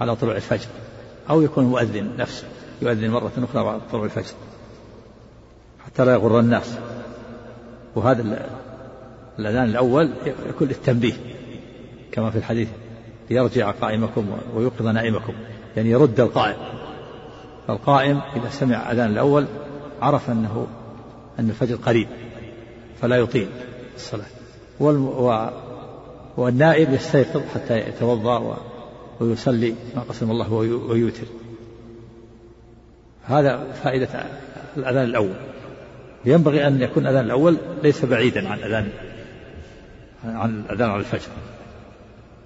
على 0.00 0.16
طلوع 0.16 0.36
الفجر 0.36 0.68
أو 1.30 1.42
يكون 1.42 1.64
المؤذن 1.64 2.16
نفسه 2.18 2.44
يؤذن 2.82 3.10
مرة 3.10 3.32
أخرى 3.38 3.64
بعد 3.64 3.80
طلوع 3.92 4.04
الفجر 4.04 4.34
حتى 5.86 6.04
لا 6.04 6.12
يغر 6.12 6.40
الناس. 6.40 6.78
وهذا 7.94 8.46
الأذان 9.38 9.64
الأول 9.64 10.10
يكون 10.48 10.68
للتنبيه 10.68 11.12
كما 12.12 12.30
في 12.30 12.38
الحديث 12.38 12.68
ليرجع 13.30 13.70
قائمكم 13.70 14.26
ويوقظ 14.54 14.86
نائمكم 14.86 15.32
يعني 15.76 15.90
يرد 15.90 16.20
القائم. 16.20 16.56
فالقائم 17.66 18.20
إذا 18.36 18.50
سمع 18.50 18.92
أذان 18.92 19.10
الأول 19.10 19.46
عرف 20.02 20.30
أنه 20.30 20.66
أن 21.38 21.50
الفجر 21.50 21.76
قريب 21.76 22.08
فلا 23.00 23.16
يطيل 23.16 23.48
الصلاة. 23.96 24.26
والنائب 26.36 26.92
يستيقظ 26.92 27.42
حتى 27.54 27.78
يتوضأ 27.78 28.56
ويصلي 29.20 29.74
ما 29.96 30.02
قسم 30.02 30.30
الله 30.30 30.52
ويوتر. 30.88 31.26
هذا 33.24 33.72
فائدة 33.72 34.08
الأذان 34.76 35.04
الأول. 35.04 35.34
ينبغي 36.24 36.66
أن 36.66 36.82
يكون 36.82 37.02
الأذان 37.02 37.24
الأول 37.24 37.56
ليس 37.82 38.04
بعيدا 38.04 38.48
عن 38.48 38.58
أذان 38.58 38.88
عن 40.24 40.64
الأذان 40.66 40.90
على 40.90 41.00
الفجر 41.00 41.28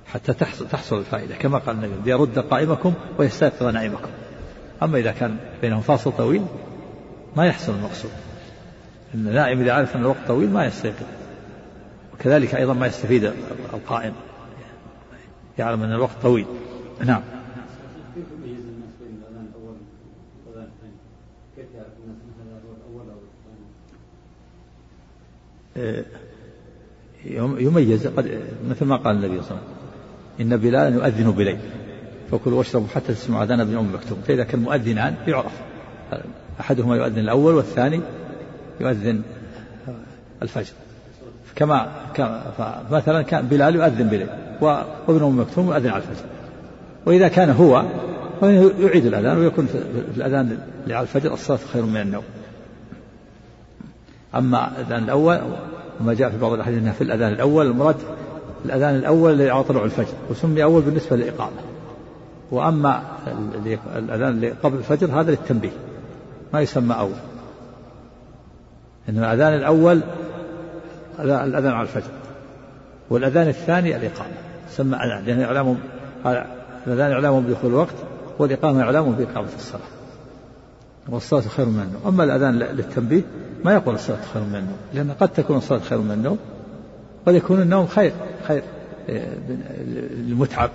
حتى 0.06 0.32
تحصل, 0.32 0.68
تحصل 0.68 0.98
الفائدة. 0.98 1.34
كما 1.34 1.58
قال 1.58 1.76
النبي 1.76 1.92
ليرد 2.04 2.38
قائمكم 2.38 2.94
ويستيقظ 3.18 3.62
نائمكم. 3.62 4.08
أما 4.82 4.98
إذا 4.98 5.12
كان 5.12 5.36
بينهم 5.62 5.80
فاصل 5.80 6.12
طويل 6.12 6.42
ما 7.36 7.46
يحصل 7.46 7.74
المقصود. 7.74 8.10
النائم 9.14 9.60
إذا 9.60 9.72
عرف 9.72 9.96
أن 9.96 10.00
الوقت 10.00 10.18
طويل 10.28 10.50
ما 10.50 10.66
يستيقظ. 10.66 11.06
وكذلك 12.14 12.54
أيضا 12.54 12.72
ما 12.72 12.86
يستفيد 12.86 13.32
القائم 13.74 14.12
يعلم 15.58 15.82
أن 15.82 15.92
الوقت 15.92 16.22
طويل. 16.22 16.46
نعم. 17.04 17.22
يميز 27.60 28.06
قد 28.06 28.40
مثل 28.70 28.84
ما 28.84 28.96
قال 28.96 29.16
النبي 29.16 29.42
صلى 29.42 29.50
الله 29.50 29.60
عليه 29.60 29.62
وسلم 29.62 29.74
إن 30.40 30.56
بلالا 30.56 30.96
يؤذن 30.96 31.30
بليل 31.30 31.58
فكلوا 32.30 32.58
واشربوا 32.58 32.88
حتى 32.94 33.14
تسمعوا 33.14 33.44
أذان 33.44 33.60
ابن 33.60 33.76
أم 33.76 33.94
مكتوم. 33.94 34.18
فإذا 34.26 34.44
كان 34.44 34.60
مؤذنان 34.60 35.14
يعرف 35.26 35.52
أحدهما 36.60 36.96
يؤذن 36.96 37.18
الأول 37.18 37.54
والثاني 37.54 38.00
يؤذن 38.80 39.22
الفجر. 40.42 40.72
كما 41.54 41.88
مثلا 42.90 43.22
كان 43.22 43.46
بلال 43.46 43.74
يؤذن 43.74 44.08
بليل 44.08 44.28
وابن 44.60 45.24
أم 45.24 45.40
مكتوم 45.40 45.66
يؤذن 45.66 45.88
على 45.88 46.02
الفجر. 46.02 46.26
وإذا 47.06 47.28
كان 47.28 47.50
هو 47.50 47.84
يعيد 48.80 49.06
الأذان 49.06 49.38
ويكون 49.38 49.66
في 49.66 49.78
الأذان 50.16 50.58
اللي 50.84 50.94
على 50.94 51.02
الفجر 51.02 51.34
الصلاة 51.34 51.58
خير 51.72 51.82
من 51.82 52.00
النوم. 52.00 52.24
أما 54.36 54.70
الأذان 54.78 55.04
الأول 55.04 55.38
وما 56.00 56.14
جاء 56.14 56.30
في 56.30 56.38
بعض 56.38 56.52
الأحاديث 56.52 56.78
إنها 56.78 56.92
في 56.92 57.04
الأذان 57.04 57.32
الأول 57.32 57.66
المراد 57.66 57.96
الأذان 58.64 58.94
الأول 58.94 59.32
الذي 59.32 59.50
على 59.50 59.64
طلوع 59.64 59.84
الفجر 59.84 60.12
وسمي 60.30 60.62
أول 60.62 60.82
بالنسبة 60.82 61.16
للإقامة. 61.16 61.56
وأما 62.50 63.02
الأذان 63.96 64.28
اللي 64.28 64.50
قبل 64.50 64.78
الفجر 64.78 65.20
هذا 65.20 65.30
للتنبيه 65.30 65.70
ما 66.52 66.60
يسمى 66.60 66.94
أول. 66.94 67.12
إنما 69.08 69.32
الأذان 69.32 69.54
الأول 69.54 70.00
الأذان 71.20 71.72
على 71.72 71.82
الفجر. 71.82 72.10
والأذان 73.10 73.48
الثاني 73.48 73.96
الإقامة 73.96 74.34
سمى 74.70 74.96
أذان 74.96 75.24
لأن 75.24 75.40
إعلام 75.40 75.78
الأذان 76.86 77.12
إعلام 77.12 77.40
بدخول 77.40 77.70
الوقت 77.70 77.94
والإقامة 78.38 78.82
إعلام 78.82 79.12
بإقامة 79.12 79.48
الصلاة. 79.56 80.03
والصلاة 81.08 81.40
خير 81.40 81.66
من 81.66 81.80
النوم. 81.80 82.02
أما 82.06 82.24
الأذان 82.24 82.58
للتنبيه 82.58 83.22
ما 83.64 83.74
يقول 83.74 83.94
الصلاة 83.94 84.22
خير 84.34 84.42
من 84.42 84.54
النوم 84.54 84.76
لأن 84.94 85.10
قد 85.10 85.28
تكون 85.28 85.56
الصلاة 85.56 85.80
خير 85.80 85.98
من 85.98 86.10
النوم 86.10 86.38
قد 87.26 87.34
يكون 87.34 87.62
النوم 87.62 87.86
خير 87.86 88.12
خير 88.48 88.62
للمتعب 89.88 90.70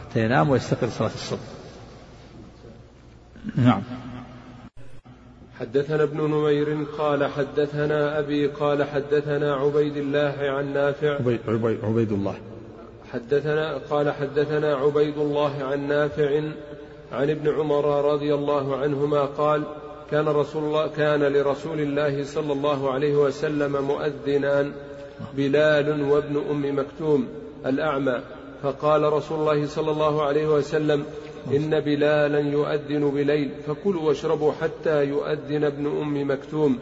حتى 0.00 0.24
ينام 0.24 0.50
ويستقبل 0.50 0.92
صلاة 0.92 1.10
الصبح. 1.14 1.40
نعم. 3.56 3.82
حدثنا 5.60 6.02
ابن 6.02 6.20
نمير 6.20 6.86
قال 6.98 7.26
حدثنا 7.26 8.18
أبي 8.18 8.46
قال 8.46 8.84
حدثنا 8.84 9.54
عبيد 9.54 9.96
الله 9.96 10.34
عن 10.40 10.72
نافع. 10.74 11.14
عبيد, 11.14 11.40
عبيد, 11.48 11.78
عبيد 11.84 12.12
الله. 12.12 12.34
حدثنا 13.12 13.76
قال 13.90 14.10
حدثنا 14.10 14.74
عبيد 14.74 15.18
الله 15.18 15.62
عن 15.62 15.88
نافع 15.88 16.40
عن 17.12 17.30
ابن 17.30 17.48
عمر 17.48 18.12
رضي 18.12 18.34
الله 18.34 18.76
عنهما 18.76 19.24
قال 19.24 19.62
كان 20.10 20.28
رسول 20.28 20.64
الله 20.64 20.86
كان 20.86 21.22
لرسول 21.22 21.80
الله 21.80 22.24
صلى 22.24 22.52
الله 22.52 22.90
عليه 22.90 23.16
وسلم 23.16 23.84
مؤذنان 23.84 24.72
بلال 25.36 26.10
وابن 26.10 26.42
أم 26.50 26.78
مكتوم 26.78 27.28
الأعمى. 27.66 28.20
فقال 28.62 29.12
رسول 29.12 29.40
الله 29.40 29.66
صلى 29.66 29.90
الله 29.90 30.22
عليه 30.22 30.46
وسلم 30.46 31.04
إن 31.54 31.80
بلالا 31.80 32.38
يؤذن 32.38 33.10
بليل 33.10 33.50
فكلوا 33.66 34.02
واشربوا 34.02 34.52
حتى 34.60 35.04
يؤذن 35.04 35.64
ابن 35.64 35.86
أم 35.86 36.30
مكتوم. 36.30 36.78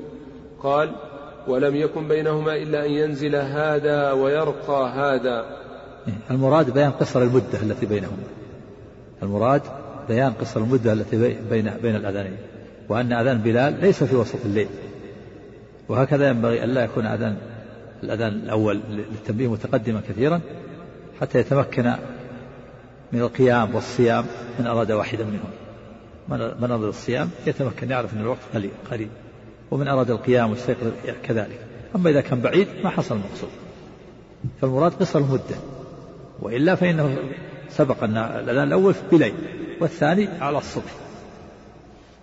قال 0.63 0.93
ولم 1.49 1.77
يكن 1.77 2.09
بينهما 2.09 2.57
إلا 2.57 2.87
أن 2.87 2.91
ينزل 2.91 3.37
هذا 3.37 4.13
ويرقى 4.13 4.91
هذا. 4.91 5.57
المراد 6.31 6.71
بيان 6.71 6.91
قصر 6.91 7.23
المدة 7.23 7.63
التي 7.63 7.87
بينهما. 7.87 8.27
المراد 9.23 9.63
بيان 10.09 10.33
قصر 10.33 10.61
المدة 10.61 10.93
التي 10.93 11.17
بين 11.51 11.71
بين 11.83 11.97
الأذانين 11.97 12.37
وأن 12.89 13.13
أذان 13.13 13.39
بلال 13.39 13.81
ليس 13.81 14.05
في 14.05 14.17
وسط 14.17 14.45
الليل. 14.45 14.69
وهكذا 15.89 16.29
ينبغي 16.29 16.65
ألا 16.65 16.85
يكون 16.85 17.07
أذان 17.07 17.37
الأذان 18.03 18.33
الأول 18.33 18.81
للتنبيه 18.91 19.49
متقدما 19.49 20.01
كثيرا 20.09 20.41
حتى 21.21 21.39
يتمكن 21.39 21.93
من 23.13 23.21
القيام 23.21 23.75
والصيام 23.75 24.25
من 24.59 24.67
أراد 24.67 24.93
واحدا 24.93 25.25
منهم. 25.25 25.51
من 26.61 26.71
أراد 26.71 26.83
الصيام 26.83 27.31
يتمكن 27.47 27.91
يعرف 27.91 28.15
أن 28.15 28.21
الوقت 28.21 28.41
قليل 28.55 28.71
قريب 28.91 29.09
ومن 29.71 29.89
أراد 29.89 30.11
القيام 30.11 30.51
والسيقظ 30.51 30.91
كذلك. 31.23 31.61
أما 31.97 32.11
إذا 32.11 32.21
كان 32.21 32.41
بعيد 32.41 32.69
ما 32.85 32.91
حصل 32.91 33.15
المقصود. 33.15 33.51
فالمراد 34.61 34.93
قصر 34.93 35.19
المدة. 35.19 35.57
وإلا 36.41 36.75
فإنه 36.75 37.17
سبق 37.71 38.05
أن 38.05 38.17
الأذان 38.17 38.69
الأول 38.69 38.95
بليل 39.13 39.35
والثاني 39.81 40.29
على 40.41 40.59
الصبح. 40.59 40.95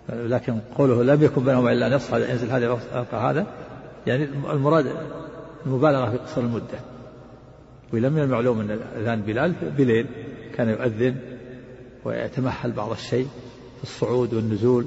لكن 0.08 0.58
قوله 0.78 1.02
لم 1.02 1.22
يكن 1.22 1.44
بينهما 1.44 1.72
إلا 1.72 1.96
نصف 1.96 2.12
ينزل 2.12 2.50
هذا 2.50 2.64
يبقى 2.64 3.30
هذا. 3.30 3.46
يعني 4.06 4.24
المراد 4.50 4.86
المبالغة 5.66 6.10
في 6.10 6.16
قصر 6.16 6.40
المدة. 6.40 6.78
ولم 7.92 8.12
من 8.12 8.22
المعلوم 8.22 8.60
أن 8.60 8.80
أذان 8.96 9.22
بلال 9.22 9.54
بليل 9.78 10.06
كان 10.54 10.68
يؤذن 10.68 11.16
ويتمهل 12.04 12.72
بعض 12.72 12.90
الشيء 12.90 13.28
في 13.78 13.82
الصعود 13.82 14.34
والنزول. 14.34 14.86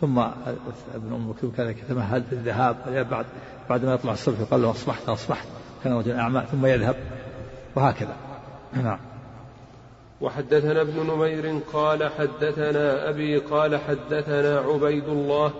ثم 0.00 0.18
ابن 0.18 1.12
أم 1.14 1.30
مكتوم 1.30 1.50
كان 1.56 1.68
يتمهل 1.68 2.22
في 2.22 2.32
الذهاب 2.32 2.76
بعد 3.10 3.26
بعد 3.70 3.84
ما 3.84 3.94
يطلع 3.94 4.12
الصبح 4.12 4.40
يقال 4.40 4.62
له 4.62 4.70
أصبحت 4.70 5.08
أصبحت 5.08 5.46
كان 5.84 5.92
رجل 5.92 6.12
أعمى 6.12 6.42
ثم 6.52 6.66
يذهب 6.66 6.96
وهكذا. 7.76 8.16
نعم. 8.72 8.98
وحدثنا 10.22 10.80
ابن 10.80 11.10
نمير 11.10 11.60
قال 11.72 12.10
حدثنا 12.10 13.08
أبي 13.08 13.38
قال 13.38 13.76
حدثنا 13.76 14.58
عبيد 14.58 15.08
الله 15.08 15.52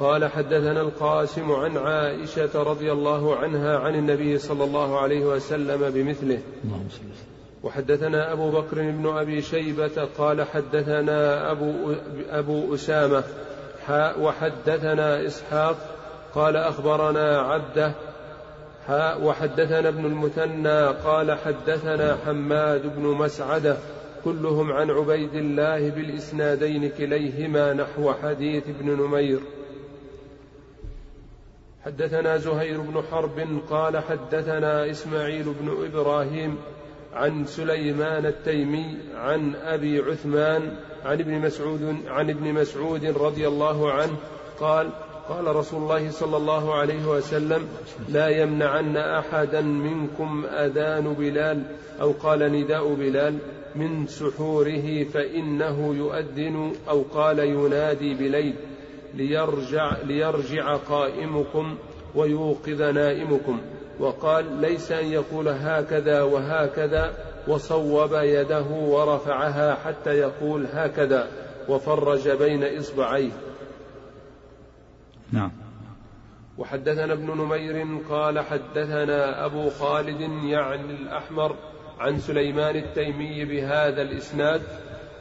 قال 0.00 0.24
حدثنا 0.24 0.80
القاسم 0.80 1.52
عن 1.52 1.76
عائشة 1.76 2.62
رضي 2.62 2.92
الله 2.92 3.36
عنها 3.36 3.78
عن 3.78 3.94
النبي 3.94 4.38
صلى 4.38 4.64
الله 4.64 5.00
عليه 5.00 5.24
وسلم 5.24 5.90
بمثله. 5.90 6.38
وحدثنا 7.62 8.32
أبو 8.32 8.50
بكر 8.50 8.76
بن 8.76 9.06
أبي 9.16 9.42
شيبة 9.42 10.08
قال 10.18 10.42
حدثنا 10.42 11.50
أبو, 11.50 11.94
أبو 12.30 12.74
أسامة 12.74 13.22
وحدثنا 14.20 15.26
إسحاق 15.26 15.76
قال 16.34 16.56
أخبرنا 16.56 17.40
عبده 17.40 17.92
وحدثنا 19.22 19.88
ابن 19.88 20.04
المثنى 20.06 20.86
قال 20.86 21.32
حدثنا 21.32 22.16
حماد 22.26 22.96
بن 22.96 23.02
مسعدة 23.02 23.76
كلهم 24.24 24.72
عن 24.72 24.90
عبيد 24.90 25.34
الله 25.34 25.90
بالإسنادين 25.90 26.88
كليهما 26.88 27.72
نحو 27.72 28.12
حديث 28.12 28.64
ابن 28.68 28.90
نمير. 28.90 29.40
حدثنا 31.84 32.36
زهير 32.36 32.80
بن 32.80 33.02
حرب 33.10 33.60
قال 33.70 33.98
حدثنا 33.98 34.90
إسماعيل 34.90 35.44
بن 35.44 35.84
إبراهيم 35.86 36.56
عن 37.12 37.44
سليمان 37.44 38.26
التيمي 38.26 38.98
عن 39.14 39.54
أبي 39.54 40.00
عثمان 40.00 40.76
عن 41.04 41.20
ابن 41.20 41.38
مسعود 41.38 41.96
عن 42.06 42.30
ابن 42.30 42.52
مسعود 42.52 43.04
رضي 43.04 43.48
الله 43.48 43.92
عنه 43.92 44.16
قال 44.60 44.90
قال 45.28 45.56
رسول 45.56 45.82
الله 45.82 46.10
صلى 46.10 46.36
الله 46.36 46.74
عليه 46.74 47.06
وسلم 47.06 47.68
لا 48.08 48.28
يمنعن 48.28 48.96
احدا 48.96 49.60
منكم 49.60 50.44
أذان 50.46 51.14
بلال 51.14 51.62
أو 52.00 52.12
قال 52.12 52.52
نداء 52.52 52.94
بلال 52.94 53.38
من 53.76 54.06
سحوره 54.06 55.04
فإنه 55.04 55.94
يؤذن 55.94 56.72
أو 56.88 57.02
قال 57.02 57.38
ينادي 57.38 58.14
بليل 58.14 58.54
ليرجع 59.14 59.96
ليرجع 60.04 60.76
قائمكم 60.76 61.76
ويوقظ 62.14 62.82
نائمكم 62.82 63.60
وقال 63.98 64.60
ليس 64.60 64.92
أن 64.92 65.06
يقول 65.06 65.48
هكذا 65.48 66.22
وهكذا 66.22 67.14
وصوب 67.48 68.10
يده 68.12 68.66
ورفعها 68.70 69.74
حتى 69.74 70.10
يقول 70.10 70.66
هكذا 70.72 71.28
وفرج 71.68 72.28
بين 72.28 72.78
إصبعيه. 72.78 73.30
نعم. 75.32 75.50
وحدثنا 76.58 77.12
ابن 77.12 77.26
نمير 77.26 77.98
قال 78.10 78.40
حدثنا 78.40 79.46
أبو 79.46 79.70
خالد 79.70 80.20
يعني 80.44 80.94
الأحمر 80.94 81.56
عن 82.00 82.18
سليمان 82.18 82.76
التيمي 82.76 83.44
بهذا 83.44 84.02
الإسناد 84.02 84.62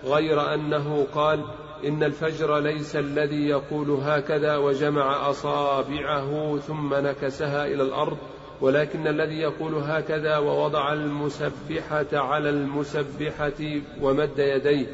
غير 0.05 0.53
أنه 0.53 1.07
قال 1.15 1.43
إن 1.88 2.03
الفجر 2.03 2.59
ليس 2.59 2.95
الذي 2.95 3.47
يقول 3.47 3.89
هكذا 3.89 4.57
وجمع 4.57 5.30
أصابعه 5.30 6.57
ثم 6.57 6.93
نكسها 6.93 7.65
إلى 7.65 7.84
الأرض 7.84 8.17
ولكن 8.61 9.07
الذي 9.07 9.36
يقول 9.36 9.74
هكذا 9.76 10.38
ووضع 10.38 10.93
المسبحة 10.93 12.05
على 12.13 12.49
المسبحة 12.49 13.82
ومد 14.01 14.38
يديه. 14.38 14.88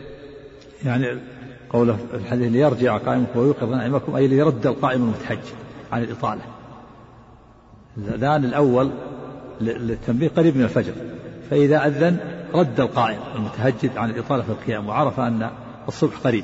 يعني 0.85 1.19
قوله 1.69 1.97
في 2.11 2.17
الحديث 2.17 2.51
ليرجع 2.51 2.97
قائمكم 2.97 3.39
ويوقظ 3.39 3.69
نائمكم 3.69 4.15
أي 4.15 4.27
ليرد 4.27 4.67
القائم 4.67 5.01
المتحج 5.03 5.53
عن 5.91 6.03
الإطالة. 6.03 6.41
الأذان 7.97 8.45
الأول 8.45 8.89
للتنبيه 9.61 10.27
قريب 10.27 10.57
من 10.57 10.63
الفجر. 10.63 10.93
فإذا 11.49 11.87
أذن 11.87 12.17
رد 12.53 12.79
القائم 12.79 13.19
المتهجد 13.35 13.97
عن 13.97 14.09
الإطالة 14.09 14.43
في 14.43 14.49
القيام 14.49 14.89
وعرف 14.89 15.19
أن 15.19 15.49
الصبح 15.87 16.17
قريب. 16.17 16.43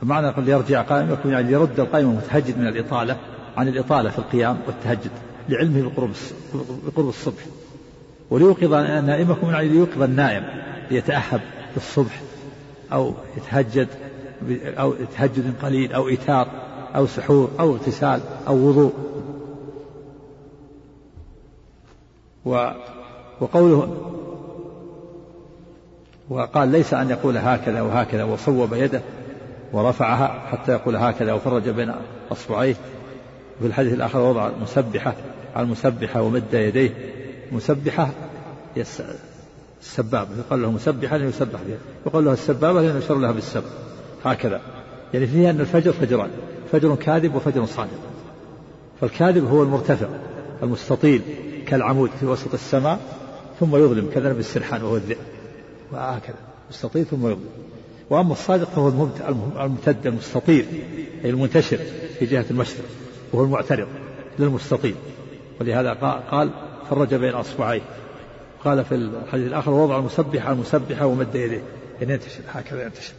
فمعنى 0.00 0.26
يقول 0.26 0.44
ليرجع 0.44 0.82
قائمكم 0.82 1.30
يعني 1.30 1.48
ليرد 1.48 1.80
القائم 1.80 2.10
المتهجد 2.10 2.58
من 2.58 2.66
الإطالة 2.66 3.16
عن 3.56 3.68
الإطالة 3.68 4.10
في 4.10 4.18
القيام 4.18 4.58
والتهجد 4.66 5.10
لعلمه 5.48 5.90
بقرب 5.90 6.10
بقرب 6.86 7.08
الصبح. 7.08 7.42
وليوقظ 8.30 8.74
نائمكم 8.74 9.50
يعني 9.50 9.68
ليوقظ 9.68 10.02
النائم 10.02 10.44
ليتأهب 10.90 11.40
الصبح 11.76 12.20
أو 12.92 13.14
يتهجد 13.36 13.88
أو 14.64 14.94
تهجد 15.16 15.54
قليل 15.62 15.92
أو 15.92 16.08
إيتار 16.08 16.48
أو 16.96 17.06
سحور 17.06 17.50
أو 17.60 17.72
اغتسال 17.72 18.20
أو 18.48 18.56
وضوء. 18.56 18.92
و 22.44 22.70
وقوله 23.40 23.88
وقال 26.30 26.68
ليس 26.68 26.94
أن 26.94 27.10
يقول 27.10 27.36
هكذا 27.36 27.80
وهكذا 27.80 28.24
وصوب 28.24 28.74
يده 28.74 29.00
ورفعها 29.72 30.26
حتى 30.26 30.72
يقول 30.72 30.96
هكذا 30.96 31.32
وفرج 31.32 31.68
بين 31.68 31.92
أصبعيه. 32.32 32.74
وفي 33.58 33.66
الحديث 33.66 33.92
الآخر 33.92 34.18
وضع 34.18 34.50
مسبحة 34.62 35.14
على 35.56 35.64
المسبحة 35.64 36.22
ومد 36.22 36.54
يديه. 36.54 36.90
مسبحة 37.52 38.08
السبابة 39.80 40.28
يقال 40.38 40.62
له 40.62 40.70
مسبحة 40.70 41.16
يسبح 41.16 41.60
بها. 41.66 41.78
يقال 42.06 42.24
له 42.24 42.32
السبابة 42.32 42.82
لأنه 42.82 42.98
يشر 42.98 43.18
لها 43.18 43.32
بالسبب. 43.32 43.66
هكذا. 44.24 44.60
يعني 45.14 45.26
فيها 45.26 45.50
أن 45.50 45.60
الفجر 45.60 45.92
فجران 45.92 46.30
فجر 46.72 46.94
كاذب 46.94 47.34
وفجر 47.34 47.66
صادق. 47.66 48.00
فالكاذب 49.00 49.50
هو 49.50 49.62
المرتفع 49.62 50.06
المستطيل 50.62 51.22
كالعمود 51.66 52.10
في 52.20 52.26
وسط 52.26 52.54
السماء. 52.54 52.98
ثم 53.60 53.76
يظلم 53.76 54.10
كذنب 54.14 54.38
السرحان 54.38 54.82
وهو 54.82 54.96
الذئب. 54.96 55.18
وهكذا. 55.92 56.36
مستطيل 56.70 57.04
ثم 57.04 57.26
يظلم. 57.26 57.66
وأما 58.10 58.32
الصادق 58.32 58.70
فهو 58.70 59.08
الممتد 59.60 60.06
المستطيل 60.06 60.66
أي 61.24 61.30
المنتشر 61.30 61.78
في 62.18 62.26
جهة 62.26 62.44
المشرق 62.50 62.84
وهو 63.32 63.44
المعترض 63.44 63.88
للمستطيل 64.38 64.94
ولهذا 65.60 65.92
قال 66.30 66.50
فرج 66.90 67.14
بين 67.14 67.34
أصبعيه 67.34 67.82
قال 68.64 68.84
في 68.84 68.94
الحديث 68.94 69.46
الآخر 69.46 69.70
وضع 69.70 69.98
المسبح 69.98 70.46
على 70.46 70.54
المسبحة 70.54 71.06
ومد 71.06 71.34
يديه 71.34 71.62
يعني 72.00 72.12
ينتشر 72.12 72.40
هكذا 72.48 72.82
ينتشر. 72.84 73.12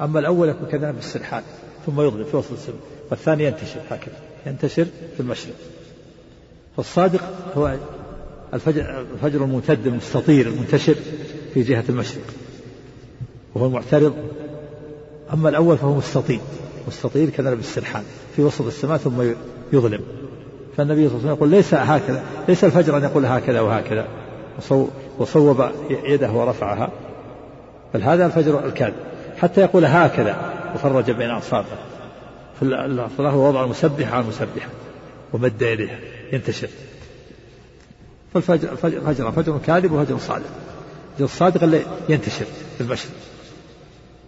أما 0.00 0.18
الأول 0.18 0.48
يكون 0.48 0.68
كذا 0.68 0.90
بالسرحان 0.90 1.42
ثم 1.86 2.00
يضرب 2.00 2.26
في 2.26 2.36
وسط 2.36 2.52
السبب 2.52 2.78
والثاني 3.10 3.44
ينتشر 3.44 3.80
هكذا. 3.90 4.16
ينتشر 4.46 4.84
في 5.14 5.20
المشرق. 5.20 5.54
فالصادق 6.76 7.22
هو 7.54 7.76
الفجر, 8.56 9.04
الفجر 9.14 9.44
الممتد 9.44 9.86
المستطير 9.86 10.46
المنتشر 10.46 10.94
في 11.54 11.62
جهة 11.62 11.84
المشرق 11.88 12.22
وهو 13.54 13.66
المعترض 13.66 14.14
أما 15.32 15.48
الأول 15.48 15.78
فهو 15.78 15.94
مستطيل 15.94 16.40
مستطيل 16.88 17.30
كذا 17.30 17.54
بالسرحان 17.54 18.02
في 18.36 18.42
وسط 18.42 18.66
السماء 18.66 18.96
ثم 18.96 19.22
يظلم. 19.72 20.00
فالنبي 20.76 21.08
صلى 21.08 21.18
الله 21.18 21.18
عليه 21.18 21.18
وسلم 21.18 21.30
يقول 21.30 21.48
ليس 21.48 21.74
هكذا 21.74 22.22
ليس 22.48 22.64
الفجر 22.64 22.96
أن 22.96 23.02
يقول 23.02 23.26
هكذا 23.26 23.60
وهكذا. 23.60 24.06
وصوب 25.18 25.70
يده 25.90 26.32
ورفعها. 26.32 26.90
بل 27.94 28.02
هذا 28.02 28.26
الفجر 28.26 28.66
الكاذب. 28.66 28.94
حتى 29.36 29.60
يقول 29.60 29.84
هكذا 29.84 30.54
وفرج 30.74 31.10
بين 31.10 31.30
أصابعه 31.30 31.78
فالله 32.60 33.36
وضع 33.36 33.64
المسبح 33.64 34.12
على 34.12 34.22
المسبحة 34.22 34.68
ومد 35.32 35.62
يديه 35.62 36.00
ينتشر. 36.32 36.68
فالفجر 38.34 38.76
فجر 38.76 39.32
فجر 39.32 39.58
كاذب 39.66 39.92
وفجر 39.92 40.18
صادق. 40.18 40.50
الفجر 41.12 41.24
الصادق 41.24 41.62
اللي 41.62 41.82
ينتشر 42.08 42.44
في 42.44 42.80
المشرق 42.80 43.12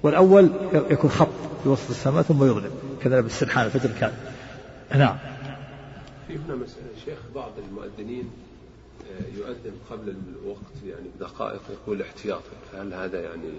والأول 0.02 0.50
يكون 0.90 1.10
خط 1.10 1.28
في 1.62 1.68
وسط 1.68 1.90
السماء 1.90 2.22
ثم 2.22 2.44
يظلم 2.44 2.70
كذا 3.02 3.20
بالسرحان 3.20 3.66
الفجر 3.66 3.90
الكاذب 3.90 4.14
نعم. 4.94 5.16
في 6.28 6.34
هنا 6.34 6.54
مسألة 6.54 6.88
شيخ 7.04 7.18
بعض 7.34 7.50
المؤذنين 7.68 8.30
آه، 9.10 9.38
يؤذن 9.38 9.72
قبل 9.90 10.14
الوقت 10.42 10.72
يعني 10.86 11.06
بدقائق 11.16 11.60
يقول 11.70 12.02
احتياطا 12.02 12.42
فهل 12.72 12.94
هذا 12.94 13.20
يعني 13.20 13.50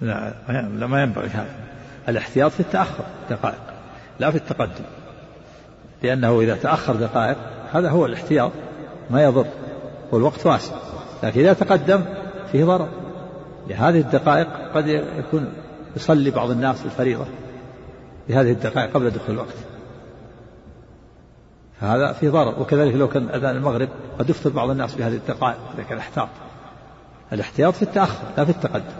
لا 0.00 0.34
لا 0.48 0.86
ما 0.86 1.02
ينبغي 1.02 1.28
هذا. 1.28 1.56
الاحتياط 2.08 2.52
في 2.52 2.60
التأخر 2.60 3.04
دقائق. 3.30 3.62
لا 4.20 4.30
في 4.30 4.36
التقدم. 4.36 4.84
لأنه 6.02 6.40
إذا 6.40 6.56
تأخر 6.56 6.96
دقائق 6.96 7.36
هذا 7.72 7.90
هو 7.90 8.06
الاحتياط. 8.06 8.52
ما 9.10 9.22
يضر 9.22 9.46
والوقت 10.12 10.46
واسع 10.46 10.74
لكن 11.22 11.40
إذا 11.40 11.52
تقدم 11.52 12.04
فيه 12.52 12.64
ضرر. 12.64 12.88
لهذه 13.68 14.00
الدقائق 14.00 14.48
قد 14.74 14.86
يكون 14.88 15.52
يصلي 15.96 16.30
بعض 16.30 16.50
الناس 16.50 16.84
الفريضة 16.84 17.24
بهذه 18.28 18.52
الدقائق 18.52 18.94
قبل 18.94 19.10
دخول 19.10 19.34
الوقت. 19.34 19.56
فهذا 21.80 22.12
في 22.12 22.28
ضرر 22.28 22.60
وكذلك 22.60 22.94
لو 22.94 23.08
كان 23.08 23.28
أذان 23.28 23.56
المغرب 23.56 23.88
قد 24.18 24.30
يفطر 24.30 24.50
بعض 24.50 24.70
الناس 24.70 24.94
بهذه 24.94 25.14
الدقائق 25.14 25.58
إذا 25.74 25.82
كان 25.82 25.98
احتاط. 25.98 26.28
الاحتياط 27.32 27.74
في 27.74 27.82
التأخر 27.82 28.24
لا 28.36 28.44
في 28.44 28.50
التقدم. 28.50 28.94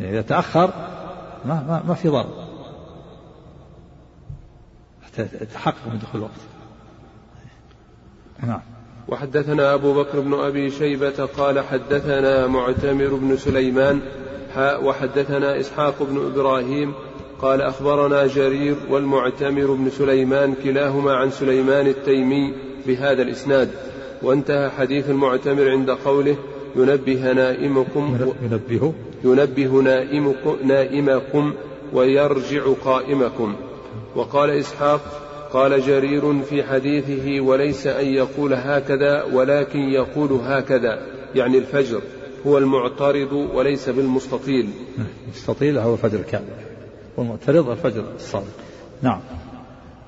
يعني 0.00 0.12
إذا 0.12 0.22
تأخر 0.22 0.70
ما 1.44 1.64
ما 1.68 1.82
ما 1.88 1.94
في 1.94 2.08
ضرر. 2.08 2.44
حتى 5.06 5.22
يتحقق 5.22 5.88
من 5.92 5.98
دخول 5.98 6.20
الوقت. 6.20 6.53
نعم. 8.46 8.60
وحدثنا 9.08 9.74
أبو 9.74 9.94
بكر 9.94 10.20
بن 10.20 10.34
أبي 10.34 10.70
شيبة 10.70 11.24
قال 11.38 11.60
حدثنا 11.60 12.46
معتمر 12.46 13.14
بن 13.14 13.36
سليمان 13.36 14.00
وحدثنا 14.58 15.60
إسحاق 15.60 16.02
بن 16.02 16.26
إبراهيم 16.26 16.92
قال 17.42 17.62
أخبرنا 17.62 18.26
جرير 18.26 18.76
والمعتمر 18.90 19.72
بن 19.72 19.90
سليمان 19.90 20.54
كلاهما 20.64 21.12
عن 21.12 21.30
سليمان 21.30 21.86
التيمي 21.86 22.54
بهذا 22.86 23.22
الإسناد. 23.22 23.70
وانتهى 24.22 24.70
حديث 24.70 25.10
المعتمر 25.10 25.70
عند 25.70 25.90
قوله 25.90 26.36
ينبه 26.76 27.32
نائمكم 27.32 28.16
ينبه 28.42 28.92
ينبه 29.24 29.82
نائمكم, 29.82 30.56
نائمكم 30.64 31.54
ويرجع 31.92 32.62
قائمكم. 32.84 33.54
وقال 34.16 34.50
إسحاق 34.50 35.23
قال 35.54 35.82
جرير 35.82 36.42
في 36.42 36.62
حديثه 36.62 37.40
وليس 37.40 37.86
أن 37.86 38.06
يقول 38.06 38.54
هكذا 38.54 39.22
ولكن 39.32 39.78
يقول 39.78 40.32
هكذا 40.32 40.98
يعني 41.34 41.58
الفجر 41.58 42.00
هو 42.46 42.58
المعترض 42.58 43.32
وليس 43.32 43.88
بالمستطيل. 43.88 44.68
المستطيل 45.24 45.78
هو 45.78 45.92
الفجر 45.94 46.18
الكامل 46.18 46.44
والمعترض 47.16 47.70
الفجر 47.70 48.04
الصادق 48.16 48.46
نعم. 49.02 49.20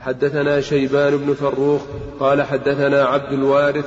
حدثنا 0.01 0.61
شيبان 0.61 1.17
بن 1.17 1.35
فروخ 1.35 1.83
قال 2.21 2.43
حدثنا 2.43 3.05
عبد 3.05 3.33
الوارث 3.33 3.87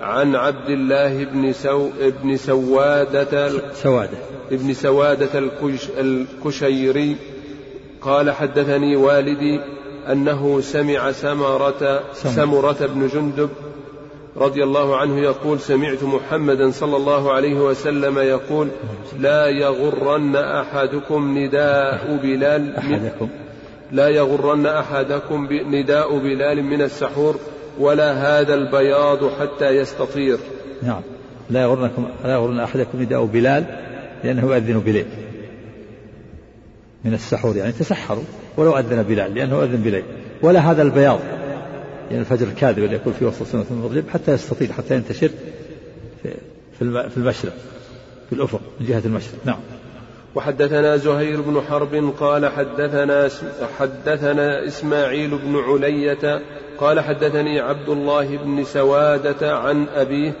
عن 0.00 0.34
عبد 0.36 0.70
الله 0.70 1.24
بن 1.24 1.52
سو 1.52 1.88
ابن 2.00 2.36
سوادة 2.36 3.50
سوادة. 3.74 4.18
ابن 4.52 4.72
سوادة 4.72 5.38
الكش 5.38 5.88
الكشيري 5.98 7.16
قال 8.00 8.30
حدثني 8.30 8.96
والدي 8.96 9.60
أنه 10.12 10.60
سمع 10.60 11.12
سمرة 11.12 12.00
سمرة. 12.12 12.86
بن 12.94 13.08
جندب 13.14 13.48
رضي 14.36 14.64
الله 14.64 14.96
عنه 14.96 15.20
يقول 15.20 15.60
سمعت 15.60 16.02
محمدا 16.02 16.70
صلى 16.70 16.96
الله 16.96 17.32
عليه 17.32 17.54
وسلم 17.54 18.18
يقول 18.18 18.68
لا 19.20 19.46
يغرن 19.46 20.36
أحدكم 20.36 21.38
نداء 21.38 22.18
بلال 22.22 22.76
أحدكم. 22.76 23.28
لا 23.92 24.08
يغرن 24.08 24.66
أحدكم 24.66 25.48
نداء 25.50 26.18
بلال 26.18 26.62
من 26.62 26.82
السحور 26.82 27.36
ولا 27.78 28.12
هذا 28.12 28.54
البياض 28.54 29.18
حتى 29.40 29.68
يستطير. 29.68 30.38
نعم. 30.82 31.02
لا 31.50 31.62
يغرنكم 31.62 32.08
لا 32.24 32.32
يغرن 32.32 32.60
أحدكم 32.60 33.02
نداء 33.02 33.24
بلال 33.24 33.64
لأنه 34.24 34.42
يؤذن 34.42 34.78
بليل. 34.78 35.06
من 37.04 37.14
السحور 37.14 37.56
يعني 37.56 37.72
تسحروا. 37.72 38.24
ولو 38.58 38.78
أذن 38.78 39.02
بلال 39.02 39.34
لأنه 39.34 39.62
أذن 39.62 39.82
بليل 39.82 40.04
ولا 40.42 40.60
هذا 40.60 40.82
البياض 40.82 41.20
يعني 42.10 42.20
الفجر 42.20 42.46
الكاذب 42.46 42.78
اللي 42.78 42.96
يكون 42.96 43.12
في 43.12 43.24
وسط 43.24 43.42
سنة 43.42 43.64
المغرب 43.70 44.04
حتى 44.08 44.32
يستطيل 44.32 44.72
حتى 44.72 44.94
ينتشر 44.94 45.30
في 46.78 47.16
المشرق 47.16 47.52
في 48.28 48.32
الأفق 48.32 48.60
من 48.80 48.86
جهة 48.86 49.02
المشرق. 49.04 49.38
نعم. 49.44 49.58
وحدثنا 50.34 50.96
زهير 50.96 51.40
بن 51.40 51.60
حرب 51.60 52.12
قال 52.20 52.46
حدثنا 52.46 53.28
حدثنا 53.78 54.66
إسماعيل 54.66 55.38
بن 55.38 55.56
علية 55.56 56.42
قال 56.78 57.00
حدثني 57.00 57.60
عبد 57.60 57.88
الله 57.88 58.36
بن 58.36 58.64
سوادة 58.64 59.58
عن 59.58 59.86
أبيه 59.94 60.32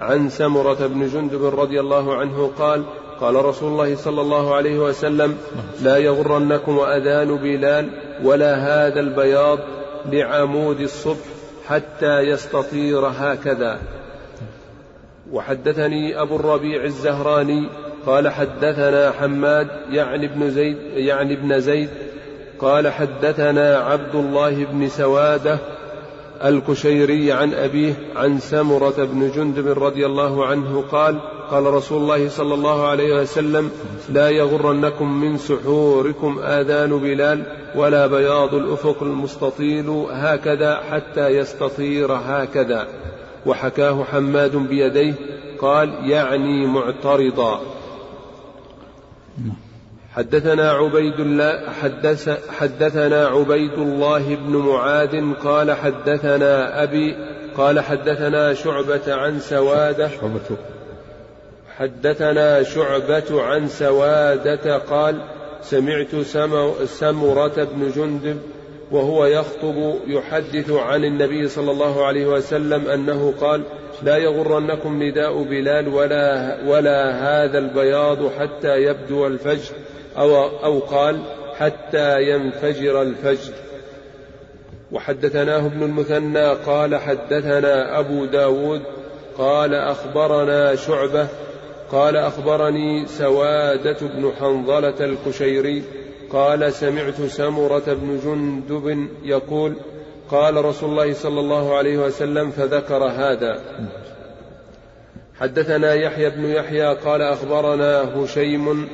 عن 0.00 0.28
سمرة 0.28 0.86
بن 0.86 1.08
جندب 1.08 1.44
رضي 1.60 1.80
الله 1.80 2.16
عنه 2.16 2.50
قال 2.58 2.84
قال 3.20 3.44
رسول 3.44 3.72
الله 3.72 3.96
صلى 3.96 4.20
الله 4.20 4.54
عليه 4.54 4.78
وسلم 4.78 5.36
لا 5.82 5.96
يغرنكم 5.96 6.78
أذان 6.78 7.36
بلال 7.36 7.90
ولا 8.24 8.54
هذا 8.54 9.00
البياض 9.00 9.58
لعمود 10.12 10.80
الصبح 10.80 11.26
حتى 11.66 12.20
يستطير 12.20 12.98
هكذا. 12.98 13.78
وحدثني 15.32 16.20
أبو 16.22 16.36
الربيع 16.36 16.84
الزهراني 16.84 17.68
قال 18.06 18.28
حدثنا 18.28 19.10
حماد 19.10 19.68
يعني 19.90 20.26
ابن 20.26 20.50
زيد 20.50 20.76
يعني 20.94 21.34
ابن 21.34 21.60
زيد 21.60 21.88
قال 22.58 22.88
حدثنا 22.88 23.76
عبد 23.76 24.14
الله 24.14 24.64
بن 24.64 24.88
سوادة 24.88 25.58
الكشيري 26.44 27.32
عن 27.32 27.54
أبيه 27.54 27.94
عن 28.16 28.38
سمرة 28.38 29.04
بن 29.04 29.30
جندب 29.30 29.84
رضي 29.84 30.06
الله 30.06 30.46
عنه 30.46 30.84
قال 30.92 31.20
قال 31.50 31.64
رسول 31.64 32.02
الله 32.02 32.28
صلى 32.28 32.54
الله 32.54 32.88
عليه 32.88 33.14
وسلم 33.14 33.70
لا 34.08 34.30
يغرنكم 34.30 35.20
من 35.20 35.38
سحوركم 35.38 36.38
آذان 36.38 36.98
بلال 36.98 37.42
ولا 37.74 38.06
بياض 38.06 38.54
الأفق 38.54 39.02
المستطيل 39.02 39.88
هكذا 40.10 40.80
حتى 40.90 41.28
يستطير 41.28 42.12
هكذا. 42.12 42.88
وحكاه 43.46 44.04
حماد 44.04 44.56
بيديه 44.56 45.14
قال 45.58 46.10
يعني 46.10 46.66
معترضا. 46.66 47.60
حدثنا 50.14 50.70
عبيد 50.70 51.20
الله 51.20 51.70
حدث 51.82 52.50
حدثنا 52.50 53.26
عبيد 53.26 53.72
الله 53.72 54.34
بن 54.34 54.56
معاذ 54.56 55.34
قال 55.34 55.72
حدثنا 55.72 56.82
أبي 56.82 57.16
قال 57.56 57.80
حدثنا 57.80 58.54
شعبة 58.54 59.14
عن 59.14 59.40
سوادة 59.40 60.08
شعبة 60.08 60.56
حدثنا 61.80 62.62
شعبة 62.62 63.42
عن 63.42 63.68
سوادة 63.68 64.76
قال 64.78 65.20
سمعت 65.62 66.16
سمرة 66.84 67.64
بن 67.64 67.90
جندب 67.96 68.38
وهو 68.90 69.26
يخطب 69.26 69.94
يحدث 70.06 70.70
عن 70.70 71.04
النبي 71.04 71.48
صلى 71.48 71.70
الله 71.70 72.06
عليه 72.06 72.26
وسلم 72.26 72.88
أنه 72.88 73.34
قال 73.40 73.62
لا 74.02 74.16
يغرنكم 74.16 75.02
نداء 75.02 75.42
بلال 75.42 75.88
ولا 75.88 76.58
ولا 76.66 77.10
هذا 77.10 77.58
البياض 77.58 78.18
حتى 78.38 78.82
يبدو 78.82 79.26
الفجر 79.26 79.74
أو 80.18 80.46
أو 80.64 80.78
قال 80.78 81.20
حتى 81.58 82.22
ينفجر 82.22 83.02
الفجر. 83.02 83.52
وحدثناه 84.92 85.66
ابن 85.66 85.82
المثنى 85.82 86.48
قال 86.48 86.96
حدثنا 86.96 87.98
أبو 87.98 88.24
داود 88.24 88.82
قال 89.38 89.74
أخبرنا 89.74 90.74
شعبة 90.74 91.28
قال 91.92 92.16
أخبرني 92.16 93.06
سوادة 93.06 93.96
بن 94.00 94.32
حنظلة 94.40 94.94
الكشيري 95.00 95.82
قال 96.32 96.72
سمعت 96.72 97.22
سمرة 97.22 97.82
بن 97.86 98.20
جندب 98.24 99.08
يقول 99.24 99.74
قال 100.30 100.64
رسول 100.64 100.90
الله 100.90 101.12
صلى 101.12 101.40
الله 101.40 101.76
عليه 101.76 101.98
وسلم 101.98 102.50
فذكر 102.50 103.04
هذا. 103.04 103.60
حدثنا 105.40 105.94
يحيى 105.94 106.30
بن 106.30 106.44
يحيى 106.44 106.94
قال 106.94 107.22
أخبرنا 107.22 108.16
هشيم 108.16 108.88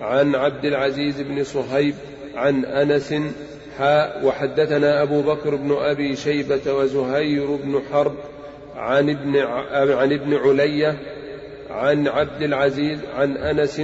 عن 0.00 0.34
عبد 0.34 0.64
العزيز 0.64 1.20
بن 1.20 1.44
صهيب 1.44 1.94
عن 2.34 2.64
أنس 2.64 3.14
حاء 3.78 4.20
وحدثنا 4.24 5.02
أبو 5.02 5.22
بكر 5.22 5.54
بن 5.54 5.72
أبي 5.72 6.16
شيبة 6.16 6.72
وزهير 6.72 7.46
بن 7.46 7.80
حرب 7.92 8.14
عن 8.76 9.10
ابن 9.10 9.36
عن 9.72 10.12
ابن 10.12 10.34
علية 10.34 10.96
عن 11.70 12.08
عبد 12.08 12.42
العزيز 12.42 12.98
عن 13.14 13.36
أنس 13.36 13.82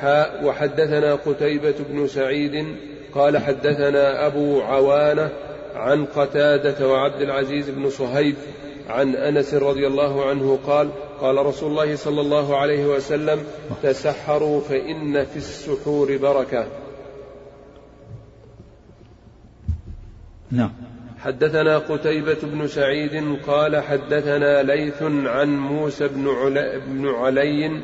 حاء 0.00 0.44
وحدثنا 0.44 1.14
قتيبة 1.14 1.74
بن 1.90 2.06
سعيد 2.06 2.66
قال 3.14 3.38
حدثنا 3.38 4.26
أبو 4.26 4.60
عوانة 4.60 5.30
عن 5.74 6.04
قتادة 6.04 6.88
وعبد 6.88 7.20
العزيز 7.20 7.70
بن 7.70 7.90
صهيب 7.90 8.34
عن 8.88 9.14
أنس 9.14 9.54
رضي 9.54 9.86
الله 9.86 10.24
عنه 10.24 10.58
قال 10.66 10.90
قال 11.20 11.46
رسول 11.46 11.70
الله 11.70 11.96
صلى 11.96 12.20
الله 12.20 12.56
عليه 12.56 12.86
وسلم 12.86 13.44
تسحروا 13.82 14.60
فإن 14.60 15.24
في 15.24 15.36
السحور 15.36 16.16
بركة. 16.16 16.66
نعم. 20.50 20.72
حدثنا 21.26 21.78
قتيبة 21.78 22.36
بن 22.42 22.68
سعيد 22.68 23.36
قال 23.46 23.76
حدثنا 23.82 24.62
ليث 24.62 25.02
عن 25.02 25.58
موسى 25.58 26.08
بن, 26.08 26.28
علي 26.28 26.80
بن 26.86 27.08
علي 27.08 27.82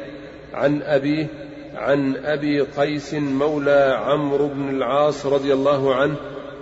عن 0.54 0.82
أبيه 0.82 1.26
عن 1.74 2.16
أبي 2.16 2.60
قيس 2.60 3.14
مولى 3.14 3.98
عمرو 4.04 4.48
بن 4.48 4.68
العاص 4.68 5.26
رضي 5.26 5.52
الله 5.52 5.94
عنه 5.94 6.16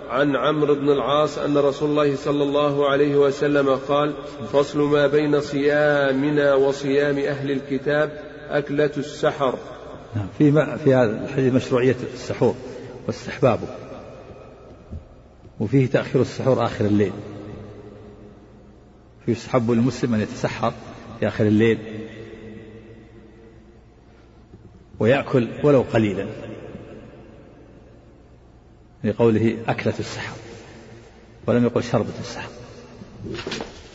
عن 0.09 0.35
عمرو 0.35 0.75
بن 0.75 0.89
العاص 0.89 1.37
أن 1.37 1.57
رسول 1.57 1.89
الله 1.89 2.15
صلى 2.15 2.43
الله 2.43 2.89
عليه 2.89 3.15
وسلم 3.15 3.69
قال 3.69 4.13
فصل 4.53 4.79
ما 4.79 5.07
بين 5.07 5.41
صيامنا 5.41 6.53
وصيام 6.53 7.17
أهل 7.17 7.51
الكتاب 7.51 8.11
أكلة 8.49 8.91
السحر. 8.97 9.55
نعم 10.15 10.27
في 10.37 10.77
في 10.83 10.93
هذا 10.93 11.23
الحديث 11.25 11.53
مشروعية 11.53 11.95
السحور 12.13 12.55
واستحبابه. 13.07 13.90
وفيه 15.61 15.87
تأخير 15.87 16.21
السحور 16.21 16.65
آخر 16.65 16.85
الليل. 16.85 17.11
فيستحب 19.25 19.71
للمسلم 19.71 20.13
أن 20.13 20.21
يتسحر 20.21 20.73
في 21.19 21.27
آخر 21.27 21.45
الليل 21.45 21.77
ويأكل 24.99 25.47
ولو 25.63 25.81
قليلا. 25.81 26.27
لقوله 29.03 29.57
أكلة 29.67 29.93
السحر. 29.99 30.35
ولم 31.47 31.63
يقل 31.63 31.83
شربة 31.83 32.19
السحر. 32.19 32.49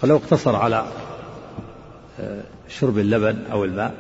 فلو 0.01 0.17
اقتصر 0.17 0.57
على 0.57 0.93
آه، 2.21 2.43
شرب 2.69 2.99
اللبن 2.99 3.45
أو 3.53 3.65
الماء 3.65 3.95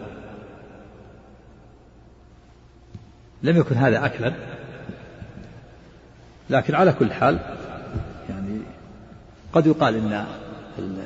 لم 3.43 3.57
يكن 3.57 3.75
هذا 3.75 4.07
أكلا. 4.07 4.56
لكن 6.51 6.75
على 6.75 6.93
كل 6.93 7.13
حال 7.13 7.39
يعني 8.29 8.61
قد 9.53 9.67
يقال 9.67 9.95
إن 9.95 10.25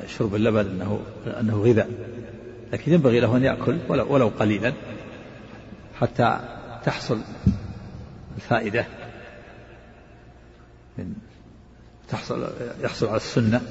شرب 0.07 0.35
اللبن 0.35 0.59
انه 0.59 0.99
إنه 1.39 1.61
غذاء 1.61 1.89
لكن 2.73 2.93
ينبغي 2.93 3.19
له 3.19 3.37
أن 3.37 3.43
يأكل 3.43 3.77
ولو, 3.89 4.13
ولو 4.13 4.31
قليلا 4.39 4.73
حتى 5.99 6.39
تحصل 6.85 7.19
الفائدة 8.35 8.85
من 10.97 11.13
تحصل 12.09 12.47
يحصل 12.81 13.07
على 13.07 13.17
السنة. 13.17 13.61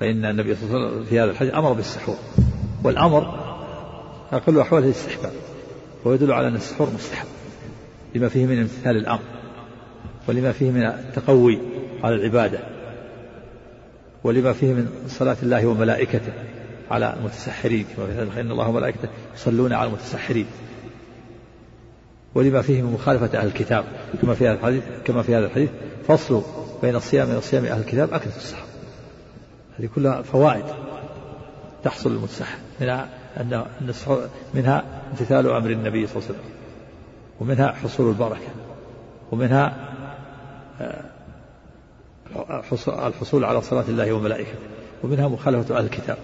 فإن 0.00 0.24
النبي 0.24 0.54
صلى 0.54 0.64
الله 0.64 0.78
عليه 0.78 0.88
وسلم 0.88 1.04
في 1.04 1.20
هذا 1.20 1.30
الحديث 1.30 1.54
أمر 1.54 1.72
بالسحور 1.72 2.16
والأمر 2.84 3.40
أقل 4.32 4.60
أحواله 4.60 4.86
الاستحباب 4.86 5.32
ويدل 6.04 6.32
على 6.32 6.48
أن 6.48 6.56
السحور 6.56 6.90
مستحب. 6.94 7.26
لما 8.14 8.28
فيه 8.28 8.46
من 8.46 8.58
امتثال 8.58 8.96
الأمر 8.96 9.22
ولما 10.28 10.52
فيه 10.52 10.70
من 10.70 10.82
التقوي 10.82 11.58
على 12.02 12.14
العبادة 12.14 12.58
ولما 14.24 14.52
فيه 14.52 14.72
من 14.72 14.88
صلاة 15.08 15.36
الله 15.42 15.66
وملائكته 15.66 16.32
على 16.90 17.14
المتسحرين 17.18 17.86
كما 17.96 18.06
في 18.06 18.40
إن 18.40 18.50
الله 18.50 18.68
وملائكته 18.68 19.08
يصلون 19.34 19.72
على 19.72 19.88
المتسحرين. 19.88 20.46
ولما 22.34 22.62
فيه 22.62 22.82
من 22.82 22.92
مخالفة 22.92 23.38
أهل 23.38 23.46
الكتاب 23.46 23.84
كما 24.22 24.34
في 24.34 24.48
هذا 24.48 24.54
الحديث 24.54 24.82
كما 25.04 25.22
في 25.22 25.34
هذا 25.34 25.46
الحديث 25.46 25.70
فصل 26.08 26.42
بين 26.82 26.96
الصيام 26.96 27.36
وصيام 27.36 27.64
أهل 27.64 27.80
الكتاب 27.80 28.12
أكلة 28.12 28.36
السحر. 28.36 28.64
هذه 29.78 29.88
كلها 29.94 30.22
فوائد 30.22 30.64
تحصل 31.84 32.12
للمتسحر 32.12 32.58
منها 32.80 33.08
أن 33.40 33.64
منها 34.54 34.84
امتثال 35.10 35.46
أمر 35.46 35.70
النبي 35.70 36.06
صلى 36.06 36.16
الله 36.16 36.26
عليه 36.28 36.38
وسلم. 36.38 36.49
ومنها 37.40 37.72
حصول 37.72 38.08
البركة 38.08 38.48
ومنها 39.32 39.90
آه، 40.80 41.04
الحصول 42.88 43.44
على 43.44 43.62
صلاة 43.62 43.84
الله 43.88 44.12
وملائكته 44.12 44.54
ومنها 45.02 45.28
مخالفة 45.28 45.78
أهل 45.78 45.84
الكتاب. 45.84 46.16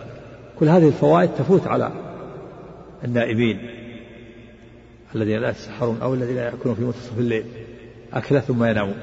كل 0.60 0.68
هذه 0.68 0.88
الفوائد 0.88 1.30
تفوت 1.38 1.66
على 1.66 1.92
النائبين 3.04 3.70
الذين 5.14 5.38
لا 5.38 5.50
يتسحرون 5.50 5.98
أو 6.02 6.14
الذين 6.14 6.36
يأكلون 6.36 6.74
في 6.74 6.82
منتصف 6.82 7.18
الليل 7.18 7.44
أكلة 8.12 8.40
ثم 8.40 8.64
ينامون. 8.64 8.96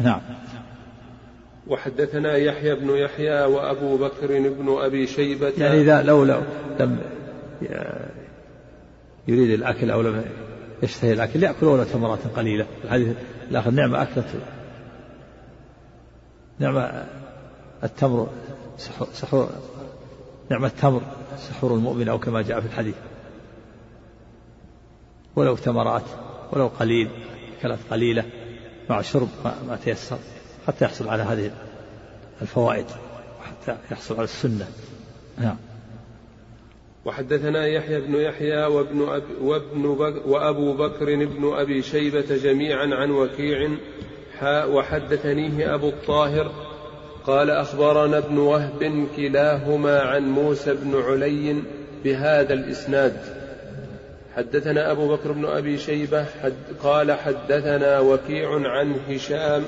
نعم. 0.00 0.20
وحدثنا 1.66 2.36
يحيى 2.36 2.74
بن 2.74 2.96
يحيى 2.96 3.44
وأبو 3.44 3.96
بكر 3.96 4.48
بن 4.48 4.76
أبي 4.78 5.06
شيبة. 5.06 5.52
يعني 5.58 5.80
إذا 5.80 6.02
لو 6.02 6.24
لو 6.24 6.40
لم 6.80 6.98
يريد 9.28 9.50
الأكل 9.50 9.90
أو 9.90 10.02
لم 10.02 10.24
يشتهي 10.82 11.12
الأكل 11.12 11.42
يأكل 11.42 11.66
ولو 11.66 11.84
تمرات 11.84 12.26
قليلة. 12.36 12.66
الحديث 12.84 13.16
الآخر 13.50 13.70
نعمة 13.70 14.02
أكلة 14.02 14.24
نعمة 16.58 17.06
التمر 17.84 18.28
سحور 19.12 19.50
نعمة 20.50 20.66
التمر 20.66 21.02
سحور 21.38 21.74
المؤمن 21.74 22.08
أو 22.08 22.18
كما 22.18 22.42
جاء 22.42 22.60
في 22.60 22.66
الحديث. 22.66 22.94
ولو 25.36 25.56
تمرات 25.56 26.04
ولو 26.52 26.66
قليل 26.66 27.10
أكلت 27.58 27.80
قليلة 27.90 28.24
مع 28.90 29.02
شرب 29.02 29.28
ما 29.44 29.78
تيسر 29.84 30.18
حتى 30.66 30.84
يحصل 30.84 31.08
على 31.08 31.22
هذه 31.22 31.50
الفوائد 32.42 32.86
وحتى 33.40 33.76
يحصل 33.90 34.14
على 34.14 34.24
السنة. 34.24 34.66
نعم. 35.38 35.56
وحدثنا 37.04 37.66
يحيى 37.66 38.00
بن 38.00 38.14
يحيى 38.14 38.66
وابن, 38.66 39.08
أب 39.08 39.22
وابن 39.40 39.94
بك 39.94 40.26
وأبو 40.26 40.72
بكر 40.72 41.24
بن 41.24 41.52
أبي 41.54 41.82
شيبة 41.82 42.36
جميعا 42.36 42.86
عن 42.94 43.10
وكيع 43.10 43.68
وحدثنيه 44.44 45.74
أبو 45.74 45.88
الطاهر 45.88 46.52
قال 47.26 47.50
أخبرنا 47.50 48.18
ابن 48.18 48.38
وهب 48.38 49.06
كلاهما 49.16 50.00
عن 50.00 50.30
موسى 50.30 50.74
بن 50.74 51.02
علي 51.02 51.62
بهذا 52.04 52.54
الإسناد. 52.54 53.16
حدثنا 54.34 54.92
أبو 54.92 55.08
بكر 55.08 55.32
بن 55.32 55.44
أبي 55.44 55.78
شيبة 55.78 56.24
حد 56.24 56.54
قال 56.82 57.12
حدثنا 57.12 58.00
وكيع 58.00 58.68
عن 58.68 58.94
هشام 59.08 59.62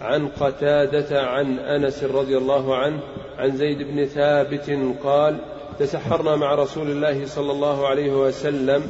عن 0.00 0.28
قتادة 0.28 1.22
عن 1.22 1.58
أنس 1.58 2.04
رضي 2.04 2.36
الله 2.36 2.76
عنه 2.76 3.00
عن 3.38 3.56
زيد 3.56 3.78
بن 3.78 4.04
ثابت 4.04 4.78
قال 5.04 5.36
تسحرنا 5.78 6.36
مع 6.36 6.54
رسول 6.54 6.90
الله 6.90 7.26
صلى 7.26 7.52
الله 7.52 7.88
عليه 7.88 8.12
وسلم 8.12 8.82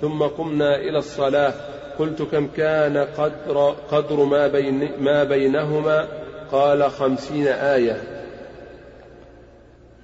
ثم 0.00 0.22
قمنا 0.22 0.76
إلى 0.76 0.98
الصلاة. 0.98 1.54
قلت 1.98 2.22
كم 2.22 2.46
كان 2.46 2.96
قدر, 2.96 3.74
قدر 3.90 4.24
ما, 4.24 4.48
بين 4.48 4.90
ما 5.00 5.24
بينهما؟ 5.24 6.08
قال 6.52 6.90
خمسين 6.90 7.46
آية. 7.48 8.02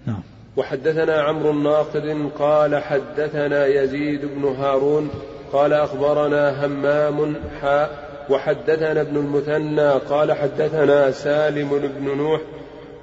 نعم. 0.06 0.22
وحدثنا 0.56 1.22
عمرو 1.22 1.50
الناقد 1.50 2.30
قال 2.38 2.82
حدثنا 2.82 3.66
يزيد 3.66 4.24
بن 4.24 4.44
هارون 4.44 5.10
قال 5.52 5.72
أخبرنا 5.72 6.66
همام 6.66 7.34
حاء 7.60 8.08
وحدثنا 8.30 9.00
ابن 9.00 9.16
المثنى 9.16 9.90
قال 9.90 10.32
حدثنا 10.32 11.10
سالم 11.10 11.68
بن 11.78 12.16
نوح 12.16 12.40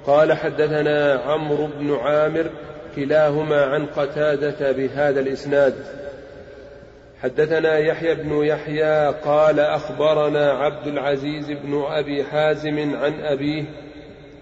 قال 0.06 0.32
حدثنا 0.32 1.14
عمرو 1.26 1.66
بن 1.66 1.94
عامر 1.94 2.50
كلاهما 2.96 3.64
عن 3.64 3.86
قتادة 3.86 4.72
بهذا 4.72 5.20
الإسناد. 5.20 5.74
حدثنا 7.22 7.78
يحيى 7.78 8.14
بن 8.14 8.44
يحيى 8.44 9.08
قال 9.24 9.60
أخبرنا 9.60 10.50
عبد 10.50 10.86
العزيز 10.86 11.50
بن 11.50 11.82
أبي 11.88 12.24
حازم 12.24 12.78
عن 12.96 13.20
أبيه 13.20 13.64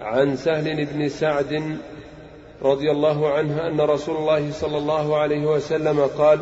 عن 0.00 0.36
سهل 0.36 0.86
بن 0.86 1.08
سعد 1.08 1.76
رضي 2.62 2.90
الله 2.90 3.32
عنه 3.32 3.66
أن 3.66 3.80
رسول 3.80 4.16
الله 4.16 4.50
صلى 4.52 4.78
الله 4.78 5.16
عليه 5.16 5.46
وسلم 5.46 6.00
قال 6.00 6.40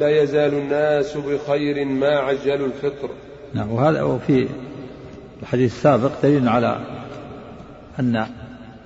لا 0.00 0.22
يزال 0.22 0.54
الناس 0.54 1.16
بخير 1.16 1.84
ما 1.84 2.18
عجلوا 2.18 2.66
الفطر. 2.66 3.10
نعم 3.54 3.72
وهذا 3.72 4.02
وفي 4.02 4.48
الحديث 5.42 5.72
السابق 5.72 6.10
دليل 6.22 6.48
على 6.48 6.80
أن 8.00 8.26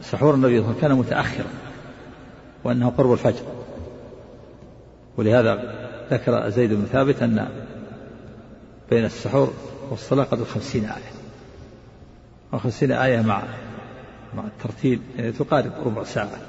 سحور 0.02 0.34
النبي 0.34 0.58
صلى 0.60 0.70
الله 0.70 0.70
عليه 0.70 0.78
وسلم 0.78 0.88
كان 0.88 0.98
متأخرا. 0.98 1.65
وأنه 2.66 2.90
قرب 2.90 3.12
الفجر. 3.12 3.42
ولهذا 5.16 5.74
ذكر 6.10 6.50
زيد 6.50 6.72
بن 6.72 6.84
ثابت 6.84 7.22
أن 7.22 7.48
بين 8.90 9.04
السحور 9.04 9.52
والصلاة 9.90 10.24
قدر 10.24 10.44
خمسين 10.44 10.84
آية. 10.84 11.12
وخمسين 12.52 12.92
آية 12.92 13.20
مع 13.20 13.42
مع 14.36 14.44
الترتيل 14.44 15.00
يعني 15.16 15.32
تقارب 15.32 15.72
ربع 15.84 16.04
ساعة. 16.04 16.40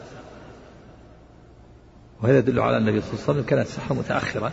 وهذا 2.24 2.38
يدل 2.38 2.59
على 2.59 2.78
النبي 2.78 3.01
صلى 3.01 3.09
الله 3.09 3.24
عليه 3.24 3.32
وسلم 3.32 3.43
كان 3.43 3.59
السحر 3.59 3.93
متأخرا. 3.93 4.51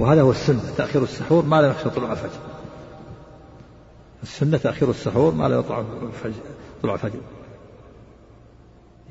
وهذا 0.00 0.22
هو 0.22 0.30
السنة 0.30 0.62
تأخير 0.76 1.02
السحور 1.02 1.44
ما 1.44 1.62
لم 1.62 1.70
يخشى 1.70 1.90
طلوع 1.90 2.12
الفجر. 2.12 2.40
السنة 4.22 4.58
تأخير 4.58 4.90
السحور 4.90 5.34
ما 5.34 5.48
لم 5.48 5.58
يطلع 5.60 5.84
طلوع 6.82 6.94
الفجر. 6.94 7.20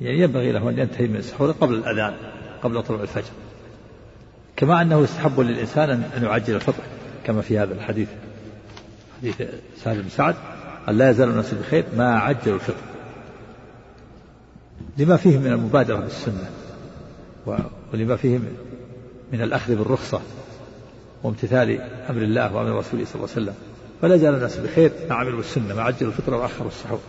يعني 0.00 0.18
ينبغي 0.18 0.52
له 0.52 0.70
أن 0.70 0.78
ينتهي 0.78 1.06
من 1.06 1.16
السحور 1.16 1.50
قبل 1.50 1.74
الأذان 1.74 2.14
قبل 2.62 2.82
طلوع 2.82 3.02
الفجر. 3.02 3.32
كما 4.56 4.82
أنه 4.82 5.02
يستحب 5.02 5.40
للإنسان 5.40 5.90
أن 5.90 6.22
يعجل 6.22 6.54
الفطر 6.54 6.82
كما 7.24 7.42
في 7.42 7.58
هذا 7.58 7.74
الحديث. 7.74 8.08
حديث 9.20 9.42
سهل 9.84 10.02
بن 10.02 10.08
سعد 10.08 10.34
قال 10.86 10.98
لا 10.98 11.10
يزال 11.10 11.28
الناس 11.28 11.54
بخير 11.54 11.84
ما 11.96 12.18
عجلوا 12.18 12.54
الفطر. 12.54 12.80
لما 14.98 15.16
فيه 15.16 15.38
من 15.38 15.46
المبادرة 15.46 15.96
بالسنة 15.96 16.50
ولما 17.92 18.16
فيه 18.16 18.38
من 19.32 19.42
الأخذ 19.42 19.74
بالرخصة 19.74 20.20
وامتثال 21.22 21.80
أمر 22.10 22.22
الله 22.22 22.54
وأمر 22.54 22.78
رسوله 22.78 23.04
صلى 23.04 23.14
الله 23.14 23.28
عليه 23.36 23.42
وسلم. 23.42 23.54
فلا 24.02 24.16
زال 24.16 24.34
الناس 24.34 24.56
بخير 24.56 24.92
ما 25.08 25.14
عملوا 25.14 25.40
السنة 25.40 25.74
ما 25.74 25.82
عجلوا 25.82 26.12
الفطر 26.12 26.34
وأخروا 26.34 26.68
السحور. 26.68 27.00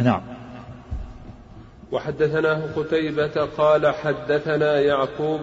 نعم. 0.00 0.37
وحدثناه 1.92 2.60
قتيبة 2.76 3.48
قال 3.58 3.86
حدثنا 3.86 4.80
يعقوب 4.80 5.40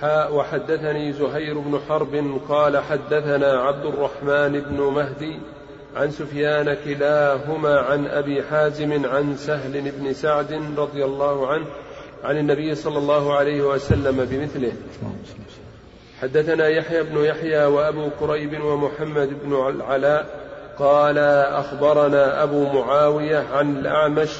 حاء 0.00 0.34
وحدثني 0.34 1.12
زهير 1.12 1.58
بن 1.58 1.80
حرب 1.88 2.40
قال 2.48 2.78
حدثنا 2.78 3.52
عبد 3.52 3.86
الرحمن 3.86 4.60
بن 4.60 4.80
مهدي 4.82 5.38
عن 5.96 6.10
سفيان 6.10 6.76
كلاهما 6.84 7.80
عن 7.80 8.06
أبي 8.06 8.42
حازم 8.42 9.06
عن 9.06 9.36
سهل 9.36 9.90
بن 9.90 10.12
سعد 10.12 10.62
رضي 10.76 11.04
الله 11.04 11.46
عنه 11.46 11.66
عن 12.24 12.38
النبي 12.38 12.74
صلى 12.74 12.98
الله 12.98 13.34
عليه 13.34 13.62
وسلم 13.62 14.24
بمثله. 14.30 14.72
حدثنا 16.22 16.68
يحيى 16.68 17.02
بن 17.02 17.24
يحيى 17.24 17.64
وأبو 17.64 18.08
كريب 18.20 18.64
ومحمد 18.64 19.28
بن 19.44 19.68
العلاء 19.68 20.46
قال 20.78 21.18
أخبرنا 21.54 22.42
أبو 22.42 22.64
معاوية 22.64 23.44
عن 23.52 23.76
الأعمش 23.78 24.30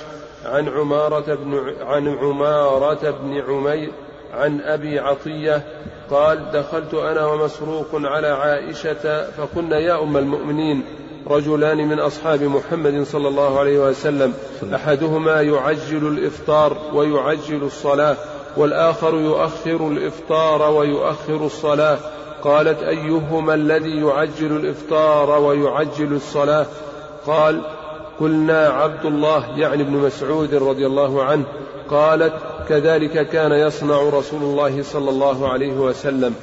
عن 0.46 0.68
عمارة 0.68 1.34
بن 1.34 1.74
عن 1.80 2.08
عمارة 2.08 3.10
بن 3.10 3.42
عمير 3.48 3.90
عن 4.34 4.60
أبي 4.60 4.98
عطية 4.98 5.62
قال 6.10 6.50
دخلت 6.52 6.94
أنا 6.94 7.26
ومسروق 7.26 7.88
على 7.94 8.28
عائشة 8.28 9.30
فقلنا 9.30 9.78
يا 9.78 10.02
أم 10.02 10.16
المؤمنين 10.16 10.82
رجلان 11.26 11.88
من 11.88 11.98
أصحاب 11.98 12.42
محمد 12.42 13.02
صلى 13.02 13.28
الله 13.28 13.60
عليه 13.60 13.78
وسلم 13.78 14.34
أحدهما 14.74 15.42
يعجل 15.42 16.06
الإفطار 16.06 16.76
ويعجل 16.94 17.62
الصلاة 17.62 18.16
والآخر 18.56 19.14
يؤخر 19.14 19.88
الإفطار 19.88 20.72
ويؤخر 20.72 21.46
الصلاة. 21.46 21.98
قالت 22.42 22.82
أيهما 22.82 23.54
الذي 23.54 24.00
يعجل 24.00 24.56
الإفطار 24.56 25.42
ويعجل 25.42 26.12
الصلاة؟ 26.12 26.66
قال 27.26 27.62
قلنا 28.20 28.68
عبد 28.68 29.04
الله 29.04 29.58
يعني 29.58 29.82
ابن 29.82 29.92
مسعود 29.92 30.54
رضي 30.54 30.86
الله 30.86 31.24
عنه 31.24 31.44
قالت 31.90 32.34
كذلك 32.68 33.28
كان 33.28 33.52
يصنع 33.52 34.02
رسول 34.02 34.42
الله 34.42 34.82
صلى 34.82 35.10
الله 35.10 35.48
عليه 35.48 35.72
وسلم. 35.72 36.34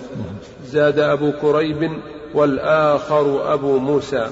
زاد 0.65 0.99
أبو 0.99 1.31
كريب 1.41 1.91
والآخر 2.33 3.53
أبو 3.53 3.77
موسى. 3.77 4.29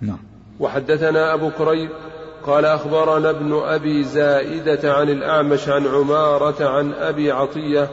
نعم. 0.00 0.18
وحدثنا 0.60 1.34
أبو 1.34 1.50
كريب 1.58 1.90
قال 2.46 2.64
أخبرنا 2.64 3.30
ابن 3.30 3.62
أبي 3.64 4.04
زائدة 4.04 4.94
عن 4.94 5.08
الأعمش 5.08 5.68
عن 5.68 5.86
عمارة 5.86 6.68
عن 6.68 6.92
أبي 6.92 7.32
عطية 7.32 7.90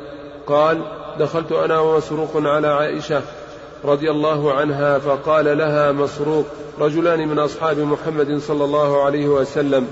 قال 0.47 0.81
دخلت 1.19 1.51
أنا 1.51 1.79
ومسروق 1.79 2.31
على 2.35 2.67
عائشة 2.67 3.21
رضي 3.87 4.11
الله 4.11 4.53
عنها 4.53 4.99
فقال 4.99 5.57
لها 5.57 5.91
مسروق 5.91 6.45
رجلان 6.79 7.27
من 7.27 7.39
أصحاب 7.39 7.79
محمد 7.79 8.37
صلى 8.37 8.65
الله 8.65 9.03
عليه 9.03 9.27
وسلم. 9.27 9.87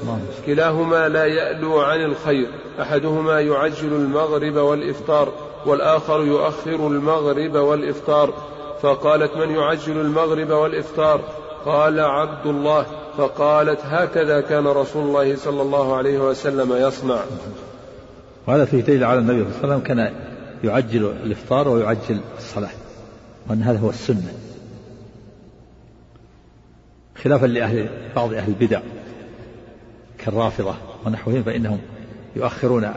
كلاهما 0.45 1.09
لا 1.09 1.25
يألو 1.25 1.79
عن 1.79 2.03
الخير 2.03 2.47
أحدهما 2.81 3.41
يعجل 3.41 3.93
المغرب 3.93 4.55
والإفطار 4.55 5.31
والآخر 5.65 6.21
يؤخر 6.21 6.87
المغرب 6.87 7.55
والإفطار. 7.55 8.33
فقالت 8.81 9.37
من 9.37 9.51
يعجل 9.51 10.01
المغرب 10.01 10.49
والإفطار؟ 10.49 11.21
قال 11.65 11.99
عبد 11.99 12.45
الله. 12.45 12.85
فقالت 13.17 13.79
هكذا 13.83 14.41
كان 14.41 14.67
رسول 14.67 15.03
الله 15.03 15.35
صلى 15.35 15.61
الله 15.61 15.95
عليه 15.95 16.19
وسلم 16.19 16.87
يصنع. 16.87 17.19
وهذا 18.47 18.65
فيه 18.65 18.81
دليل 18.81 19.03
على 19.03 19.19
النبي 19.19 19.43
صلى 19.43 19.47
الله 19.47 19.57
عليه 19.63 19.73
وسلم 19.73 19.79
كان 19.79 20.13
يعجل 20.63 21.13
الإفطار 21.23 21.67
ويعجل 21.67 22.19
الصلاة. 22.37 22.69
وأن 23.49 23.61
هذا 23.61 23.79
هو 23.79 23.89
السنة. 23.89 24.33
خلافا 27.23 27.45
لأهل 27.45 27.89
بعض 28.15 28.33
أهل 28.33 28.49
البدع 28.49 28.81
كالرافضة 30.17 30.75
ونحوهم 31.05 31.43
فإنهم 31.43 31.79
يؤخرون 32.35 32.91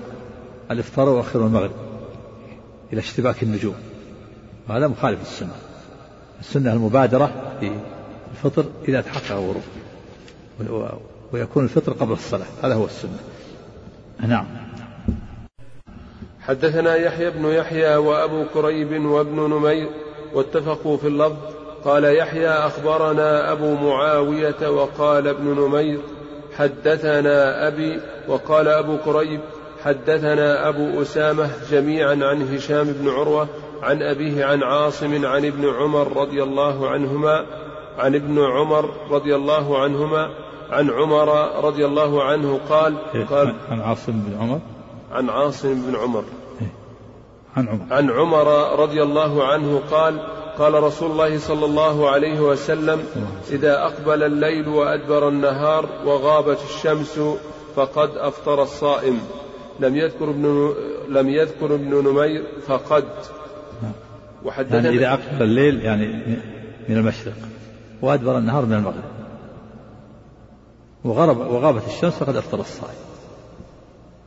الإفطار 0.70 1.08
ويؤخرون 1.08 1.46
المغرب 1.46 1.70
إلى 2.92 3.00
اشتباك 3.00 3.42
النجوم. 3.42 3.74
وهذا 4.68 4.86
مخالف 4.86 5.22
السنة 5.22 5.54
السنة 6.40 6.72
المبادرة 6.72 7.56
في 7.60 7.72
الفطر 8.30 8.64
إذا 8.88 9.00
تحقق 9.00 9.32
الغروب 9.32 9.62
ويكون 11.32 11.64
الفطر 11.64 11.92
قبل 11.92 12.12
الصلاة. 12.12 12.46
هذا 12.62 12.74
هو 12.74 12.84
السنة. 12.84 13.18
نعم. 14.20 14.46
حدثنا 16.40 16.94
يحيى 16.94 17.30
بن 17.30 17.44
يحيى 17.44 17.96
وأبو 17.96 18.44
كريب 18.54 19.04
وابن 19.04 19.36
نمير 19.36 20.07
واتفقوا 20.34 20.96
في 20.96 21.06
اللفظ. 21.08 21.36
قال 21.84 22.04
يحيى 22.04 22.48
أخبرنا 22.48 23.52
أبو 23.52 23.74
معاوية 23.74 24.70
وقال 24.70 25.28
ابن 25.28 25.44
نمير 25.44 26.00
حدثنا 26.56 27.68
أبي 27.68 28.00
وقال 28.28 28.68
أبو 28.68 28.96
كريب 29.04 29.40
حدثنا 29.84 30.68
أبو 30.68 31.02
أسامة 31.02 31.50
جميعا 31.70 32.18
عن 32.22 32.54
هشام 32.54 32.84
بن 32.84 33.08
عروة 33.08 33.48
عن 33.82 34.02
أبيه 34.02 34.44
عن 34.44 34.62
عاصم 34.62 35.26
عن 35.26 35.44
ابن 35.44 35.68
عمر 35.68 36.16
رضي 36.16 36.42
الله 36.42 36.88
عنهما 36.88 37.46
عن 37.98 38.14
ابن 38.14 38.38
عمر 38.38 38.90
رضي 39.10 39.36
الله 39.36 39.78
عنهما 39.78 40.30
عن 40.70 40.90
عمر 40.90 41.28
رضي 41.64 41.86
الله 41.86 42.22
عنه 42.22 42.60
قال 42.68 42.96
قال 43.30 43.54
عن 43.70 43.80
عاصم 43.80 44.12
بن 44.12 44.36
عمر؟ 44.40 44.60
عن 45.12 45.30
عاصم 45.30 45.74
بن 45.74 45.96
عمر. 45.96 46.24
عن 47.56 47.68
عمر. 47.68 47.86
عن 47.90 48.10
عمر 48.10 48.78
رضي 48.80 49.02
الله 49.02 49.44
عنه 49.44 49.82
قال 49.90 50.20
قال 50.58 50.82
رسول 50.82 51.10
الله 51.10 51.38
صلى 51.38 51.64
الله 51.64 52.10
عليه 52.10 52.40
وسلم 52.40 53.04
إذا 53.50 53.82
أقبل 53.82 54.22
الليل 54.22 54.68
وأدبر 54.68 55.28
النهار 55.28 55.88
وغابت 56.04 56.58
الشمس 56.70 57.20
فقد 57.76 58.10
أفطر 58.16 58.62
الصائم. 58.62 59.20
لم 59.80 59.96
يذكر 59.96 60.30
ابن 60.30 60.74
لم 61.08 61.28
يذكر 61.28 61.74
ابن 61.74 62.08
نمير 62.08 62.44
فقد. 62.66 63.04
وحدثنا 64.44 64.80
يعني 64.80 64.96
إذا 64.96 65.12
أقبل 65.12 65.42
الليل 65.42 65.84
يعني 65.84 66.06
من 66.88 66.96
المشرق 66.96 67.34
وأدبر 68.02 68.38
النهار 68.38 68.64
من 68.64 68.74
المغرب. 68.74 69.04
وغرب 71.04 71.38
وغابت 71.38 71.82
الشمس 71.86 72.12
فقد 72.12 72.36
أفطر 72.36 72.60
الصائم. 72.60 72.98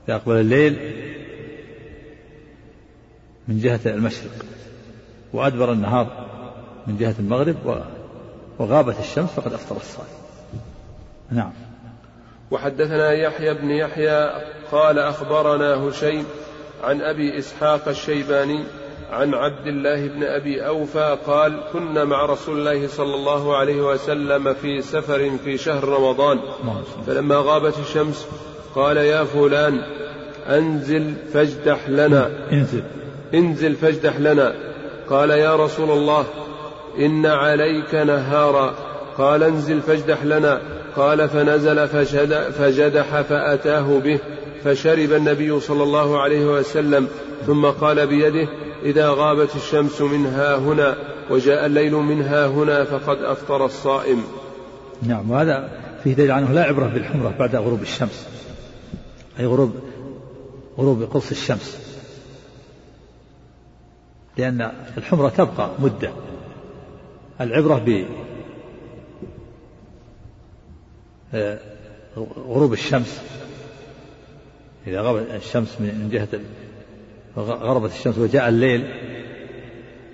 إذا 0.08 0.16
أقبل 0.16 0.36
الليل 0.36 0.80
من 3.52 3.60
جهة 3.60 3.80
المشرق 3.86 4.32
وأدبر 5.34 5.72
النهار 5.72 6.08
من 6.88 6.98
جهة 6.98 7.16
المغرب 7.20 7.56
وغابت 8.60 9.00
الشمس 9.00 9.30
فقد 9.30 9.54
أفطر 9.54 9.76
الصائم. 9.76 10.22
نعم. 11.32 11.52
وحدثنا 12.52 13.12
يحيى 13.12 13.54
بن 13.54 13.70
يحيى 13.70 14.30
قال 14.72 15.00
أخبرنا 15.00 15.74
هشيم 15.74 16.26
عن 16.84 17.02
أبي 17.02 17.38
إسحاق 17.38 17.88
الشيباني 17.88 18.64
عن 19.12 19.34
عبد 19.34 19.68
الله 19.68 20.08
بن 20.08 20.24
أبي 20.24 20.68
أوفى 20.68 21.18
قال 21.26 21.64
كنا 21.74 22.04
مع 22.04 22.26
رسول 22.26 22.60
الله 22.60 22.88
صلى 22.88 23.16
الله 23.16 23.58
عليه 23.58 23.82
وسلم 23.82 24.54
في 24.54 24.82
سفر 24.82 25.32
في 25.44 25.58
شهر 25.58 25.84
رمضان. 25.84 26.40
فلما 27.08 27.36
غابت 27.36 27.80
الشمس 27.80 28.28
قال 28.76 28.98
يا 28.98 29.24
فلان 29.24 29.80
أنزل 30.48 31.14
فاجدح 31.34 31.90
لنا. 31.90 32.52
انزل. 32.52 32.84
انزل 33.34 33.76
فاجدح 33.76 34.20
لنا. 34.20 34.54
قال 35.10 35.30
يا 35.30 35.56
رسول 35.56 35.92
الله 35.92 36.26
إن 37.00 37.26
عليك 37.26 37.96
نهارا. 37.96 38.76
قال 39.18 39.44
انزل 39.44 39.82
فاجدح 39.82 40.24
لنا. 40.24 40.62
قال 40.96 41.30
فنزل 41.30 41.88
فجدح 42.52 43.22
فأتاه 43.22 44.00
به 44.00 44.20
فشرب 44.64 45.14
النبي 45.14 45.60
صلى 45.60 45.84
الله 45.84 46.22
عليه 46.22 46.46
وسلم. 46.46 47.08
ثم 47.48 47.66
قال 47.66 48.08
بيده 48.08 48.48
إذا 48.84 49.10
غابت 49.10 49.56
الشمس 49.56 50.02
من 50.02 50.26
ها 50.26 50.56
هنا 50.56 50.96
وجاء 51.30 51.66
الليل 51.66 51.94
من 51.94 52.22
ها 52.22 52.48
هنا 52.48 52.84
فقد 52.84 53.18
أفطر 53.18 53.66
الصائم. 53.66 54.24
نعم 55.04 55.32
وهذا 55.32 55.70
فيه 56.04 56.14
دليل 56.14 56.32
عنه 56.32 56.52
لا 56.52 56.64
عبرة 56.64 56.86
بالحمرة 56.86 57.34
بعد 57.40 57.56
غروب 57.56 57.82
الشمس. 57.82 58.28
أي 59.40 59.46
غروب 59.46 59.72
غروب 60.78 61.04
قرص 61.14 61.32
الشمس. 61.32 61.81
لأن 64.38 64.72
الحمرة 64.98 65.30
تبقى 65.30 65.70
مدة. 65.80 66.12
العبرة 67.42 67.76
ب 67.76 68.06
آه، 71.34 71.60
غروب 72.38 72.74
الشمس. 72.74 73.22
إذا 74.88 75.02
غربت 75.02 75.32
الشمس 75.32 75.82
من 75.82 76.10
جهة 76.12 76.28
غربت 77.38 77.92
الشمس 77.92 78.18
وجاء 78.18 78.50
الليل 78.50 78.82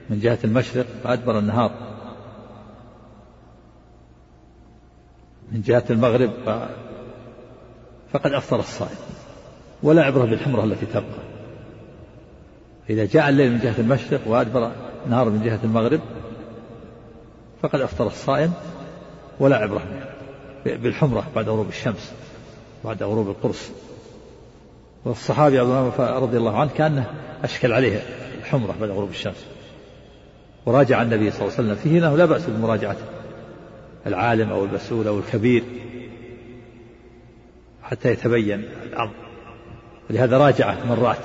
من 0.09 0.19
جهة 0.19 0.39
المشرق 0.43 0.85
فأدبر 1.03 1.39
النهار. 1.39 1.71
من 5.51 5.61
جهة 5.61 5.83
المغرب 5.89 6.31
فقد 8.13 8.31
أفطر 8.31 8.59
الصائم. 8.59 8.97
ولا 9.83 10.03
عبرة 10.03 10.25
بالحمرة 10.25 10.63
التي 10.63 10.85
تبقى. 10.85 11.26
إذا 12.89 13.05
جاء 13.05 13.29
الليل 13.29 13.51
من 13.51 13.59
جهة 13.59 13.75
المشرق 13.79 14.21
وأدبر 14.25 14.71
النهار 15.05 15.29
من 15.29 15.43
جهة 15.43 15.59
المغرب 15.63 15.99
فقد 17.61 17.81
أفطر 17.81 18.07
الصائم 18.07 18.53
ولا 19.39 19.57
عبرة 19.57 19.81
بالحمرة 20.65 21.27
بعد 21.35 21.49
غروب 21.49 21.69
الشمس 21.69 22.13
بعد 22.85 23.03
غروب 23.03 23.29
القرص. 23.29 23.69
والصحابي 25.05 25.59
عبد 25.59 25.69
الله 25.69 26.19
رضي 26.19 26.37
الله 26.37 26.57
عنه 26.59 26.71
كأنه 26.77 27.11
أشكل 27.43 27.73
عليه 27.73 28.01
الحمرة 28.39 28.75
بعد 28.81 28.89
غروب 28.89 29.09
الشمس. 29.09 29.45
وراجع 30.65 31.01
النبي 31.01 31.31
صلى 31.31 31.41
الله 31.41 31.53
عليه 31.57 31.69
وسلم 31.69 31.75
فيه 31.75 31.99
أنه 31.99 32.17
لا 32.17 32.25
بأس 32.25 32.45
بمراجعة 32.45 32.97
العالم 34.07 34.49
أو 34.49 34.65
المسؤول 34.65 35.07
أو 35.07 35.19
الكبير 35.19 35.63
حتى 37.83 38.11
يتبين 38.11 38.65
الأمر. 38.83 39.13
ولهذا 40.09 40.37
راجعه 40.37 40.77
مرات 40.89 41.17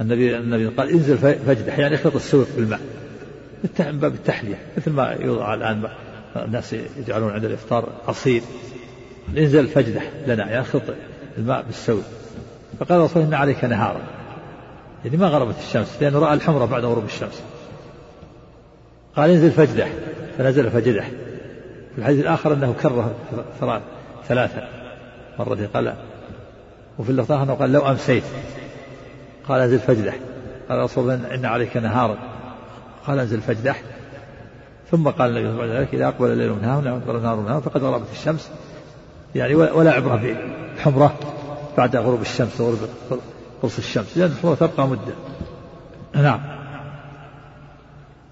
النبي 0.00 0.38
النبي 0.38 0.66
قال 0.66 0.90
انزل 0.90 1.18
فاجدح 1.18 1.78
يعني 1.78 1.94
اخلط 1.94 2.14
السوق 2.14 2.46
بالماء 2.56 2.80
من 3.80 3.98
باب 3.98 4.14
التحلية 4.14 4.58
مثل 4.76 4.90
ما 4.90 5.16
يوضع 5.20 5.54
الآن 5.54 5.88
الناس 6.36 6.74
يجعلون 6.98 7.32
عند 7.32 7.44
الإفطار 7.44 7.88
عصير 8.08 8.42
انزل 9.38 9.66
فاجدح 9.66 10.10
لنا 10.26 10.50
يعني 10.50 10.60
اخلط 10.60 10.82
الماء 11.38 11.62
بالسوق 11.62 12.02
فقال 12.80 12.98
الرسول 12.98 13.22
إن 13.22 13.34
عليك 13.34 13.64
نهارا. 13.64 14.00
يعني 15.04 15.16
ما 15.16 15.26
غربت 15.26 15.54
الشمس 15.58 15.96
لأنه 16.00 16.18
رأى 16.18 16.34
الحمرة 16.34 16.64
بعد 16.64 16.84
غروب 16.84 17.04
الشمس. 17.04 17.42
قال 19.16 19.30
انزل 19.30 19.50
فاجدح 19.50 19.92
فنزل 20.38 20.70
فجدح 20.70 21.08
في 21.94 21.98
الحديث 21.98 22.20
الآخر 22.20 22.52
أنه 22.52 22.74
كره 22.82 23.14
ثلاثة 24.28 24.68
مرة 25.38 25.68
قال 25.74 25.94
وفي 26.98 27.10
اللفظ 27.10 27.32
أنه 27.32 27.54
قال 27.54 27.72
لو 27.72 27.90
أمسيت. 27.90 28.24
قال 29.48 29.60
انزل 29.60 29.78
فاجدح 29.78 30.18
قال 30.68 30.78
رسول 30.78 31.10
الله 31.10 31.34
إن 31.34 31.44
عليك 31.44 31.76
نهارا 31.76 32.16
قال 33.06 33.18
انزل 33.18 33.40
فاجدح 33.40 33.82
ثم 34.90 35.08
قال 35.08 35.36
النبي 35.36 35.58
بعد 35.58 35.68
ذلك 35.68 35.94
إذا 35.94 36.08
أقبل 36.08 36.30
الليل 36.30 36.50
من 36.50 36.64
هنا 36.64 36.92
وأقبل 36.92 37.16
النهار 37.16 37.60
فقد 37.60 37.82
غربت 37.82 38.06
الشمس. 38.12 38.50
يعني 39.34 39.54
ولا 39.54 39.92
عبرة 39.92 40.16
بالحمره 40.16 41.14
بعد 41.76 41.96
غروب 41.96 42.20
الشمس 42.20 42.60
وغروب 42.60 42.78
قرص 43.62 43.78
الشمس. 43.78 44.16
لأن 44.18 44.30
الحمرة 44.30 44.54
تبقى 44.54 44.88
مدة. 44.88 45.14
نعم. 46.14 46.40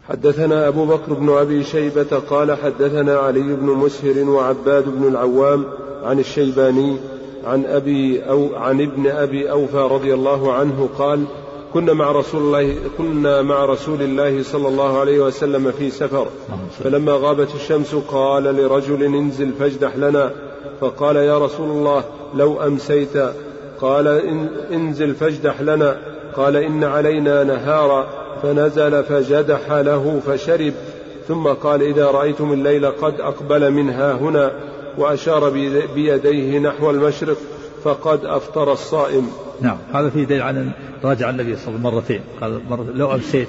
حدثنا 0.08 0.68
أبو 0.68 0.86
بكر 0.86 1.12
بن 1.12 1.28
أبي 1.30 1.64
شيبة 1.64 2.18
قال 2.30 2.58
حدثنا 2.58 3.18
علي 3.18 3.56
بن 3.56 3.66
مسهر 3.66 4.28
وعباد 4.28 4.84
بن 4.88 5.08
العوام 5.08 5.64
عن 6.04 6.18
الشيباني 6.18 6.96
عن 7.44 7.64
أبي 7.66 8.22
أو 8.28 8.56
عن 8.56 8.80
ابن 8.80 9.06
أبي 9.06 9.50
أوفى 9.50 9.88
رضي 9.90 10.14
الله 10.14 10.52
عنه 10.52 10.88
قال 10.98 11.24
كنا 11.74 11.92
مع 11.92 12.12
رسول 12.12 12.40
الله 12.42 12.76
كنا 12.98 13.42
مع 13.42 13.64
رسول 13.64 14.02
الله 14.02 14.42
صلى 14.42 14.68
الله 14.68 15.00
عليه 15.00 15.20
وسلم 15.20 15.70
في 15.70 15.90
سفر 15.90 16.26
فلما 16.84 17.12
غابت 17.12 17.54
الشمس 17.54 17.94
قال 17.94 18.44
لرجل 18.44 19.02
انزل 19.02 19.52
فاجدح 19.52 19.96
لنا 19.96 20.30
فقال 20.80 21.16
يا 21.16 21.38
رسول 21.38 21.70
الله 21.70 22.04
لو 22.34 22.62
أمسيت 22.62 23.16
قال 23.80 24.08
انزل 24.72 25.14
فاجدح 25.14 25.60
لنا 25.60 25.96
قال 26.36 26.56
إن 26.56 26.84
علينا 26.84 27.44
نهارا 27.44 28.06
فنزل 28.42 29.04
فجدح 29.04 29.72
له 29.72 30.20
فشرب 30.26 30.72
ثم 31.28 31.48
قال 31.48 31.82
إذا 31.82 32.06
رأيتم 32.06 32.52
الليل 32.52 32.86
قد 32.86 33.20
أقبل 33.20 33.70
منها 33.70 34.12
هنا 34.12 34.52
وأشار 34.98 35.50
بيديه 35.94 36.58
نحو 36.58 36.90
المشرق 36.90 37.36
فقد 37.84 38.24
أفطر 38.24 38.72
الصائم. 38.72 39.30
نعم 39.60 39.76
هذا 39.94 40.10
فيه 40.10 40.24
دليل 40.24 40.42
عن 40.42 40.70
راجع 41.04 41.30
النبي 41.30 41.56
صلى 41.56 41.74
الله 41.74 41.88
عليه 41.88 41.88
وسلم 41.88 41.94
مرتين. 41.94 42.20
قال 42.40 42.60
مرة 42.70 42.86
لو 42.94 43.14
أمسيت 43.14 43.48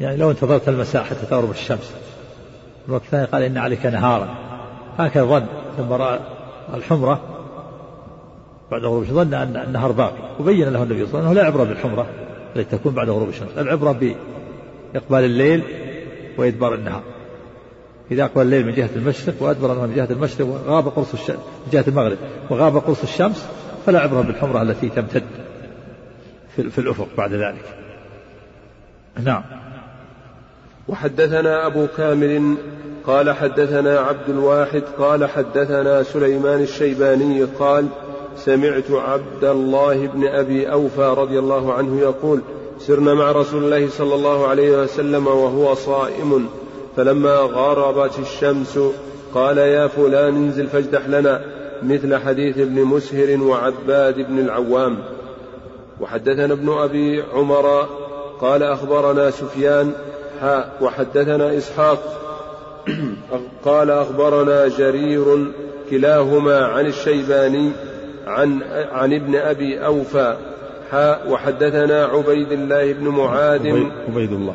يعني 0.00 0.16
لو 0.16 0.30
انتظرت 0.30 0.68
المساء 0.68 1.02
حتى 1.02 1.26
تغرب 1.30 1.50
الشمس. 1.50 1.92
الوقت 2.88 3.02
الثاني 3.04 3.24
قال 3.24 3.42
إن 3.42 3.58
عليك 3.58 3.86
نهارا. 3.86 4.28
هكذا 4.98 5.24
ظن 5.24 5.46
ثم 5.76 5.92
رأى 5.92 6.20
الحمرة. 6.74 7.20
بعد 8.70 8.84
غروب 8.84 9.02
الشمس 9.02 9.16
ظن 9.16 9.34
أن 9.34 9.56
النهار 9.56 9.92
باقي. 9.92 10.40
وبين 10.40 10.68
له 10.68 10.82
النبي 10.82 11.06
صلى 11.06 11.18
الله 11.18 11.28
عليه 11.28 11.30
وسلم 11.30 11.30
أنه 11.30 11.32
لا 11.32 11.44
عبرة 11.44 11.64
بالحمرة 11.64 12.06
التي 12.56 12.76
تكون 12.76 12.92
بعد 12.92 13.10
غروب 13.10 13.28
الشمس. 13.28 13.48
العبرة 13.58 13.92
بإقبال 13.92 15.24
الليل 15.24 15.62
وإدبار 16.38 16.74
النهار. 16.74 17.02
إذا 18.10 18.24
أقبل 18.24 18.42
الليل 18.42 18.66
من 18.66 18.74
جهة 18.74 18.90
المشرق 18.96 19.34
وأدبر 19.40 19.86
من 19.86 19.94
جهة 19.94 20.08
المشرق 20.10 20.46
وغاب 20.46 20.88
قرص 20.88 21.12
الشمس 21.12 21.38
من 21.38 21.72
جهة 21.72 21.84
المغرب 21.88 22.18
وغاب 22.50 22.76
قرص 22.76 23.02
الشمس 23.02 23.46
فلا 23.86 24.00
عبرة 24.00 24.20
بالحمرة 24.20 24.62
التي 24.62 24.88
تمتد 24.88 25.22
في, 26.56 26.70
في 26.70 26.78
الأفق 26.78 27.08
بعد 27.16 27.32
ذلك. 27.32 27.64
نعم. 29.24 29.42
وحدثنا 30.88 31.66
أبو 31.66 31.86
كامل 31.96 32.54
قال 33.06 33.30
حدثنا 33.32 33.98
عبد 33.98 34.28
الواحد 34.28 34.82
قال 34.98 35.26
حدثنا 35.26 36.02
سليمان 36.02 36.62
الشيباني 36.62 37.44
قال 37.44 37.86
سمعت 38.36 38.90
عبد 38.90 39.44
الله 39.44 40.06
بن 40.06 40.26
أبي 40.26 40.72
أوفى 40.72 41.14
رضي 41.18 41.38
الله 41.38 41.74
عنه 41.74 42.00
يقول 42.00 42.40
سرنا 42.78 43.14
مع 43.14 43.32
رسول 43.32 43.64
الله 43.64 43.88
صلى 43.88 44.14
الله 44.14 44.46
عليه 44.46 44.82
وسلم 44.82 45.26
وهو 45.26 45.74
صائم 45.74 46.48
فلما 46.96 47.36
غربت 47.36 48.18
الشمس 48.18 48.78
قال 49.34 49.58
يا 49.58 49.86
فلان 49.86 50.36
انزل 50.36 50.66
فاجدح 50.66 51.08
لنا 51.08 51.40
مثل 51.82 52.16
حديث 52.16 52.58
ابن 52.58 52.84
مسهر 52.84 53.42
وعباد 53.42 54.14
بن 54.14 54.38
العوام. 54.38 54.98
وحدثنا 56.00 56.52
ابن 56.52 56.72
أبي 56.72 57.22
عمر 57.34 57.88
قال 58.40 58.62
أخبرنا 58.62 59.30
سفيان 59.30 59.92
حاء 60.40 60.76
وحدثنا 60.80 61.56
إسحاق. 61.56 61.98
قال 63.64 63.90
أخبرنا 63.90 64.68
جرير 64.68 65.52
كلاهما 65.90 66.58
عن 66.66 66.86
الشيباني 66.86 67.70
عن 68.26 68.62
عن 68.92 69.12
ابن 69.12 69.36
أبي 69.36 69.86
أوفى 69.86 70.36
حاء 70.90 71.30
وحدثنا 71.30 72.04
عبيد 72.04 72.52
الله 72.52 72.92
بن 72.92 73.08
معاذ. 73.08 73.66
عبيد 74.08 74.32
الله. 74.32 74.54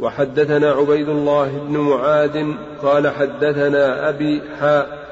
وحدثنا 0.00 0.70
عبيد 0.70 1.08
الله 1.08 1.48
بن 1.68 1.78
معاذ 1.78 2.44
قال 2.82 3.08
حدثنا 3.08 4.08
أبي 4.08 4.42
حاء 4.60 5.06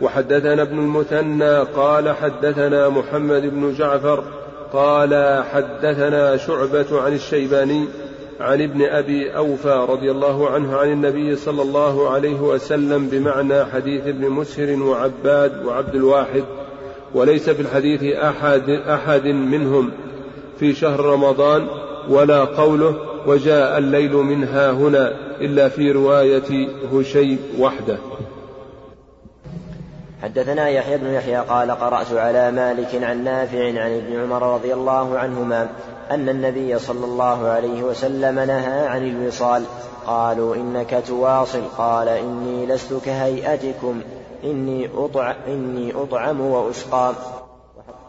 وحدثنا 0.00 0.62
ابن 0.62 0.78
المثنى 0.78 1.58
قال 1.58 2.12
حدثنا 2.12 2.88
محمد 2.88 3.42
بن 3.42 3.74
جعفر 3.74 4.24
قال 4.72 5.42
حدثنا 5.52 6.36
شعبة 6.36 7.00
عن 7.00 7.12
الشيباني 7.12 7.84
عن 8.40 8.62
ابن 8.62 8.82
أبي 8.82 9.36
أوفى 9.36 9.86
رضي 9.88 10.10
الله 10.10 10.50
عنه 10.50 10.76
عن 10.76 10.92
النبي 10.92 11.36
صلى 11.36 11.62
الله 11.62 12.10
عليه 12.10 12.40
وسلم 12.40 13.08
بمعنى 13.08 13.64
حديث 13.64 14.06
ابن 14.06 14.30
مسهر 14.30 14.82
وعباد 14.82 15.66
وعبد 15.66 15.94
الواحد 15.94 16.44
وليس 17.14 17.50
في 17.50 17.62
الحديث 17.62 18.02
أحد, 18.02 18.70
أحد 18.70 19.24
منهم 19.26 19.90
في 20.58 20.74
شهر 20.74 21.00
رمضان 21.00 21.66
ولا 22.08 22.44
قوله 22.44 23.15
وجاء 23.26 23.78
الليل 23.78 24.12
منها 24.12 24.70
هنا 24.70 25.08
إلا 25.40 25.68
في 25.68 25.92
رواية 25.92 26.68
هشيم 26.92 27.38
وحده. 27.58 27.98
حدثنا 30.22 30.68
يحيى 30.68 30.98
بن 30.98 31.06
يحيى 31.06 31.36
قال 31.36 31.70
قرأت 31.70 32.12
على 32.12 32.50
مالك 32.50 33.02
عن 33.02 33.24
نافع 33.24 33.66
عن 33.66 33.96
ابن 33.96 34.20
عمر 34.20 34.54
رضي 34.54 34.74
الله 34.74 35.18
عنهما 35.18 35.68
أن 36.10 36.28
النبي 36.28 36.78
صلى 36.78 37.04
الله 37.04 37.48
عليه 37.48 37.82
وسلم 37.82 38.34
نهى 38.34 38.86
عن 38.86 39.08
الوصال. 39.08 39.62
قالوا 40.06 40.56
إنك 40.56 41.02
تواصل. 41.06 41.62
قال 41.78 42.08
إني 42.08 42.66
لست 42.66 42.94
كهيئتكم. 43.04 44.00
إني 44.44 44.90
أطعم, 44.96 45.34
إني 45.48 45.92
أطعم 45.92 46.40
وأسقى 46.40 47.12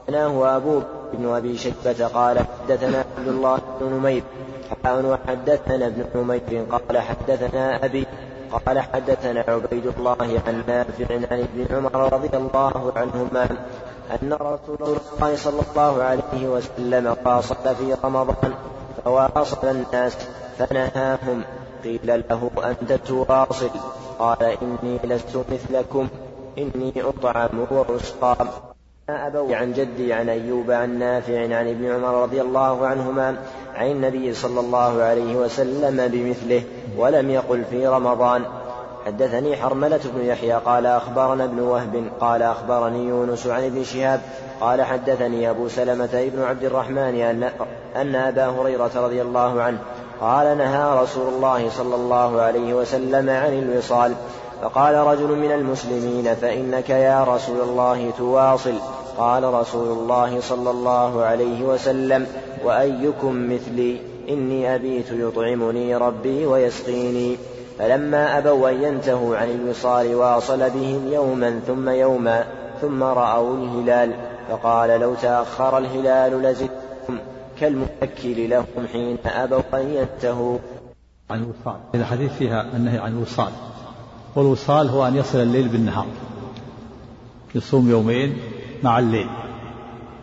وحدثناه 0.07 0.57
أبو 0.57 0.81
بن 1.13 1.29
أبي 1.29 1.57
شيبة 1.57 2.07
قال 2.13 2.39
حدثنا 2.39 3.05
عبد 3.17 3.27
الله 3.27 3.59
بن 3.81 3.93
نمير 3.93 4.23
وحدثنا 5.05 5.87
ابن 5.87 6.05
نمير 6.15 6.65
قال 6.71 6.97
حدثنا 6.97 7.85
أبي 7.85 8.05
قال 8.51 8.79
حدثنا 8.79 9.43
عبيد 9.47 9.85
الله 9.97 10.41
عن 10.47 10.63
نافع 10.67 11.15
عن 11.31 11.39
ابن 11.47 11.75
عمر 11.75 12.13
رضي 12.13 12.37
الله 12.37 12.93
عنهما 12.95 13.47
أن 14.11 14.33
رسول 14.33 14.77
الله 14.81 15.35
صلى 15.35 15.61
الله 15.69 16.03
عليه 16.03 16.47
وسلم 16.47 17.15
واصل 17.25 17.75
في 17.75 17.95
رمضان 18.03 18.53
فواصل 19.05 19.67
الناس 19.67 20.17
فنهاهم 20.57 21.43
قيل 21.83 22.23
له 22.29 22.51
أنت 22.63 22.93
تواصل 22.93 23.69
قال 24.19 24.43
إني 24.43 24.99
لست 25.03 25.37
مثلكم 25.51 26.07
إني 26.57 26.93
أطعم 26.97 27.65
وأسقى 27.71 28.35
أبوي 29.09 29.55
عن 29.55 29.73
جدي 29.73 30.13
عن 30.13 30.29
أيوب 30.29 30.71
عن 30.71 30.99
نافع 30.99 31.41
عن 31.41 31.67
ابن 31.67 31.91
عمر 31.91 32.21
رضي 32.21 32.41
الله 32.41 32.87
عنهما 32.87 33.35
عن 33.75 33.91
النبي 33.91 34.33
صلى 34.33 34.59
الله 34.59 35.01
عليه 35.01 35.35
وسلم 35.35 36.07
بمثله 36.07 36.63
ولم 36.97 37.29
يقل 37.29 37.63
في 37.69 37.87
رمضان. 37.87 38.43
حدثني 39.05 39.55
حرملة 39.55 39.99
بن 40.15 40.25
يحيى 40.25 40.53
قال 40.53 40.85
أخبرنا 40.85 41.43
ابن 41.43 41.59
وهب 41.59 42.11
قال 42.19 42.41
أخبرني 42.41 43.07
يونس 43.07 43.47
عن 43.47 43.63
ابن 43.63 43.83
شهاب 43.83 44.21
قال 44.61 44.81
حدثني 44.81 45.49
أبو 45.49 45.67
سلمة 45.67 46.29
بن 46.35 46.43
عبد 46.43 46.63
الرحمن 46.63 46.97
أن, 46.97 47.49
أن 47.95 48.15
أبا 48.15 48.45
هريرة 48.45 48.91
رضي 48.95 49.21
الله 49.21 49.61
عنه 49.61 49.77
قال 50.21 50.57
نهى 50.57 51.01
رسول 51.01 51.33
الله 51.33 51.69
صلى 51.69 51.95
الله 51.95 52.41
عليه 52.41 52.73
وسلم 52.73 53.29
عن 53.29 53.53
الوصال. 53.53 54.13
فقال 54.61 54.95
رجل 54.95 55.27
من 55.27 55.51
المسلمين 55.51 56.35
فإنك 56.35 56.89
يا 56.89 57.23
رسول 57.23 57.61
الله 57.61 58.11
تواصل. 58.17 58.79
قال 59.17 59.43
رسول 59.43 59.97
الله 59.97 60.41
صلى 60.41 60.69
الله 60.69 61.23
عليه 61.23 61.63
وسلم 61.63 62.27
وأيكم 62.63 63.53
مثلي؟ 63.53 63.99
إني 64.29 64.75
أبيت 64.75 65.11
يطعمني 65.11 65.95
ربي 65.95 66.45
ويسقيني. 66.45 67.37
فلما 67.79 68.37
أبوا 68.37 68.69
أن 68.69 68.83
ينتهوا 68.83 69.37
عن 69.37 69.49
الوصال 69.49 70.15
واصل 70.15 70.69
بهم 70.69 71.13
يوما 71.13 71.59
ثم 71.67 71.89
يوما 71.89 72.47
ثم 72.81 73.03
رأوا 73.03 73.57
الهلال 73.57 74.13
فقال 74.49 74.99
لو 74.99 75.15
تأخر 75.15 75.77
الهلال 75.77 76.41
لزدتم 76.43 77.17
كالمؤكل 77.59 78.49
لهم 78.49 78.87
حين 78.91 79.17
أبوا 79.25 79.61
أن 79.73 79.93
ينتهوا. 79.93 80.57
عن 81.29 81.43
الوصال. 81.43 81.79
الحديث 81.95 82.33
فيها 82.33 82.65
النهي 82.75 82.97
عن 82.97 83.11
الوصال. 83.11 83.51
والوصال 84.35 84.89
هو 84.89 85.07
أن 85.07 85.15
يصل 85.15 85.37
الليل 85.37 85.67
بالنهار. 85.67 86.07
يصوم 87.55 87.89
يومين 87.89 88.37
مع 88.83 88.99
الليل. 88.99 89.27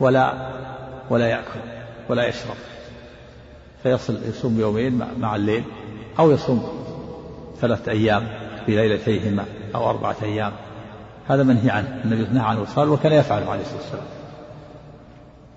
ولا 0.00 0.50
ولا 1.10 1.28
يأكل 1.28 1.60
ولا 2.08 2.28
يشرب. 2.28 2.56
فيصل 3.82 4.18
يصوم 4.28 4.60
يومين 4.60 5.02
مع 5.18 5.36
الليل 5.36 5.64
أو 6.18 6.30
يصوم 6.30 6.68
ثلاثة 7.60 7.92
أيام 7.92 8.28
بليلتيهما 8.66 9.44
أو 9.74 9.90
أربعة 9.90 10.16
أيام. 10.22 10.52
هذا 11.28 11.42
منهي 11.42 11.70
عنه. 11.70 12.00
النبي 12.04 12.26
نهى 12.32 12.44
عن 12.44 12.56
الوصال 12.56 12.88
وكان 12.88 13.12
يفعله 13.12 13.50
عليه 13.50 13.62
الصلاة 13.62 13.80
والسلام. 13.80 14.04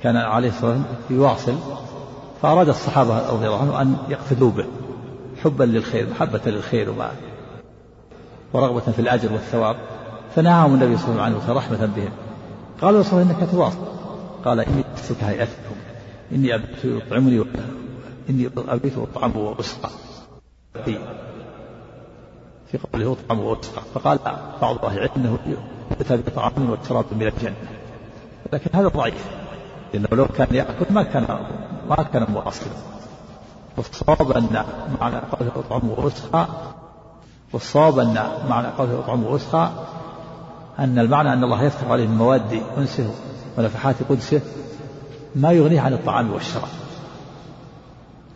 كان 0.04 0.16
عليه 0.18 0.50
الصلاة 0.50 0.72
والسلام 0.72 0.86
يواصل 1.10 1.56
فأراد 2.42 2.70
الصحابة 2.70 3.30
رضي 3.30 3.46
الله 3.48 3.60
عنهم 3.60 3.76
أن 3.76 3.98
يقتدوا 4.10 4.52
به 4.52 4.66
حبا 5.44 5.64
للخير 5.64 6.10
محبة 6.10 6.42
للخير 6.46 6.90
وما 6.90 7.12
ورغبة 8.54 8.92
في 8.92 9.00
الأجر 9.00 9.34
والثواب. 9.34 9.76
فنهاهم 10.36 10.74
النبي 10.74 10.98
صلى 10.98 11.12
الله 11.12 11.24
عليه 11.24 11.36
وسلم 11.36 11.58
رحمة 11.58 11.90
بهم. 11.96 12.12
قالوا 12.82 13.00
رسول 13.00 13.22
إنك 13.22 13.50
تواصل 13.52 13.88
قال 14.46 14.60
إني 14.60 14.84
لست 14.96 15.14
كهيئتكم 15.14 15.76
إني 16.32 16.56
أبيت 16.56 16.86
يطعمني 16.86 17.44
إني 18.30 18.50
أبيت 18.58 18.94
أطعم 18.98 19.38
وأسقى 19.38 19.90
في 22.72 22.78
قوله 22.94 23.18
أطعم 23.26 23.40
وأسقى 23.40 23.82
فقال 23.94 24.20
بعض 24.62 24.86
أهل 24.86 24.98
العلم 24.98 25.12
أنه 25.16 25.38
يؤتى 25.92 26.18
بطعام 26.18 26.70
وشراب 26.70 27.06
من 27.12 27.28
الجنة. 27.28 27.56
لكن 28.54 28.70
هذا 28.74 28.88
ضعيف. 28.88 29.26
لأنه 29.94 30.08
لو 30.12 30.28
كان 30.28 30.48
يأكل 30.52 30.86
ما 30.94 31.04
كان 31.04 31.24
ما 31.90 31.96
كان 31.96 32.26
مواصلا. 32.30 32.74
والصواب 33.78 34.32
أن 34.32 34.66
معنى 35.02 35.16
قوله 35.18 35.52
أطعم 35.56 35.90
وأسقى 35.90 36.48
والصواب 37.54 38.00
أن 38.00 38.28
معنى 38.50 38.68
قوله 38.68 39.00
أطعم 39.00 39.24
وأسقى 39.24 39.72
أن 40.80 41.00
المعنى 41.00 41.34
أن 41.34 41.44
الله 41.44 41.64
يفتح 41.64 41.88
عليه 41.88 42.08
من 42.08 42.18
مواد 42.18 42.62
أنسه 42.78 43.14
ونفحات 43.58 43.96
قدسه 44.10 44.42
ما 45.36 45.52
يغنيه 45.52 45.82
عن 45.82 45.94
الطعام 45.94 46.34
والشراب 46.34 46.70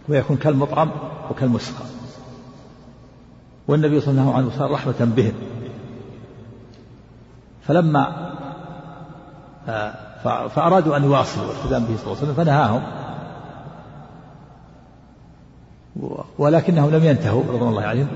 ويكون 0.10 0.38
كالمطعم 0.38 0.92
وكالمسقى. 1.32 1.86
والنبي 3.68 4.02
صلى 4.02 4.12
الله 4.12 4.36
عليه 4.36 4.48
وسلم 4.48 4.74
رحمة 4.74 5.12
بهم. 5.16 5.34
فلما 7.68 8.32
آه، 9.68 10.48
فأرادوا 10.48 10.98
أن 10.98 11.04
يواصلوا 11.04 11.46
الالتزام 11.46 11.84
به 11.84 11.98
صلى 11.98 12.06
الله 12.06 12.18
عليه 12.18 12.32
وسلم 12.32 12.34
فنهاهم. 12.34 12.82
ولكنهم 16.38 16.90
لم 16.90 17.04
ينتهوا 17.04 17.44
رضوان 17.44 17.70
الله 17.70 17.84
عليهم 17.84 18.08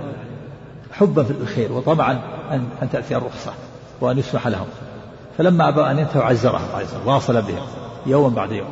حبا 0.91 1.23
في 1.23 1.31
الخير 1.31 1.71
وطمعا 1.71 2.21
أن 2.51 2.89
تأتي 2.91 3.17
الرخصة. 3.17 3.53
وأن 4.01 4.17
يسمح 4.17 4.47
لهم. 4.47 4.67
فلما 5.37 5.69
أبى 5.69 5.91
أن 5.91 5.99
ينتهوا 5.99 6.23
عزرهم 6.23 6.81
الصلاة 6.81 7.07
واصل 7.07 7.41
بهم 7.41 7.67
يوما 8.05 8.35
بعد 8.35 8.51
يوم 8.51 8.69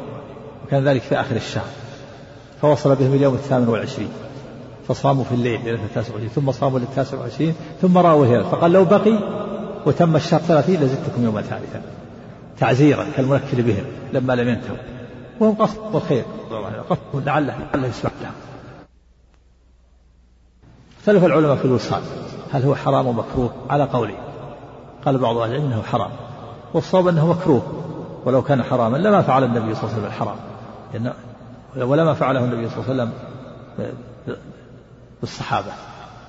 وكان 0.66 0.88
ذلك 0.88 1.02
في 1.02 1.20
آخر 1.20 1.36
الشهر. 1.36 1.70
فوصل 2.62 2.96
بهم 2.96 3.14
اليوم 3.14 3.34
الثامن 3.34 3.68
والعشرين. 3.68 4.10
فصاموا 4.88 5.24
في 5.24 5.32
الليل 5.32 5.64
ليلة 5.64 5.84
التاسع 5.84 6.14
والعشرين 6.14 6.30
ثم 6.30 6.52
صاموا 6.52 6.80
للتاسع 6.80 7.18
والعشرين 7.18 7.56
ثم 7.82 7.98
رأوا 7.98 8.26
الهلال 8.26 8.46
فقال 8.46 8.72
لو 8.72 8.86
بقي 8.86 9.18
وتم 9.86 10.16
الشهر 10.16 10.40
ثلاثين 10.40 10.82
لزدتكم 10.82 11.24
يوما 11.24 11.42
ثالثا. 11.42 11.82
تعزيرا 12.60 13.06
كالمنكر 13.18 13.62
بهم 13.62 13.84
لما 14.14 14.34
لم 14.34 14.50
ينتهوا. 14.50 14.78
وهم 15.40 15.56
قصد 15.56 15.96
الخير 15.96 16.24
قصد 16.90 17.26
لعله 17.26 17.58
لعله 17.74 17.88
يسمح 17.88 18.12
لهم. 18.22 18.34
اختلف 21.00 21.26
العلماء 21.26 21.56
في 21.56 21.66
الوصال. 21.66 22.02
هل 22.52 22.64
هو 22.64 22.76
حرام 22.76 23.08
ومكروه 23.08 23.54
على 23.70 23.84
قولين 23.84 24.23
قال 25.06 25.18
بعض 25.18 25.38
أهل 25.38 25.52
العلم 25.52 25.66
إنه 25.66 25.82
حرام 25.82 26.12
والصواب 26.74 27.08
أنه 27.08 27.28
مكروه 27.28 27.62
ولو 28.26 28.42
كان 28.42 28.64
حراما 28.64 28.98
لما 28.98 29.22
فعل 29.22 29.44
النبي 29.44 29.76
صلى 29.76 29.84
الله 29.84 29.94
عليه 29.94 29.94
وسلم 29.94 30.06
الحرام. 30.06 30.36
لأن 30.94 31.14
ولما 31.90 32.14
فعله 32.14 32.40
النبي 32.40 32.70
صلى 32.70 32.78
الله 32.78 32.90
عليه 32.90 33.04
وسلم 33.04 33.12
بالصحابة 35.22 35.72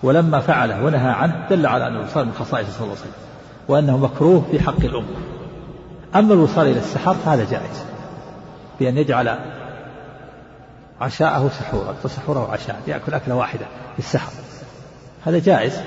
ولما 0.03 0.41
فعله 0.41 0.85
ونهى 0.85 1.11
عنه 1.11 1.47
دل 1.51 1.67
على 1.67 1.87
أن 1.87 1.97
الوصال 1.97 2.27
من 2.27 2.33
خصائصه 2.33 2.71
صلى 2.71 2.85
الله 2.85 2.97
عليه 2.97 3.01
وسلم 3.01 3.13
وأنه 3.69 3.99
مكروه 3.99 4.45
في 4.51 4.61
حق 4.61 4.81
الأمة. 4.81 5.17
أما 6.15 6.35
الوصال 6.35 6.67
إلى 6.67 6.79
السحر 6.79 7.15
فهذا 7.15 7.45
جائز 7.51 7.85
بأن 8.81 8.99
يجعل 8.99 9.39
عشاءه 11.01 11.49
سحورا 11.49 11.95
وسحوره 12.05 12.53
عشاء 12.53 12.81
يأكل 12.87 13.15
أكلة 13.15 13.35
واحدة 13.35 13.67
في 13.93 13.99
السحر 13.99 14.33
هذا 15.25 15.39
جائز. 15.39 15.81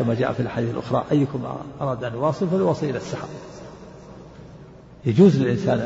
كما 0.00 0.14
جاء 0.14 0.32
في 0.32 0.40
الحديث 0.40 0.70
الأخرى 0.70 1.04
أيكم 1.10 1.44
أراد 1.80 2.04
أن 2.04 2.12
يواصل 2.12 2.48
فليواصل 2.48 2.86
إلى 2.86 2.96
السحر. 2.96 3.28
يجوز 5.04 5.42
للإنسان 5.42 5.78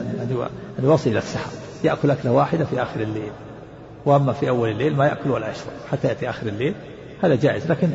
أن 0.78 0.84
يواصل 0.84 1.10
إلى 1.10 1.18
السحر. 1.18 1.50
يأكل 1.84 2.10
أكلة 2.10 2.32
واحدة 2.32 2.64
في 2.64 2.82
آخر 2.82 3.00
الليل 3.00 3.32
وأما 4.06 4.32
في 4.32 4.48
أول 4.48 4.68
الليل 4.70 4.96
ما 4.96 5.06
يأكل 5.06 5.30
ولا 5.30 5.50
يشرب 5.50 5.72
حتى 5.90 6.08
يأتي 6.08 6.30
آخر 6.30 6.46
الليل 6.46 6.74
هذا 7.22 7.34
جائز. 7.34 7.70
لكن 7.70 7.90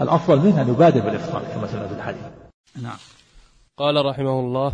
الأفضل 0.00 0.38
منه 0.38 0.62
أن 0.62 0.68
يبادر 0.68 1.00
بالإفطار 1.00 1.42
كما 1.54 1.66
سمعنا 1.66 1.88
في 1.88 1.94
الحديث. 1.94 2.22
نعم. 2.82 2.96
قال 3.76 4.06
رحمه 4.06 4.40
الله 4.40 4.72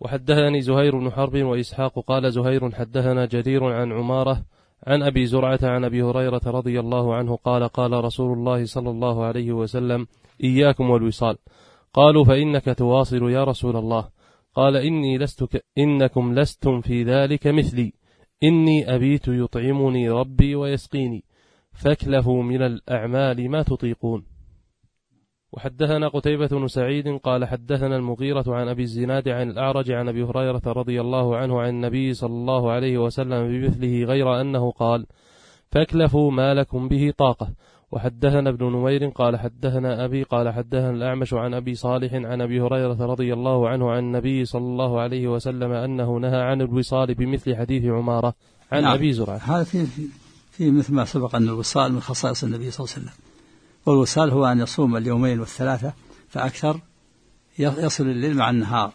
وحدثني 0.00 0.62
زهير 0.62 0.98
بن 0.98 1.10
حرب 1.10 1.36
وإسحاق 1.36 1.98
قال 1.98 2.32
زهير 2.32 2.70
حدثنا 2.70 3.26
جرير 3.26 3.64
عن 3.64 3.92
عمارة 3.92 4.42
عن 4.86 5.02
أبي 5.02 5.26
زرعة 5.26 5.58
عن 5.62 5.84
أبي 5.84 6.02
هريرة 6.02 6.40
رضي 6.46 6.80
الله 6.80 7.14
عنه 7.14 7.36
قال 7.36 7.68
قال 7.68 7.92
رسول 7.92 8.38
الله 8.38 8.64
صلى 8.64 8.90
الله 8.90 9.24
عليه 9.24 9.52
وسلم 9.52 10.06
إياكم 10.44 10.90
والوصال 10.90 11.36
قالوا 11.92 12.24
فإنك 12.24 12.64
تواصل 12.64 13.30
يا 13.30 13.44
رسول 13.44 13.76
الله 13.76 14.08
قال 14.54 14.76
إني 14.76 15.18
لست 15.18 15.44
ك... 15.44 15.64
إنكم 15.78 16.34
لستم 16.34 16.80
في 16.80 17.02
ذلك 17.02 17.46
مثلي. 17.46 17.92
إني 18.42 18.94
أبيت 18.94 19.28
يطعمني 19.28 20.10
ربي 20.10 20.54
ويسقيني. 20.54 21.24
فاكلفوا 21.72 22.42
من 22.42 22.62
الأعمال 22.62 23.50
ما 23.50 23.62
تطيقون 23.62 24.33
وحدثنا 25.56 26.08
قتيبة 26.08 26.46
بن 26.46 26.68
سعيد 26.68 27.18
قال 27.18 27.44
حدثنا 27.44 27.96
المغيرة 27.96 28.44
عن 28.48 28.68
أبي 28.68 28.82
الزناد 28.82 29.28
عن 29.28 29.50
الأعرج 29.50 29.90
عن 29.90 30.08
أبي 30.08 30.22
هريرة 30.22 30.62
رضي 30.66 31.00
الله 31.00 31.36
عنه 31.36 31.60
عن 31.60 31.68
النبي 31.68 32.14
صلى 32.14 32.32
الله 32.32 32.72
عليه 32.72 32.98
وسلم 32.98 33.48
بمثله 33.48 34.04
غير 34.04 34.40
أنه 34.40 34.70
قال 34.70 35.06
فاكلفوا 35.70 36.30
ما 36.30 36.54
لكم 36.54 36.88
به 36.88 37.12
طاقة. 37.18 37.48
وحدثنا 37.92 38.50
ابن 38.50 38.66
نمير 38.66 39.08
قال 39.08 39.36
حدثنا 39.36 40.04
أبي 40.04 40.22
قال 40.22 40.52
حدثنا 40.52 40.90
الأعمش 40.90 41.34
عن 41.34 41.54
أبي 41.54 41.74
صالح 41.74 42.14
عن 42.14 42.40
أبي 42.40 42.60
هريرة 42.60 43.06
رضي 43.06 43.32
الله 43.32 43.68
عنه 43.68 43.90
عن 43.90 43.98
النبي 43.98 44.44
صلى 44.44 44.64
الله 44.64 45.00
عليه 45.00 45.28
وسلم 45.28 45.72
أنه 45.72 46.16
نهى 46.16 46.40
عن 46.40 46.60
الوصال 46.60 47.14
بمثل 47.14 47.56
حديث 47.56 47.84
عمارة 47.84 48.34
عن 48.72 48.82
نعم. 48.82 48.94
أبي 48.94 49.12
زرعة. 49.12 49.36
هذا 49.36 49.64
في, 49.64 49.86
في 50.50 50.70
مثل 50.70 50.94
ما 50.94 51.04
سبق 51.04 51.36
أن 51.36 51.42
الوصال 51.42 51.92
من 51.92 52.00
خصائص 52.00 52.44
النبي 52.44 52.70
صلى 52.70 52.84
الله 52.84 52.94
عليه 52.96 53.06
وسلم. 53.06 53.33
والوصال 53.86 54.30
هو 54.30 54.46
أن 54.46 54.60
يصوم 54.60 54.96
اليومين 54.96 55.40
والثلاثة 55.40 55.92
فأكثر 56.28 56.80
يصل 57.58 58.04
الليل 58.04 58.36
مع 58.36 58.50
النهار 58.50 58.94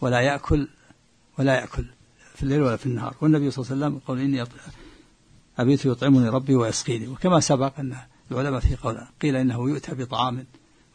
ولا 0.00 0.20
يأكل 0.20 0.68
ولا 1.38 1.54
يأكل 1.54 1.84
في 2.34 2.42
الليل 2.42 2.62
ولا 2.62 2.76
في 2.76 2.86
النهار. 2.86 3.14
والنبي 3.20 3.50
صلى 3.50 3.64
الله 3.64 3.86
عليه 3.86 3.86
وسلم 3.86 4.00
قال 4.06 4.20
إني 4.20 4.44
أبيت 5.58 5.84
يطعمني 5.84 6.28
ربي 6.28 6.54
ويسقيني. 6.54 7.08
وكما 7.08 7.40
سبق 7.40 7.78
أن 7.78 7.96
العلماء 8.30 8.60
في 8.60 8.76
قول 8.76 9.06
قيل 9.22 9.36
إنه 9.36 9.70
يؤتى 9.70 9.94
بطعام 9.94 10.46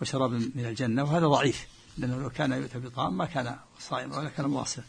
وشراب 0.01 0.31
من 0.31 0.65
الجنة 0.65 1.03
وهذا 1.03 1.27
ضعيف 1.27 1.67
لأنه 1.97 2.21
لو 2.21 2.29
كان 2.29 2.51
يؤتى 2.51 2.79
بطعام 2.79 3.17
ما 3.17 3.25
كان 3.25 3.55
صائما 3.79 4.17
ولا 4.17 4.29
كان 4.29 4.45
مواصلا. 4.45 4.83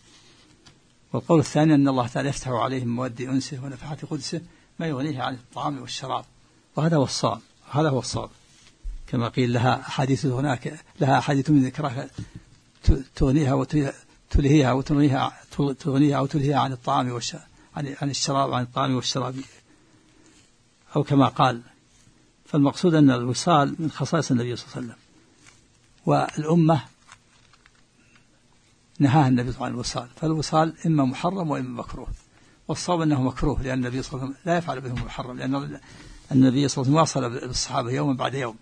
والقول 1.12 1.40
الثاني 1.40 1.74
أن 1.74 1.88
الله 1.88 2.06
تعالى 2.06 2.28
يفتح 2.28 2.48
عليهم 2.48 2.88
مودي 2.88 3.28
أنسه 3.28 3.64
ونفحات 3.64 4.04
قدسه 4.04 4.40
ما 4.80 4.86
يغنيه 4.86 5.22
عن 5.22 5.34
الطعام 5.34 5.80
والشراب 5.80 6.24
وهذا 6.76 6.96
هو 6.96 7.04
الصواب. 7.04 7.40
هذا 7.70 7.88
هو 7.88 7.98
الصواب. 7.98 8.30
كما 9.06 9.28
قيل 9.28 9.52
لها 9.52 9.80
أحاديث 9.80 10.26
هناك 10.26 10.80
لها 11.00 11.18
أحاديث 11.18 11.50
من 11.50 11.64
ذكرها 11.64 12.10
تغنيها 13.16 13.54
وتلهيها 13.54 14.72
وتغنيها 14.72 15.32
تغنيها 15.78 16.18
أو 16.18 16.26
تلهيها 16.26 16.58
عن 16.58 16.72
الطعام 16.72 17.10
والشراب 17.10 17.42
عن 17.76 18.10
الشراب 18.10 18.54
عن 18.54 18.62
الطعام 18.62 18.94
والشراب. 18.94 19.36
أو 20.96 21.02
كما 21.02 21.28
قال 21.28 21.62
فالمقصود 22.44 22.94
أن 22.94 23.10
الوصال 23.10 23.76
من 23.78 23.90
خصائص 23.90 24.30
النبي 24.30 24.56
صلى 24.56 24.66
الله 24.66 24.76
عليه 24.76 24.86
وسلم. 24.86 24.98
والأمة 26.06 26.80
نهاها 28.98 29.28
النبي 29.28 29.52
صلى 29.52 29.56
الله 29.56 29.66
عليه 29.66 29.76
وسلم 29.76 30.02
عن 30.02 30.04
الوصال. 30.04 30.08
فالوصال 30.16 30.74
إما 30.86 31.04
محرم 31.04 31.50
وإما 31.50 31.82
مكروه. 31.82 32.08
والصواب 32.68 33.00
أنه 33.00 33.22
مكروه 33.22 33.62
لأن 33.62 33.78
النبي 33.78 34.02
صلى 34.02 34.12
الله 34.12 34.22
عليه 34.22 34.30
وسلم 34.30 34.42
لا 34.46 34.58
يفعل 34.58 34.80
بهم 34.80 35.04
محرم 35.04 35.38
لأن 35.38 35.80
النبي 36.32 36.68
صلى 36.68 36.82
الله 36.82 36.98
عليه 37.00 37.02
وسلم 37.10 37.24
واصل 37.24 37.46
بالصحابة 37.48 37.90
يوما 37.90 38.12
بعد 38.12 38.34
يوم. 38.34 38.56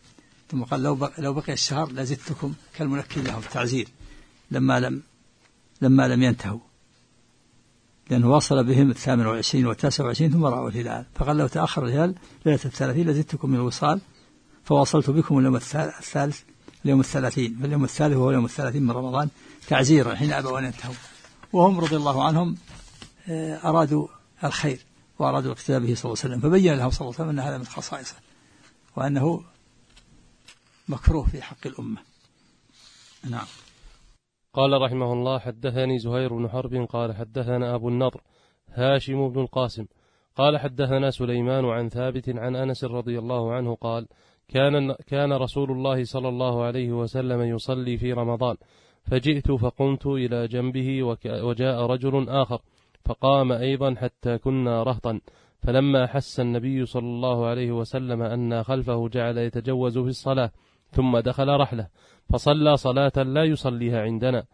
ثم 0.50 0.62
قال 0.62 0.82
لو 0.82 0.94
بقي, 0.94 1.22
لو 1.22 1.32
بقي 1.32 1.52
الشهر 1.52 1.92
لزدتكم 1.92 2.54
كالمنكل 2.74 3.24
لهم. 3.24 3.40
تعزير. 3.52 3.88
لما 4.50 4.80
لم 4.80 5.02
لما 5.82 6.08
لم 6.08 6.22
ينتهوا. 6.22 6.58
لأنه 8.10 8.30
واصل 8.30 8.64
بهم 8.64 8.90
الثامن 8.90 9.26
والعشرين 9.26 9.66
والتاسع 9.66 10.04
والعشرين 10.04 10.32
ثم 10.32 10.44
رأوا 10.44 10.68
الهلال. 10.68 11.06
فقال 11.14 11.36
لو 11.36 11.46
تأخر 11.46 11.86
الهلال 11.86 12.14
ليلة 12.46 12.60
الثلاثين 12.64 13.08
لزدتكم 13.08 13.50
من 13.50 13.56
الوصال. 13.56 14.00
فواصلت 14.64 15.10
بكم 15.10 15.38
اليوم 15.38 15.56
الثالث 15.56 16.40
اليوم 16.84 17.00
الثلاثين. 17.00 17.58
فاليوم 17.62 17.84
الثالث 17.84 18.16
وهو 18.16 18.30
اليوم 18.30 18.44
الثلاثين 18.44 18.82
من 18.82 18.90
رمضان 18.90 19.28
تعزيرا 19.68 20.14
حين 20.14 20.32
أبوا 20.32 20.58
أن 20.58 20.64
ينتهوا. 20.64 20.94
وهم 21.52 21.80
رضي 21.80 21.96
الله 21.96 22.24
عنهم 22.24 22.56
آه، 23.28 23.68
أرادوا 23.68 24.08
الخير. 24.44 24.80
وأرادوا 25.18 25.52
الاقتداء 25.52 25.80
به 25.80 25.94
صلى 25.94 26.12
الله 26.12 26.24
عليه 26.24 26.34
وسلم 26.34 26.40
فبين 26.40 26.74
لهم 26.74 26.90
صلى 26.90 27.00
الله 27.00 27.14
عليه 27.14 27.24
وسلم 27.24 27.28
أن 27.28 27.46
هذا 27.48 27.58
من 27.58 27.64
خصائصه 27.64 28.16
وأنه 28.96 29.44
مكروه 30.88 31.26
في 31.26 31.42
حق 31.42 31.66
الأمة. 31.66 32.00
نعم. 33.30 33.46
قال 34.52 34.82
رحمه 34.82 35.12
الله 35.12 35.38
حدثني 35.38 35.98
زهير 35.98 36.34
بن 36.34 36.48
حرب 36.48 36.74
قال 36.74 37.14
حدثنا 37.14 37.74
أبو 37.74 37.88
النضر 37.88 38.20
هاشم 38.68 39.28
بن 39.28 39.40
القاسم 39.40 39.86
قال 40.36 40.58
حدثنا 40.58 41.10
سليمان 41.10 41.64
عن 41.64 41.88
ثابت 41.88 42.28
عن 42.28 42.56
أنس 42.56 42.84
رضي 42.84 43.18
الله 43.18 43.52
عنه 43.52 43.74
قال 43.74 44.06
كان, 44.48 44.92
كان 45.06 45.32
رسول 45.32 45.70
الله 45.70 46.04
صلى 46.04 46.28
الله 46.28 46.64
عليه 46.64 46.92
وسلم 46.92 47.42
يصلي 47.42 47.96
في 47.96 48.12
رمضان 48.12 48.56
فجئت 49.02 49.52
فقمت 49.52 50.06
إلى 50.06 50.48
جنبه 50.48 51.02
وجاء 51.26 51.86
رجل 51.86 52.28
آخر 52.28 52.60
فقام 53.04 53.52
أيضا 53.52 53.94
حتى 53.94 54.38
كنا 54.38 54.82
رهطا. 54.82 55.20
فلما 55.62 56.06
حس 56.06 56.40
النبي 56.40 56.86
صلى 56.86 57.06
الله 57.06 57.46
عليه 57.46 57.72
وسلم 57.72 58.22
أن 58.22 58.62
خلفه 58.62 59.08
جعل 59.08 59.38
يتجوز 59.38 59.98
في 59.98 60.08
الصلاة 60.08 60.50
ثم 60.90 61.18
دخل 61.18 61.48
رحلة 61.48 61.88
فصلى 62.32 62.76
صلاة 62.76 63.12
لا 63.16 63.44
يصليها 63.44 64.02
عندنا. 64.02 64.44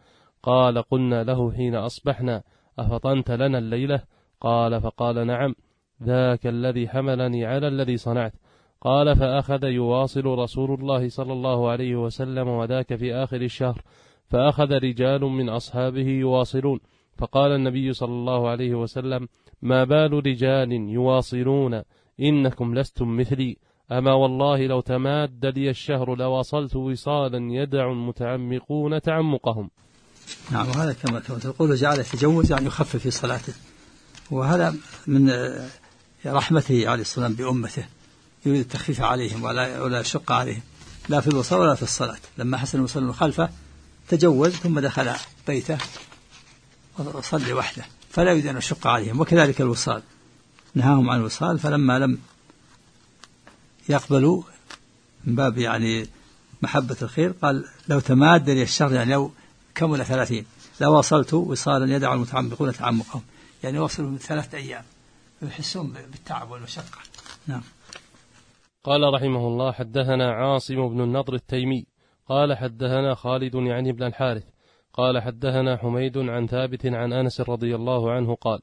قال 0.42 0.82
قلنا 0.82 1.24
له 1.24 1.52
حين 1.52 1.74
أصبحنا 1.74 2.42
أفطنت 2.78 3.30
لنا 3.30 3.58
الليلة؟ 3.58 4.02
قال 4.40 4.80
فقال 4.80 5.26
نعم 5.26 5.54
ذاك 6.02 6.46
الذي 6.46 6.88
حملني 6.88 7.46
على 7.46 7.68
الذي 7.68 7.96
صنعت. 7.96 8.32
قال 8.80 9.16
فأخذ 9.16 9.64
يواصل 9.64 10.24
رسول 10.26 10.80
الله 10.80 11.08
صلى 11.08 11.32
الله 11.32 11.70
عليه 11.70 11.96
وسلم 11.96 12.48
وذاك 12.48 12.94
في 12.94 13.14
آخر 13.14 13.40
الشهر 13.40 13.82
فأخذ 14.26 14.72
رجال 14.72 15.20
من 15.20 15.48
أصحابه 15.48 16.08
يواصلون. 16.08 16.80
فقال 17.20 17.52
النبي 17.52 17.92
صلى 17.92 18.12
الله 18.12 18.48
عليه 18.48 18.74
وسلم 18.74 19.28
ما 19.62 19.84
بال 19.84 20.12
رجال 20.26 20.72
يواصلون؟ 20.72 21.82
إنكم 22.20 22.74
لستم 22.74 23.16
مثلي. 23.16 23.56
أما 23.92 24.12
والله 24.12 24.66
لو 24.66 24.80
تماد 24.80 25.46
لي 25.46 25.70
الشهر 25.70 26.14
لواصلت 26.14 26.76
وصالا 26.76 27.52
يدع 27.52 27.92
المتعمقون 27.92 29.00
تعمقهم. 29.00 29.70
نعم 30.50 30.68
وهذا 30.68 30.92
كما 30.92 31.20
تقول 31.20 31.74
جعل 31.74 31.98
يتجوز 32.00 32.52
يعني 32.52 32.66
يخفف 32.66 32.96
في 32.96 33.10
صلاته. 33.10 33.52
وهذا 34.30 34.74
من 35.06 35.30
رحمته 36.26 36.88
عليه 36.88 37.02
الصلاة 37.02 37.26
والسلام 37.26 37.32
بأمته. 37.32 37.84
يريد 38.46 38.60
التخفيف 38.60 39.00
عليهم 39.00 39.42
ولا 39.44 39.82
ولا 39.82 40.00
يشق 40.00 40.32
عليهم. 40.32 40.62
لا 41.08 41.20
في 41.20 41.28
الوصال 41.28 41.60
ولا 41.60 41.74
في 41.74 41.82
الصلاة. 41.82 42.18
لما 42.38 42.56
حسن 42.56 42.78
المصلي 42.78 43.12
خلفه 43.12 43.50
تجوز 44.08 44.50
ثم 44.50 44.80
دخل 44.80 45.10
بيته. 45.46 45.78
وصلي 46.98 47.52
وحده 47.52 47.84
فلا 48.10 48.30
يريد 48.30 48.46
أن 48.46 48.56
يشق 48.56 48.86
عليهم 48.86 49.20
وكذلك 49.20 49.60
الوصال. 49.60 50.02
نهاهم 50.74 51.10
عن 51.10 51.20
الوصال 51.20 51.58
فلما 51.58 51.98
لم 51.98 52.18
يقبلوا 53.88 54.42
من 55.24 55.34
باب 55.34 55.58
يعني 55.58 56.06
محبة 56.62 56.96
الخير 57.02 57.30
قال 57.42 57.64
لو 57.88 58.00
تماد 58.00 58.50
لي 58.50 58.62
الشر 58.62 58.92
يعني 58.92 59.12
لو 59.12 59.32
كمل 59.74 60.04
ثلاثين. 60.04 60.46
لواصلت 60.80 61.34
وصالا 61.34 61.96
يدع 61.96 62.12
المتعمقون 62.14 62.72
تعمقهم. 62.72 63.22
يعني 63.62 63.78
وصلوا 63.78 64.10
من 64.10 64.18
ثلاثة 64.18 64.58
أيام 64.58 64.84
يحسون 65.42 65.92
بالتعب 65.92 66.50
والمشقة. 66.50 66.98
نعم. 67.46 67.62
قال 68.84 69.14
رحمه 69.14 69.46
الله 69.46 69.72
حدثنا 69.72 70.32
عاصم 70.32 70.88
بن 70.88 71.00
النضر 71.00 71.34
التيمي 71.34 71.86
قال 72.28 72.56
حدثنا 72.56 73.14
خالد 73.14 73.54
يعني 73.54 73.92
بن 73.92 74.02
الحارث 74.02 74.42
قال 74.92 75.22
حدثنا 75.22 75.76
حميد 75.76 76.18
عن 76.18 76.46
ثابت 76.46 76.86
عن 76.86 77.12
أنس 77.12 77.40
رضي 77.40 77.74
الله 77.74 78.12
عنه 78.12 78.34
قال 78.34 78.60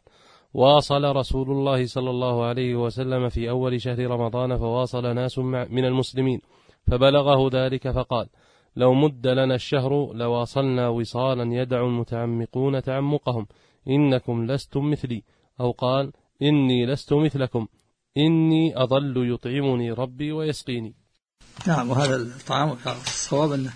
واصل 0.54 1.04
رسول 1.04 1.52
الله 1.52 1.86
صلى 1.86 2.10
الله 2.10 2.46
عليه 2.46 2.76
وسلم 2.76 3.30
في 3.30 3.50
أول 3.50 3.82
شهر 3.82 4.00
رمضان 4.00 4.58
فواصل 4.58 5.16
ناس 5.16 5.40
من 5.40 5.86
المسلمين 5.86 6.42
فبلغه 6.88 7.50
ذلك 7.54 7.92
فقال 7.92 8.28
لو 8.76 8.94
مد 8.94 9.28
لنا 9.28 9.56
الشهر 9.56 10.14
لواصلنا 10.14 10.88
وصالا 10.88 11.56
يدع 11.56 11.82
المتعمقون 11.86 12.82
تعمقهم 12.82 13.48
إنكم 13.88 14.46
لستم 14.46 14.92
مثلي. 14.92 15.24
أو 15.60 15.72
قال 15.72 16.12
إني 16.42 16.86
لست 16.86 17.14
مثلكم 17.14 17.68
إني 18.18 18.84
اظل 18.84 19.34
يطعمني 19.34 19.92
ربي 19.92 20.32
ويسقيني. 20.32 20.96
نعم 21.68 21.90
وهذا 21.90 22.16
الطعام 22.16 22.78
الصواب 22.86 23.52
أن 23.52 23.70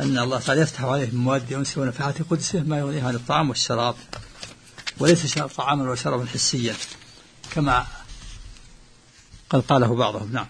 أن 0.00 0.18
الله 0.18 0.40
تعالى 0.40 0.60
يفتح 0.60 0.84
عليه 0.84 1.10
من 1.12 1.18
مواد 1.18 1.52
أنسه 1.52 1.80
ونفحات 1.80 2.22
قدسه 2.22 2.62
ما 2.62 2.78
يغنيه 2.78 3.02
عن 3.02 3.14
الطعام 3.14 3.48
والشراب 3.48 3.94
وليس 5.00 5.38
طعاما 5.38 5.90
وشرابا 5.90 6.26
حسيا 6.26 6.74
كما 7.52 7.86
قد 9.50 9.60
قاله 9.60 9.96
بعضهم. 9.96 10.32
نعم. 10.32 10.46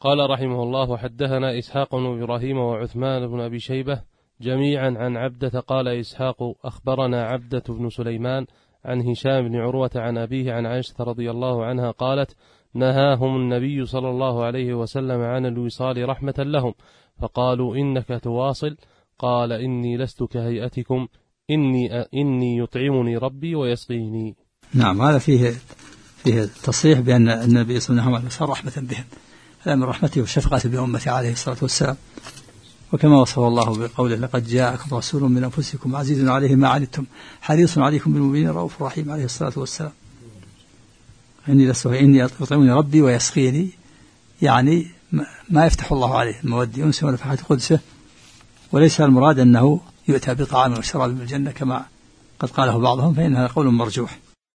قال 0.00 0.30
رحمه 0.30 0.62
الله 0.62 0.96
حدثنا 0.96 1.58
إسحاق 1.58 1.94
بن 1.94 2.22
إبراهيم 2.22 2.58
وعثمان 2.58 3.26
بن 3.26 3.40
أبي 3.40 3.58
شيبة 3.58 4.02
جميعا 4.40 4.94
عن 4.98 5.16
عبدة 5.16 5.60
قال 5.60 5.88
إسحاق 5.88 6.36
أخبرنا 6.64 7.22
عبدة 7.22 7.62
بن 7.68 7.90
سليمان 7.90 8.46
عن 8.84 9.00
هشام 9.08 9.48
بن 9.48 9.56
عروة 9.56 9.90
عن 9.94 10.18
أبيه 10.18 10.52
عن 10.52 10.66
عائشة 10.66 10.94
رضي 11.00 11.30
الله 11.30 11.64
عنها 11.64 11.90
قالت 11.90 12.36
نهاهم 12.74 13.36
النبي 13.36 13.84
صلى 13.84 14.10
الله 14.10 14.44
عليه 14.44 14.74
وسلم 14.74 15.20
عن 15.20 15.46
الوصال 15.46 16.08
رحمة 16.08 16.34
لهم 16.38 16.74
فقالوا 17.20 17.76
إنك 17.76 18.20
تواصل 18.22 18.76
قال 19.18 19.52
إني 19.52 19.96
لست 19.96 20.22
كهيئتكم 20.22 21.08
إني 21.50 22.00
إني 22.14 22.58
يطعمني 22.58 23.16
ربي 23.16 23.54
ويسقيني. 23.54 24.36
نعم 24.74 25.02
هذا 25.02 25.18
فيه 25.18 25.54
فيه 26.16 26.48
تصريح 26.62 27.00
بأن 27.00 27.28
النبي 27.28 27.80
صلى 27.80 28.00
الله 28.00 28.16
عليه 28.16 28.26
وسلم 28.26 28.50
رحمة 28.50 28.72
بهم. 28.76 29.04
هذا 29.60 29.74
من 29.74 29.84
رحمته 29.84 30.20
وشفقته 30.20 30.68
بأمته 30.68 31.10
عليه 31.10 31.32
الصلاة 31.32 31.56
والسلام. 31.62 31.96
وكما 32.92 33.20
وصف 33.20 33.38
الله 33.38 33.78
بقوله 33.78 34.16
لقد 34.16 34.46
جاءكم 34.46 34.96
رسول 34.96 35.22
من 35.22 35.44
أنفسكم 35.44 35.96
عزيز 35.96 36.28
عليه 36.28 36.54
ما 36.54 36.68
عنتم 36.68 37.04
حريص 37.40 37.78
عليكم 37.78 38.12
بالمؤمنين 38.12 38.48
رؤوف 38.48 38.82
رحيم 38.82 39.10
عليه 39.10 39.24
الصلاة 39.24 39.52
والسلام. 39.56 39.92
إني 41.48 41.68
لست 41.68 41.86
إني 41.86 42.18
يطعمني 42.18 42.72
ربي 42.72 43.02
ويسقيني 43.02 43.68
يعني 44.42 44.86
ما 45.50 45.66
يفتح 45.66 45.92
الله 45.92 46.18
عليه 46.18 46.40
المودي 46.44 46.84
أنس 46.84 47.02
ونفحات 47.02 47.40
قدسه 47.42 47.80
وليس 48.72 49.00
المراد 49.00 49.38
أنه 49.38 49.80
يؤتى 50.08 50.34
بطعام 50.34 50.72
وشراب 50.72 51.10
من 51.10 51.20
الجنة 51.20 51.50
كما 51.50 51.84
قد 52.38 52.50
قاله 52.50 52.78
بعضهم 52.78 53.14
فإن 53.14 53.36
هذا 53.36 53.46
قول 53.46 53.66
مرجوح. 53.66 54.18